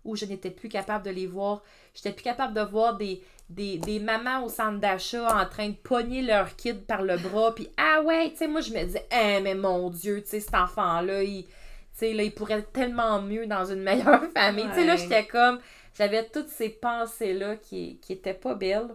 où 0.03 0.15
je 0.15 0.25
n'étais 0.25 0.49
plus 0.49 0.69
capable 0.69 1.05
de 1.05 1.11
les 1.11 1.27
voir. 1.27 1.61
J'étais 1.93 2.13
plus 2.13 2.23
capable 2.23 2.53
de 2.53 2.61
voir 2.61 2.97
des, 2.97 3.21
des, 3.49 3.77
des 3.77 3.99
mamans 3.99 4.43
au 4.43 4.49
centre 4.49 4.79
d'achat 4.79 5.41
en 5.41 5.45
train 5.45 5.69
de 5.69 5.75
pogner 5.75 6.21
leur 6.21 6.55
kid 6.55 6.85
par 6.85 7.03
le 7.03 7.17
bras, 7.17 7.53
puis 7.53 7.69
ah 7.77 8.01
ouais, 8.01 8.31
tu 8.31 8.37
sais, 8.37 8.47
moi, 8.47 8.61
je 8.61 8.73
me 8.73 8.83
disais, 8.83 9.05
eh, 9.11 9.39
mais 9.41 9.55
mon 9.55 9.89
Dieu, 9.89 10.21
tu 10.23 10.29
sais, 10.29 10.39
cet 10.39 10.55
enfant-là, 10.55 11.23
il, 11.23 11.45
sais, 11.93 12.13
là, 12.13 12.23
il 12.23 12.33
pourrait 12.33 12.59
être 12.59 12.71
tellement 12.71 13.21
mieux 13.21 13.47
dans 13.47 13.65
une 13.65 13.81
meilleure 13.81 14.23
famille. 14.33 14.67
Tu 14.69 14.75
sais, 14.75 14.85
là, 14.85 14.95
j'étais 14.95 15.25
comme, 15.25 15.59
j'avais 15.97 16.27
toutes 16.27 16.49
ces 16.49 16.69
pensées-là 16.69 17.57
qui, 17.57 17.99
qui 17.99 18.13
étaient 18.13 18.33
pas 18.33 18.55
belles. 18.55 18.89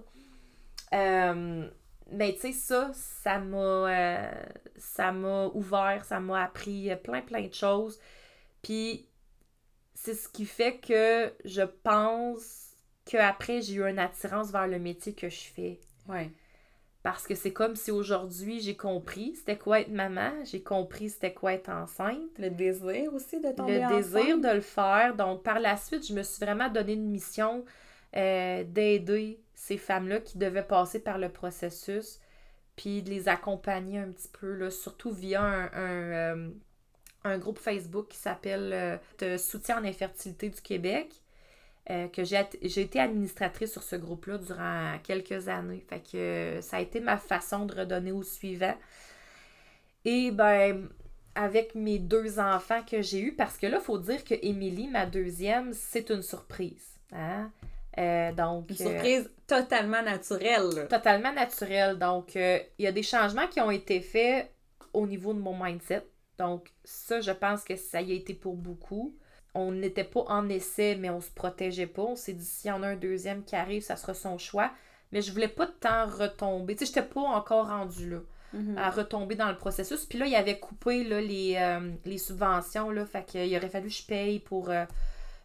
Euh, 0.94 1.68
mais 2.12 2.34
tu 2.34 2.40
sais, 2.40 2.52
ça, 2.52 2.90
ça 2.94 3.38
m'a 3.38 3.56
euh, 3.58 4.30
ça 4.78 5.12
m'a 5.12 5.46
ouvert, 5.54 6.04
ça 6.04 6.20
m'a 6.20 6.44
appris 6.44 6.90
plein, 7.02 7.22
plein 7.22 7.46
de 7.46 7.54
choses. 7.54 7.98
Puis, 8.62 9.08
c'est 9.94 10.14
ce 10.14 10.28
qui 10.28 10.44
fait 10.44 10.78
que 10.78 11.32
je 11.44 11.62
pense 11.62 12.74
qu'après, 13.04 13.62
j'ai 13.62 13.74
eu 13.74 13.88
une 13.88 13.98
attirance 13.98 14.50
vers 14.50 14.66
le 14.66 14.78
métier 14.78 15.14
que 15.14 15.28
je 15.28 15.40
fais. 15.40 15.80
Ouais. 16.08 16.30
Parce 17.06 17.24
que 17.24 17.36
c'est 17.36 17.52
comme 17.52 17.76
si 17.76 17.92
aujourd'hui, 17.92 18.58
j'ai 18.58 18.74
compris 18.74 19.36
c'était 19.36 19.56
quoi 19.56 19.78
être 19.78 19.92
maman, 19.92 20.32
j'ai 20.42 20.60
compris 20.60 21.08
c'était 21.08 21.32
quoi 21.32 21.52
être 21.52 21.68
enceinte 21.68 22.36
Le 22.36 22.50
désir 22.50 23.14
aussi 23.14 23.40
de 23.40 23.52
tomber 23.52 23.78
le 23.78 23.96
désir 23.96 24.38
de 24.38 24.48
le 24.48 24.60
faire. 24.60 25.14
Donc, 25.14 25.44
par 25.44 25.60
la 25.60 25.76
suite, 25.76 26.04
je 26.04 26.12
me 26.12 26.24
suis 26.24 26.44
vraiment 26.44 26.68
donné 26.68 26.94
une 26.94 27.08
mission 27.08 27.64
euh, 28.16 28.64
d'aider 28.64 29.38
ces 29.54 29.78
femmes-là 29.78 30.18
qui 30.18 30.36
devaient 30.36 30.66
passer 30.66 30.98
par 30.98 31.18
le 31.18 31.28
processus, 31.28 32.18
puis 32.74 33.04
de 33.04 33.10
les 33.10 33.28
accompagner 33.28 34.00
un 34.00 34.10
petit 34.10 34.32
peu, 34.40 34.54
là, 34.54 34.72
surtout 34.72 35.12
via 35.12 35.44
un, 35.44 35.66
un, 35.74 36.12
euh, 36.12 36.50
un 37.22 37.38
groupe 37.38 37.60
Facebook 37.60 38.08
qui 38.08 38.18
s'appelle 38.18 39.00
euh, 39.22 39.38
Soutien 39.38 39.80
en 39.80 39.84
infertilité 39.84 40.48
du 40.48 40.60
Québec. 40.60 41.22
Euh, 41.90 42.08
que 42.08 42.24
j'ai 42.24 42.80
été 42.80 42.98
administratrice 43.00 43.72
sur 43.72 43.82
ce 43.82 43.96
groupe-là 43.96 44.38
durant 44.38 44.98
quelques 45.02 45.48
années. 45.48 45.84
Fait 45.88 46.00
que 46.00 46.16
euh, 46.16 46.60
ça 46.60 46.78
a 46.78 46.80
été 46.80 47.00
ma 47.00 47.16
façon 47.16 47.66
de 47.66 47.74
redonner 47.74 48.12
au 48.12 48.22
suivant. 48.22 48.76
Et 50.04 50.30
ben, 50.30 50.88
avec 51.34 51.74
mes 51.74 51.98
deux 51.98 52.38
enfants 52.38 52.82
que 52.82 53.02
j'ai 53.02 53.20
eus, 53.20 53.32
parce 53.32 53.56
que 53.56 53.66
là, 53.66 53.78
il 53.80 53.84
faut 53.84 53.98
dire 53.98 54.24
que 54.24 54.34
Émilie, 54.42 54.88
ma 54.88 55.06
deuxième, 55.06 55.72
c'est 55.72 56.10
une 56.10 56.22
surprise. 56.22 56.98
Hein? 57.12 57.50
Euh, 57.98 58.32
donc, 58.32 58.70
Une 58.70 58.86
euh, 58.86 58.90
surprise 58.90 59.30
totalement 59.46 60.02
naturelle. 60.02 60.86
totalement 60.88 61.32
naturelle. 61.32 61.98
Donc, 61.98 62.36
euh, 62.36 62.58
il 62.78 62.84
y 62.84 62.88
a 62.88 62.92
des 62.92 63.02
changements 63.02 63.46
qui 63.46 63.60
ont 63.60 63.70
été 63.70 64.00
faits 64.00 64.50
au 64.92 65.06
niveau 65.06 65.32
de 65.32 65.38
mon 65.38 65.62
mindset. 65.62 66.04
Donc, 66.38 66.72
ça, 66.84 67.20
je 67.20 67.30
pense 67.30 67.64
que 67.64 67.76
ça 67.76 68.00
y 68.02 68.12
a 68.12 68.14
été 68.14 68.34
pour 68.34 68.56
beaucoup. 68.56 69.16
On 69.58 69.72
n'était 69.72 70.04
pas 70.04 70.24
en 70.28 70.48
essai, 70.48 70.96
mais 71.00 71.08
on 71.10 71.20
se 71.20 71.30
protégeait 71.30 71.86
pas. 71.86 72.02
On 72.02 72.16
s'est 72.16 72.32
dit, 72.34 72.44
s'il 72.44 72.68
y 72.68 72.72
en 72.72 72.82
a 72.82 72.88
un 72.88 72.96
deuxième 72.96 73.42
qui 73.44 73.56
arrive, 73.56 73.82
ça 73.82 73.96
sera 73.96 74.12
son 74.14 74.36
choix. 74.38 74.70
Mais 75.12 75.22
je 75.22 75.32
voulais 75.32 75.48
pas 75.48 75.66
tant 75.66 76.06
retomber. 76.06 76.74
Tu 76.76 76.84
sais, 76.84 76.92
j'étais 76.94 77.06
pas 77.08 77.20
encore 77.20 77.68
rendue 77.68 78.10
là 78.10 78.18
Mhm. 78.52 78.76
à 78.78 78.90
retomber 78.90 79.34
dans 79.34 79.48
le 79.48 79.56
processus. 79.56 80.04
Puis 80.04 80.18
là, 80.18 80.26
il 80.26 80.34
avait 80.34 80.58
coupé 80.58 81.04
là, 81.04 81.20
les, 81.20 81.56
euh, 81.56 81.90
les 82.04 82.18
subventions. 82.18 82.90
Là, 82.90 83.04
fait 83.06 83.24
qu'il 83.24 83.56
aurait 83.56 83.68
fallu 83.68 83.88
que 83.88 83.94
je 83.94 84.06
paye 84.06 84.38
pour. 84.40 84.70
euh, 84.70 84.84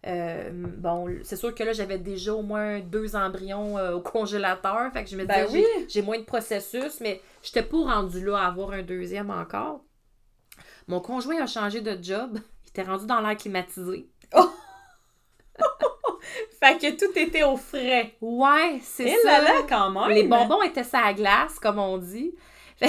euh, 0.08 0.50
bon, 0.52 1.08
c'est 1.24 1.36
sûr 1.36 1.54
que 1.54 1.64
là, 1.64 1.74
j'avais 1.74 2.00
déjà 2.00 2.34
au 2.34 2.42
moins 2.42 2.80
deux 2.80 3.16
embryons 3.16 3.76
au 3.94 4.02
congélateur. 4.02 4.92
Fait 4.94 5.04
que 5.04 5.10
je 5.10 5.16
me 5.16 5.22
disais, 5.26 5.44
Ben 5.46 5.48
j'ai- 5.52 5.60
oui. 5.78 5.86
j'ai 5.90 6.02
moins 6.02 6.18
de 6.18 6.24
processus, 6.24 7.00
mais 7.02 7.22
j'étais 7.44 7.64
pas 7.64 7.78
rendu 7.78 8.26
là 8.26 8.38
à 8.40 8.48
avoir 8.48 8.72
un 8.72 8.82
deuxième 8.82 9.30
encore. 9.30 9.84
Mon 10.88 11.00
conjoint 11.02 11.42
a 11.42 11.48
changé 11.48 11.82
de 11.82 12.02
job. 12.04 12.40
Était 12.72 12.84
rendu 12.84 13.06
dans 13.06 13.20
l'air 13.22 13.38
climatisé. 13.38 14.10
Fait 16.60 16.78
que 16.78 16.92
tout 16.98 17.18
était 17.18 17.44
au 17.44 17.58
frais. 17.58 18.16
Ouais, 18.22 18.80
c'est 18.84 19.08
ça. 19.18 19.42
là 19.42 19.42
là, 19.42 19.62
quand 19.68 19.90
même. 19.90 20.10
Les 20.12 20.24
bonbons 20.24 20.62
étaient 20.62 20.84
sur 20.84 21.00
la 21.00 21.14
glace, 21.14 21.60
comme 21.60 21.80
on 21.80 21.98
dit. 21.98 22.34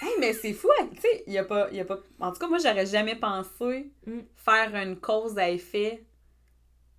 Hey, 0.00 0.12
mais 0.20 0.32
c'est 0.32 0.52
fou, 0.52 0.68
tu 0.94 1.00
sais, 1.00 1.24
il 1.26 1.32
y 1.32 1.38
a 1.38 1.42
pas, 1.44 1.68
y 1.72 1.80
a 1.80 1.84
pas... 1.84 1.98
En 2.20 2.30
tout 2.30 2.38
cas, 2.38 2.46
moi, 2.46 2.58
j'aurais 2.58 2.86
jamais 2.86 3.16
pensé 3.16 3.90
Mm. 4.06 4.20
faire 4.36 4.72
une 4.76 4.94
cause 5.00 5.36
à 5.36 5.50
effet, 5.50 6.04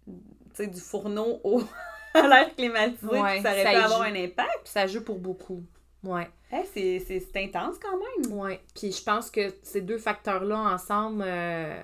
tu 0.05 0.13
sais, 0.53 0.67
du 0.67 0.82
fourneau 0.82 1.39
au... 1.45 1.61
à 2.13 2.27
l'air 2.27 2.53
climatisé, 2.57 3.07
Ouais, 3.07 3.36
puis 3.36 3.41
ça 3.41 3.51
aurait 3.53 3.63
ça 3.63 3.69
pu 3.69 3.75
avoir 3.77 3.99
joue. 3.99 4.03
un 4.13 4.15
impact. 4.21 4.59
Puis 4.65 4.71
ça 4.73 4.86
joue 4.86 5.01
pour 5.05 5.17
beaucoup. 5.17 5.63
Ouais. 6.03 6.30
Hey, 6.51 6.65
c'est 6.99 7.38
intense 7.38 7.77
quand 7.82 7.97
même. 7.97 8.38
Ouais. 8.38 8.59
Puis 8.75 8.91
je 8.91 9.01
pense 9.01 9.32
que 9.32 9.47
ces 9.63 9.80
deux 9.80 9.97
facteurs-là 9.97 10.57
ensemble 10.57 11.23
euh, 11.25 11.82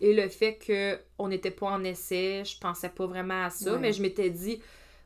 et 0.00 0.14
le 0.14 0.28
fait 0.28 0.56
que 0.56 0.98
on 1.18 1.28
n'était 1.28 1.50
pas 1.50 1.66
en 1.68 1.84
essai, 1.84 2.42
je 2.44 2.58
pensais 2.58 2.88
pas 2.90 3.06
vraiment 3.06 3.44
à 3.44 3.50
ça, 3.50 3.74
Ouais. 3.74 3.78
mais 3.78 3.92
je 3.92 4.02
m'étais 4.02 4.30
dit, 4.30 4.60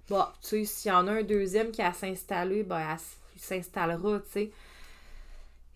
bah, 0.08 0.34
tu 0.42 0.48
sais, 0.48 0.64
s'il 0.64 0.90
y 0.90 0.94
en 0.94 1.06
a 1.08 1.12
un 1.12 1.22
deuxième 1.22 1.70
qui 1.72 1.82
a 1.82 1.88
à 1.88 1.92
s'installer, 1.92 2.62
ben, 2.64 2.80
elle 2.80 2.98
il 3.36 3.40
s'installera, 3.42 4.20
tu 4.20 4.30
sais. 4.32 4.50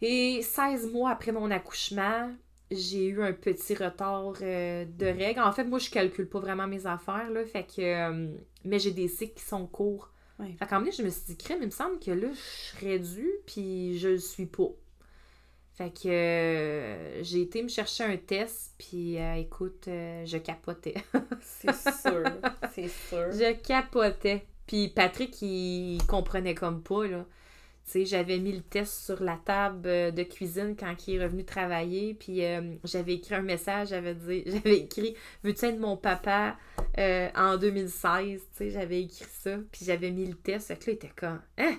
Et 0.03 0.43
16 0.43 0.91
mois 0.93 1.11
après 1.11 1.33
mon 1.33 1.51
accouchement, 1.51 2.31
j'ai 2.71 3.07
eu 3.09 3.23
un 3.23 3.33
petit 3.33 3.75
retard 3.75 4.35
euh, 4.43 4.85
de 4.85 5.07
règles. 5.07 5.41
En 5.41 5.53
fait, 5.53 5.65
moi, 5.65 5.79
je 5.79 5.91
calcule 5.91 6.29
pas 6.29 6.41
vraiment 6.41 6.67
mes 6.67 6.87
affaires, 6.87 7.31
là, 7.31 7.45
fait 7.45 7.65
que... 7.65 7.81
euh, 7.83 8.29
mais 8.65 8.79
j'ai 8.79 8.91
des 8.91 9.09
cycles 9.09 9.35
qui 9.35 9.45
sont 9.45 9.67
courts. 9.67 10.11
Ouais. 10.39 10.55
Fait 10.59 10.67
qu'en 10.67 10.81
même 10.81 10.93
je 10.93 11.03
me 11.03 11.11
suis 11.11 11.23
dit, 11.29 11.37
crème, 11.37 11.59
il 11.63 11.67
me 11.67 11.71
semble 11.71 11.99
que 12.01 12.11
là, 12.11 12.29
je 12.33 12.77
serais 12.77 12.99
due, 12.99 13.33
puis 13.47 13.99
je 13.99 14.09
le 14.09 14.19
suis 14.19 14.47
pas. 14.47 14.69
Fait 15.75 15.91
que 15.91 16.09
euh, 16.09 17.23
j'ai 17.25 17.43
été 17.43 17.61
me 17.61 17.69
chercher 17.69 18.05
un 18.05 18.17
test, 18.17 18.75
puis 18.79 19.19
euh, 19.19 19.35
écoute, 19.35 19.89
euh, 19.89 20.25
je 20.25 20.39
capotais. 20.39 20.95
C'est 21.41 21.75
sûr, 21.75 22.23
c'est 22.73 22.89
sûr. 22.89 23.33
je 23.33 23.55
capotais. 23.61 24.47
Puis 24.69 24.89
Patrick, 24.89 25.43
il 25.43 25.99
comprenait 26.07 26.55
comme 26.55 26.81
pas, 26.81 27.09
là. 27.09 27.27
Tu 27.87 27.91
sais, 27.91 28.05
j'avais 28.05 28.39
mis 28.39 28.53
le 28.53 28.63
test 28.63 29.05
sur 29.05 29.23
la 29.23 29.37
table 29.37 29.83
de 29.83 30.23
cuisine 30.23 30.77
quand 30.79 30.95
il 31.07 31.17
est 31.17 31.23
revenu 31.25 31.45
travailler, 31.45 32.15
puis 32.15 32.41
j'avais 32.85 33.15
écrit 33.15 33.35
un 33.35 33.43
message, 33.43 33.89
j'avais 33.89 34.15
dit, 34.15 34.45
j'avais 34.47 34.79
écrit 34.79 35.15
«Veux-tu 35.43 35.67
être 35.67 35.79
mon 35.79 35.99
papa 35.99 36.57
en 36.97 37.59
2016?» 37.59 38.41
Tu 38.57 38.57
sais, 38.57 38.71
j'avais 38.71 39.03
écrit 39.03 39.27
ça, 39.29 39.59
puis 39.71 39.85
j'avais 39.85 40.13
mis 40.13 40.25
le 40.25 40.35
test, 40.35 40.69
fait 40.69 40.77
que 40.77 40.87
là, 40.87 40.93
il 40.93 40.95
était 40.95 41.13
comme 41.15 41.41
«Hein?» 41.59 41.77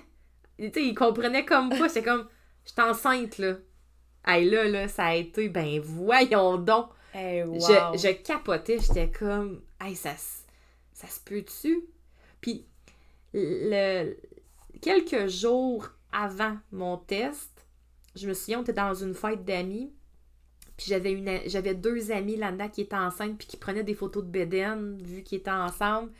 Tu 0.58 0.70
sais, 0.72 0.84
il 0.84 0.94
comprenait 0.94 1.44
comme 1.44 1.70
pas, 1.70 1.88
j'étais 1.88 2.04
comme 2.04 2.28
«Je 2.64 2.70
suis 2.70 2.80
enceinte, 2.82 3.38
là.» 3.38 3.54
Hey, 4.26 4.48
là, 4.50 4.64
là, 4.68 4.88
ça 4.88 5.06
a 5.06 5.14
été, 5.14 5.48
ben 5.48 5.80
voyons 5.80 6.58
donc! 6.58 6.90
Hey, 7.12 7.42
wow. 7.44 7.94
Je, 7.94 7.98
je 7.98 8.12
capotais, 8.12 8.78
j'étais 8.80 9.10
comme, 9.10 9.62
hey, 9.80 9.96
ça, 9.96 10.16
se- 10.16 10.42
ça 10.94 11.06
se 11.08 11.20
peut-tu? 11.20 11.84
Puis, 12.40 12.66
le, 13.34 14.14
quelques 14.82 15.28
jours 15.28 15.88
avant 16.12 16.56
mon 16.72 16.98
test, 16.98 17.50
je 18.16 18.28
me 18.28 18.34
souviens, 18.34 18.60
on 18.60 18.62
était 18.62 18.72
dans 18.74 18.94
une 18.94 19.14
fête 19.14 19.44
d'amis, 19.44 19.92
puis 20.76 20.86
j'avais 20.88 21.12
une 21.12 21.40
j'avais 21.46 21.74
deux 21.74 22.12
amis 22.12 22.36
là-dedans 22.36 22.68
qui 22.68 22.82
étaient 22.82 22.96
enceintes, 22.96 23.38
puis 23.38 23.46
qui 23.48 23.56
prenaient 23.58 23.84
des 23.84 23.94
photos 23.94 24.24
de 24.24 24.30
Bédène, 24.30 24.98
vu 25.02 25.22
qu'ils 25.22 25.38
étaient 25.38 25.50
ensemble. 25.50 26.12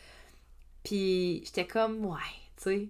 Puis, 0.85 1.43
j'étais 1.45 1.67
comme, 1.67 2.05
ouais, 2.07 2.19
tu 2.57 2.65
sais. 2.65 2.89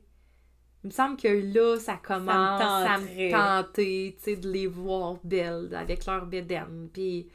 Il 0.87 0.91
me 0.91 0.93
semble 0.93 1.17
que 1.17 1.27
là, 1.27 1.81
ça 1.81 1.99
commence 2.01 2.61
à 2.63 2.97
me 2.99 3.29
tenter, 3.33 4.15
tu 4.19 4.23
sais, 4.25 4.37
de 4.37 4.49
les 4.49 4.69
voir 4.69 5.17
belles 5.25 5.75
avec 5.75 6.07
leur 6.07 6.27
bédaine. 6.27 6.89
Puis, 6.93 7.27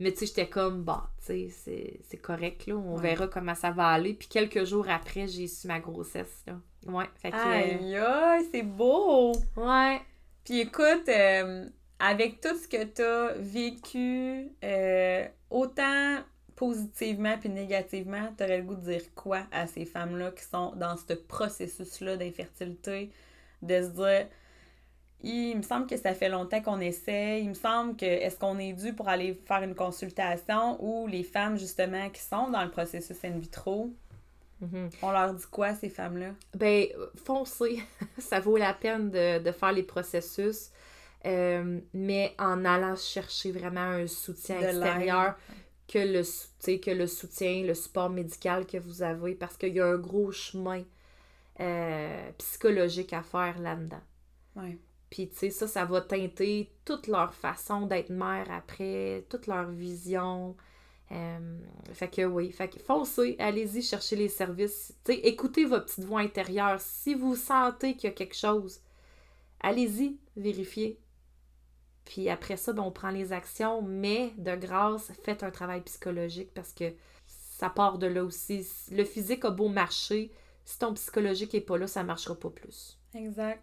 mais 0.00 0.10
tu 0.12 0.20
sais, 0.20 0.26
j'étais 0.26 0.48
comme, 0.48 0.84
bah, 0.84 1.10
tu 1.18 1.26
sais, 1.26 1.48
c'est- 1.50 2.00
c'est 2.08 2.16
correct, 2.16 2.66
là. 2.66 2.76
On 2.76 2.94
Ouais. 2.96 3.02
verra 3.02 3.26
comment 3.28 3.54
ça 3.54 3.72
va 3.72 3.88
aller. 3.88 4.14
Puis 4.14 4.26
quelques 4.28 4.64
jours 4.64 4.86
après, 4.88 5.28
j'ai 5.28 5.48
su 5.48 5.66
ma 5.68 5.80
grossesse, 5.80 6.42
là. 6.46 6.54
Ouais, 6.86 7.04
fait 7.16 7.30
que... 7.30 7.36
Aïe, 7.36 7.94
aïe, 7.98 8.46
c'est 8.50 8.62
beau! 8.62 9.32
Ouais. 9.54 10.00
Puis 10.42 10.60
écoute, 10.60 11.06
euh, 11.10 11.66
avec 11.98 12.40
tout 12.40 12.56
ce 12.56 12.66
que 12.68 12.84
tu 12.84 13.02
as 13.02 13.34
vécu, 13.38 14.48
euh, 14.64 15.26
autant 15.50 16.20
positivement 16.58 17.38
puis 17.38 17.48
négativement, 17.48 18.32
tu 18.36 18.42
aurais 18.42 18.58
le 18.58 18.64
goût 18.64 18.74
de 18.74 18.80
dire 18.90 19.02
quoi 19.14 19.42
à 19.52 19.68
ces 19.68 19.84
femmes-là 19.84 20.32
qui 20.32 20.42
sont 20.42 20.72
dans 20.74 20.96
ce 20.96 21.12
processus-là 21.14 22.16
d'infertilité, 22.16 23.12
de 23.62 23.80
se 23.80 23.88
dire, 23.90 24.26
il 25.22 25.56
me 25.56 25.62
semble 25.62 25.86
que 25.86 25.96
ça 25.96 26.14
fait 26.14 26.28
longtemps 26.28 26.60
qu'on 26.60 26.80
essaie, 26.80 27.40
il 27.42 27.50
me 27.50 27.54
semble 27.54 27.96
que 27.96 28.04
est-ce 28.04 28.36
qu'on 28.36 28.58
est 28.58 28.72
dû 28.72 28.92
pour 28.92 29.08
aller 29.08 29.34
faire 29.46 29.62
une 29.62 29.76
consultation 29.76 30.82
ou 30.84 31.06
les 31.06 31.22
femmes 31.22 31.56
justement 31.58 32.10
qui 32.10 32.20
sont 32.20 32.50
dans 32.50 32.64
le 32.64 32.70
processus 32.70 33.24
in 33.24 33.38
vitro, 33.38 33.90
Mhm. 34.60 34.90
on 35.02 35.12
leur 35.12 35.34
dit 35.34 35.44
quoi 35.52 35.72
ces 35.76 35.88
femmes-là? 35.88 36.30
Ben, 36.56 36.86
foncez. 37.24 37.80
ça 38.18 38.40
vaut 38.40 38.56
la 38.56 38.74
peine 38.74 39.08
de, 39.08 39.38
de 39.38 39.52
faire 39.52 39.70
les 39.70 39.84
processus. 39.84 40.70
Euh, 41.26 41.80
mais 41.92 42.32
en 42.38 42.64
allant 42.64 42.94
chercher 42.94 43.50
vraiment 43.50 43.80
un 43.80 44.06
soutien 44.06 44.60
De 44.60 44.66
extérieur. 44.66 45.36
Que 45.88 45.98
le, 45.98 46.22
que 46.78 46.90
le 46.90 47.06
soutien, 47.06 47.64
le 47.64 47.74
support 47.74 48.10
médical 48.10 48.66
que 48.66 48.76
vous 48.76 49.02
avez 49.02 49.34
parce 49.34 49.56
qu'il 49.56 49.74
y 49.74 49.80
a 49.80 49.86
un 49.86 49.98
gros 49.98 50.30
chemin 50.30 50.84
euh, 51.60 52.30
psychologique 52.38 53.12
à 53.12 53.22
faire 53.22 53.58
là-dedans. 53.58 54.02
Ouais. 54.54 54.78
Puis, 55.10 55.28
tu 55.28 55.36
sais, 55.36 55.50
ça, 55.50 55.66
ça 55.66 55.84
va 55.86 56.02
teinter 56.02 56.70
toute 56.84 57.06
leur 57.06 57.32
façon 57.32 57.86
d'être 57.86 58.10
mère 58.10 58.46
après, 58.50 59.24
toute 59.30 59.46
leur 59.46 59.70
vision. 59.70 60.54
Euh, 61.10 61.58
fait 61.94 62.08
que 62.08 62.22
oui, 62.26 62.52
fait 62.52 62.68
que 62.68 62.78
foncez, 62.78 63.36
allez-y 63.38 63.80
chercher 63.80 64.16
les 64.16 64.28
services. 64.28 64.94
Tu 65.04 65.14
sais, 65.14 65.18
écoutez 65.20 65.64
votre 65.64 65.86
petite 65.86 66.04
voix 66.04 66.20
intérieure. 66.20 66.78
Si 66.80 67.14
vous 67.14 67.34
sentez 67.34 67.94
qu'il 67.94 68.10
y 68.10 68.12
a 68.12 68.16
quelque 68.16 68.36
chose, 68.36 68.80
allez-y, 69.60 70.18
vérifiez. 70.36 71.00
Puis 72.08 72.30
après 72.30 72.56
ça, 72.56 72.72
ben, 72.72 72.82
on 72.82 72.90
prend 72.90 73.10
les 73.10 73.34
actions, 73.34 73.82
mais 73.82 74.32
de 74.38 74.56
grâce, 74.56 75.12
faites 75.24 75.42
un 75.42 75.50
travail 75.50 75.82
psychologique 75.82 76.48
parce 76.54 76.72
que 76.72 76.94
ça 77.26 77.68
part 77.68 77.98
de 77.98 78.06
là 78.06 78.24
aussi. 78.24 78.66
Le 78.90 79.04
physique 79.04 79.44
a 79.44 79.50
beau 79.50 79.68
marcher, 79.68 80.32
si 80.64 80.78
ton 80.78 80.94
psychologique 80.94 81.52
n'est 81.52 81.60
pas 81.60 81.76
là, 81.76 81.86
ça 81.86 82.00
ne 82.00 82.06
marchera 82.06 82.34
pas 82.34 82.48
plus. 82.48 82.98
Exact. 83.14 83.62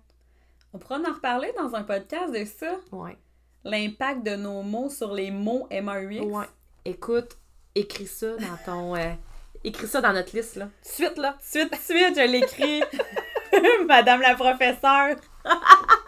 On 0.74 0.78
pourra 0.78 1.00
en 1.00 1.14
reparler 1.14 1.52
dans 1.58 1.74
un 1.74 1.82
podcast 1.82 2.32
de 2.32 2.46
ça. 2.46 2.78
Ouais. 2.92 3.18
L'impact 3.64 4.22
de 4.24 4.36
nos 4.36 4.62
mots 4.62 4.90
sur 4.90 5.12
les 5.12 5.32
mots 5.32 5.68
MAUX. 5.72 6.20
Ouais. 6.26 6.46
Écoute, 6.86 7.38
écris 7.74 8.06
ça 8.06 8.38
dans 8.38 8.58
ton. 8.64 8.96
Euh, 8.96 9.14
écris 9.64 9.88
ça 9.88 10.02
dans 10.02 10.14
notre 10.14 10.36
liste, 10.36 10.58
là. 10.58 10.70
Suite, 10.84 11.18
là. 11.18 11.36
Suite, 11.42 11.74
suite, 11.78 12.16
je 12.16 12.30
l'écris. 12.30 12.84
Madame 13.88 14.22
la 14.22 14.36
professeure. 14.36 15.16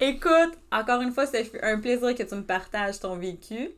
Écoute, 0.00 0.58
encore 0.70 1.00
une 1.00 1.12
fois, 1.12 1.26
c'est 1.26 1.50
un 1.62 1.78
plaisir 1.80 2.14
que 2.14 2.22
tu 2.22 2.34
me 2.34 2.42
partages 2.44 3.00
ton 3.00 3.16
vécu. 3.16 3.70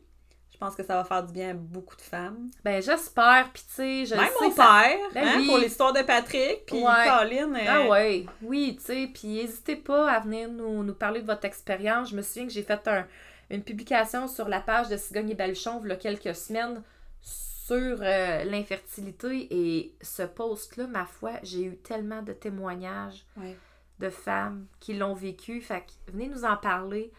Je 0.51 0.57
pense 0.65 0.75
que 0.75 0.83
ça 0.83 0.95
va 0.95 1.05
faire 1.05 1.23
du 1.25 1.31
bien 1.31 1.51
à 1.51 1.53
beaucoup 1.53 1.95
de 1.95 2.01
femmes. 2.01 2.49
Ben, 2.65 2.81
j'espère. 2.81 3.49
Puis, 3.53 3.63
tu 3.65 3.73
sais, 3.75 4.05
je 4.05 4.15
Même 4.15 4.25
sais 4.27 4.45
mon 4.49 4.51
ça- 4.51 4.81
père, 4.83 4.97
Ben 5.13 5.25
hein, 5.27 5.33
oui. 5.37 5.47
pour 5.47 5.57
l'histoire 5.57 5.93
de 5.93 6.01
Patrick, 6.01 6.65
puis 6.65 6.77
Ouais. 6.83 7.07
Colin. 7.07 7.55
euh, 7.55 7.65
Ah 7.65 7.87
ouais, 7.87 8.25
oui, 8.41 8.75
tu 8.77 8.83
sais, 8.83 9.09
puis 9.13 9.27
n'hésitez 9.29 9.77
pas 9.77 10.11
à 10.11 10.19
venir 10.19 10.49
nous, 10.49 10.83
nous 10.83 10.93
parler 10.93 11.21
de 11.21 11.25
votre 11.27 11.45
expérience. 11.45 12.09
Je 12.09 12.15
me 12.17 12.21
souviens 12.21 12.45
que 12.47 12.51
j'ai 12.51 12.63
fait 12.63 12.85
un- 12.89 13.07
une 13.49 13.63
publication 13.63 14.27
sur 14.27 14.49
la 14.49 14.59
page 14.59 14.89
de 14.89 14.97
Cigogne 14.97 15.29
et 15.29 15.35
Baluchon 15.35 15.79
il 15.85 15.89
y 15.89 15.91
a 15.93 15.95
quelques 15.95 16.35
semaines 16.35 16.83
sur 17.21 17.99
euh, 18.01 18.43
l'infertilité 18.43 19.47
et 19.51 19.95
ce 20.01 20.23
post-là, 20.23 20.87
ma 20.87 21.05
foi, 21.05 21.31
j'ai 21.43 21.63
eu 21.63 21.77
tellement 21.77 22.21
de 22.21 22.33
témoignages 22.33 23.25
Ouais. 23.37 23.55
De 23.99 24.09
femmes 24.09 24.65
qui 24.79 24.93
l'ont 24.93 25.13
vécu. 25.13 25.61
Fait 25.61 25.81
que 25.81 26.11
venez 26.11 26.27
nous 26.27 26.43
en 26.45 26.57
parler. 26.57 27.11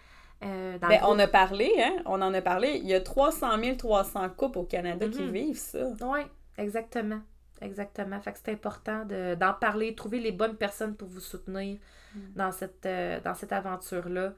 euh, 0.42 0.78
dans 0.78 0.88
Ben, 0.88 1.00
on 1.06 1.18
a 1.18 1.26
parlé, 1.26 1.70
hein? 1.78 1.96
On 2.06 2.22
en 2.22 2.32
a 2.32 2.40
parlé. 2.40 2.80
Il 2.82 2.86
y 2.88 2.94
a 2.94 3.00
300 3.02 3.58
300 3.76 4.30
couples 4.30 4.56
au 4.58 4.64
Canada 4.64 5.06
qui 5.08 5.20
Mhm. 5.20 5.30
vivent 5.32 5.58
ça. 5.58 5.86
Oui, 6.00 6.20
exactement. 6.56 7.20
Exactement. 7.60 8.18
Fait 8.22 8.32
que 8.32 8.38
c'est 8.42 8.50
important 8.52 9.04
de- 9.04 9.34
d'en 9.34 9.52
parler, 9.52 9.94
trouver 9.94 10.18
les 10.18 10.32
bonnes 10.32 10.56
personnes 10.56 10.96
pour 10.96 11.08
vous 11.08 11.20
soutenir 11.20 11.76
Mm. 12.14 12.18
dans 12.36 12.52
cette, 12.52 12.86
euh, 12.86 13.20
dans 13.22 13.34
cette 13.34 13.52
aventure-là. 13.52 14.32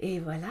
Et 0.00 0.18
voilà. 0.20 0.48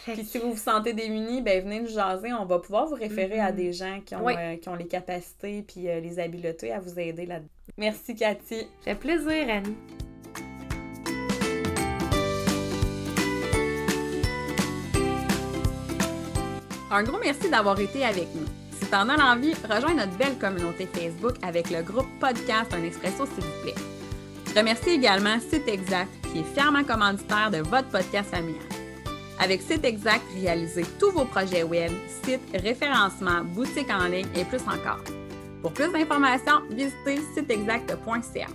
Fait 0.00 0.14
Puis 0.14 0.22
que- 0.22 0.28
si 0.28 0.38
vous 0.38 0.52
vous 0.52 0.56
sentez 0.56 0.94
démunis, 0.94 1.42
ben 1.42 1.62
venez 1.62 1.80
nous 1.80 1.88
jaser. 1.88 2.32
On 2.32 2.46
va 2.46 2.58
pouvoir 2.58 2.86
vous 2.86 2.94
référer 2.94 3.38
à 3.38 3.50
Mhm. 3.50 3.56
des 3.56 3.72
gens 3.74 4.00
qui 4.00 4.14
ont, 4.14 4.24
Oui. 4.24 4.32
euh, 4.34 4.56
qui 4.56 4.68
ont 4.70 4.76
les 4.76 4.86
capacités 4.88 5.62
puis 5.62 5.90
euh, 5.90 6.00
les 6.00 6.18
habiletés 6.18 6.72
à 6.72 6.80
vous 6.80 6.98
aider 6.98 7.26
là-dedans. 7.26 7.48
Merci, 7.76 8.14
Cathy. 8.14 8.66
fait 8.80 8.94
plaisir, 8.94 9.46
Annie. 9.50 9.76
Un 16.90 17.04
gros 17.04 17.18
merci 17.18 17.48
d'avoir 17.48 17.78
été 17.78 18.04
avec 18.04 18.34
nous. 18.34 18.46
Si 18.72 18.86
t'en 18.86 19.08
as 19.08 19.16
l'envie, 19.16 19.54
rejoins 19.68 19.94
notre 19.94 20.16
belle 20.16 20.36
communauté 20.38 20.88
Facebook 20.92 21.36
avec 21.42 21.70
le 21.70 21.82
groupe 21.82 22.08
Podcast 22.18 22.74
Un 22.74 22.82
Expresso, 22.82 23.26
s'il 23.26 23.44
vous 23.44 23.62
plaît. 23.62 23.74
Je 24.48 24.58
remercie 24.58 24.90
également 24.90 25.38
Site 25.38 25.68
Exact, 25.68 26.10
qui 26.32 26.40
est 26.40 26.54
fièrement 26.54 26.82
commanditaire 26.82 27.50
de 27.52 27.58
votre 27.58 27.88
podcast 27.88 28.30
familial. 28.30 28.64
Avec 29.38 29.62
Site 29.62 29.84
Exact, 29.84 30.22
réalisez 30.34 30.84
tous 30.98 31.12
vos 31.12 31.24
projets 31.24 31.62
web, 31.62 31.92
sites, 32.24 32.40
référencement, 32.60 33.44
boutiques 33.44 33.90
en 33.90 34.06
ligne 34.06 34.26
et 34.34 34.44
plus 34.44 34.62
encore. 34.62 35.04
Pour 35.62 35.72
plus 35.72 35.92
d'informations, 35.92 36.62
visitez 36.70 37.20
siteexact.ca. 37.34 38.46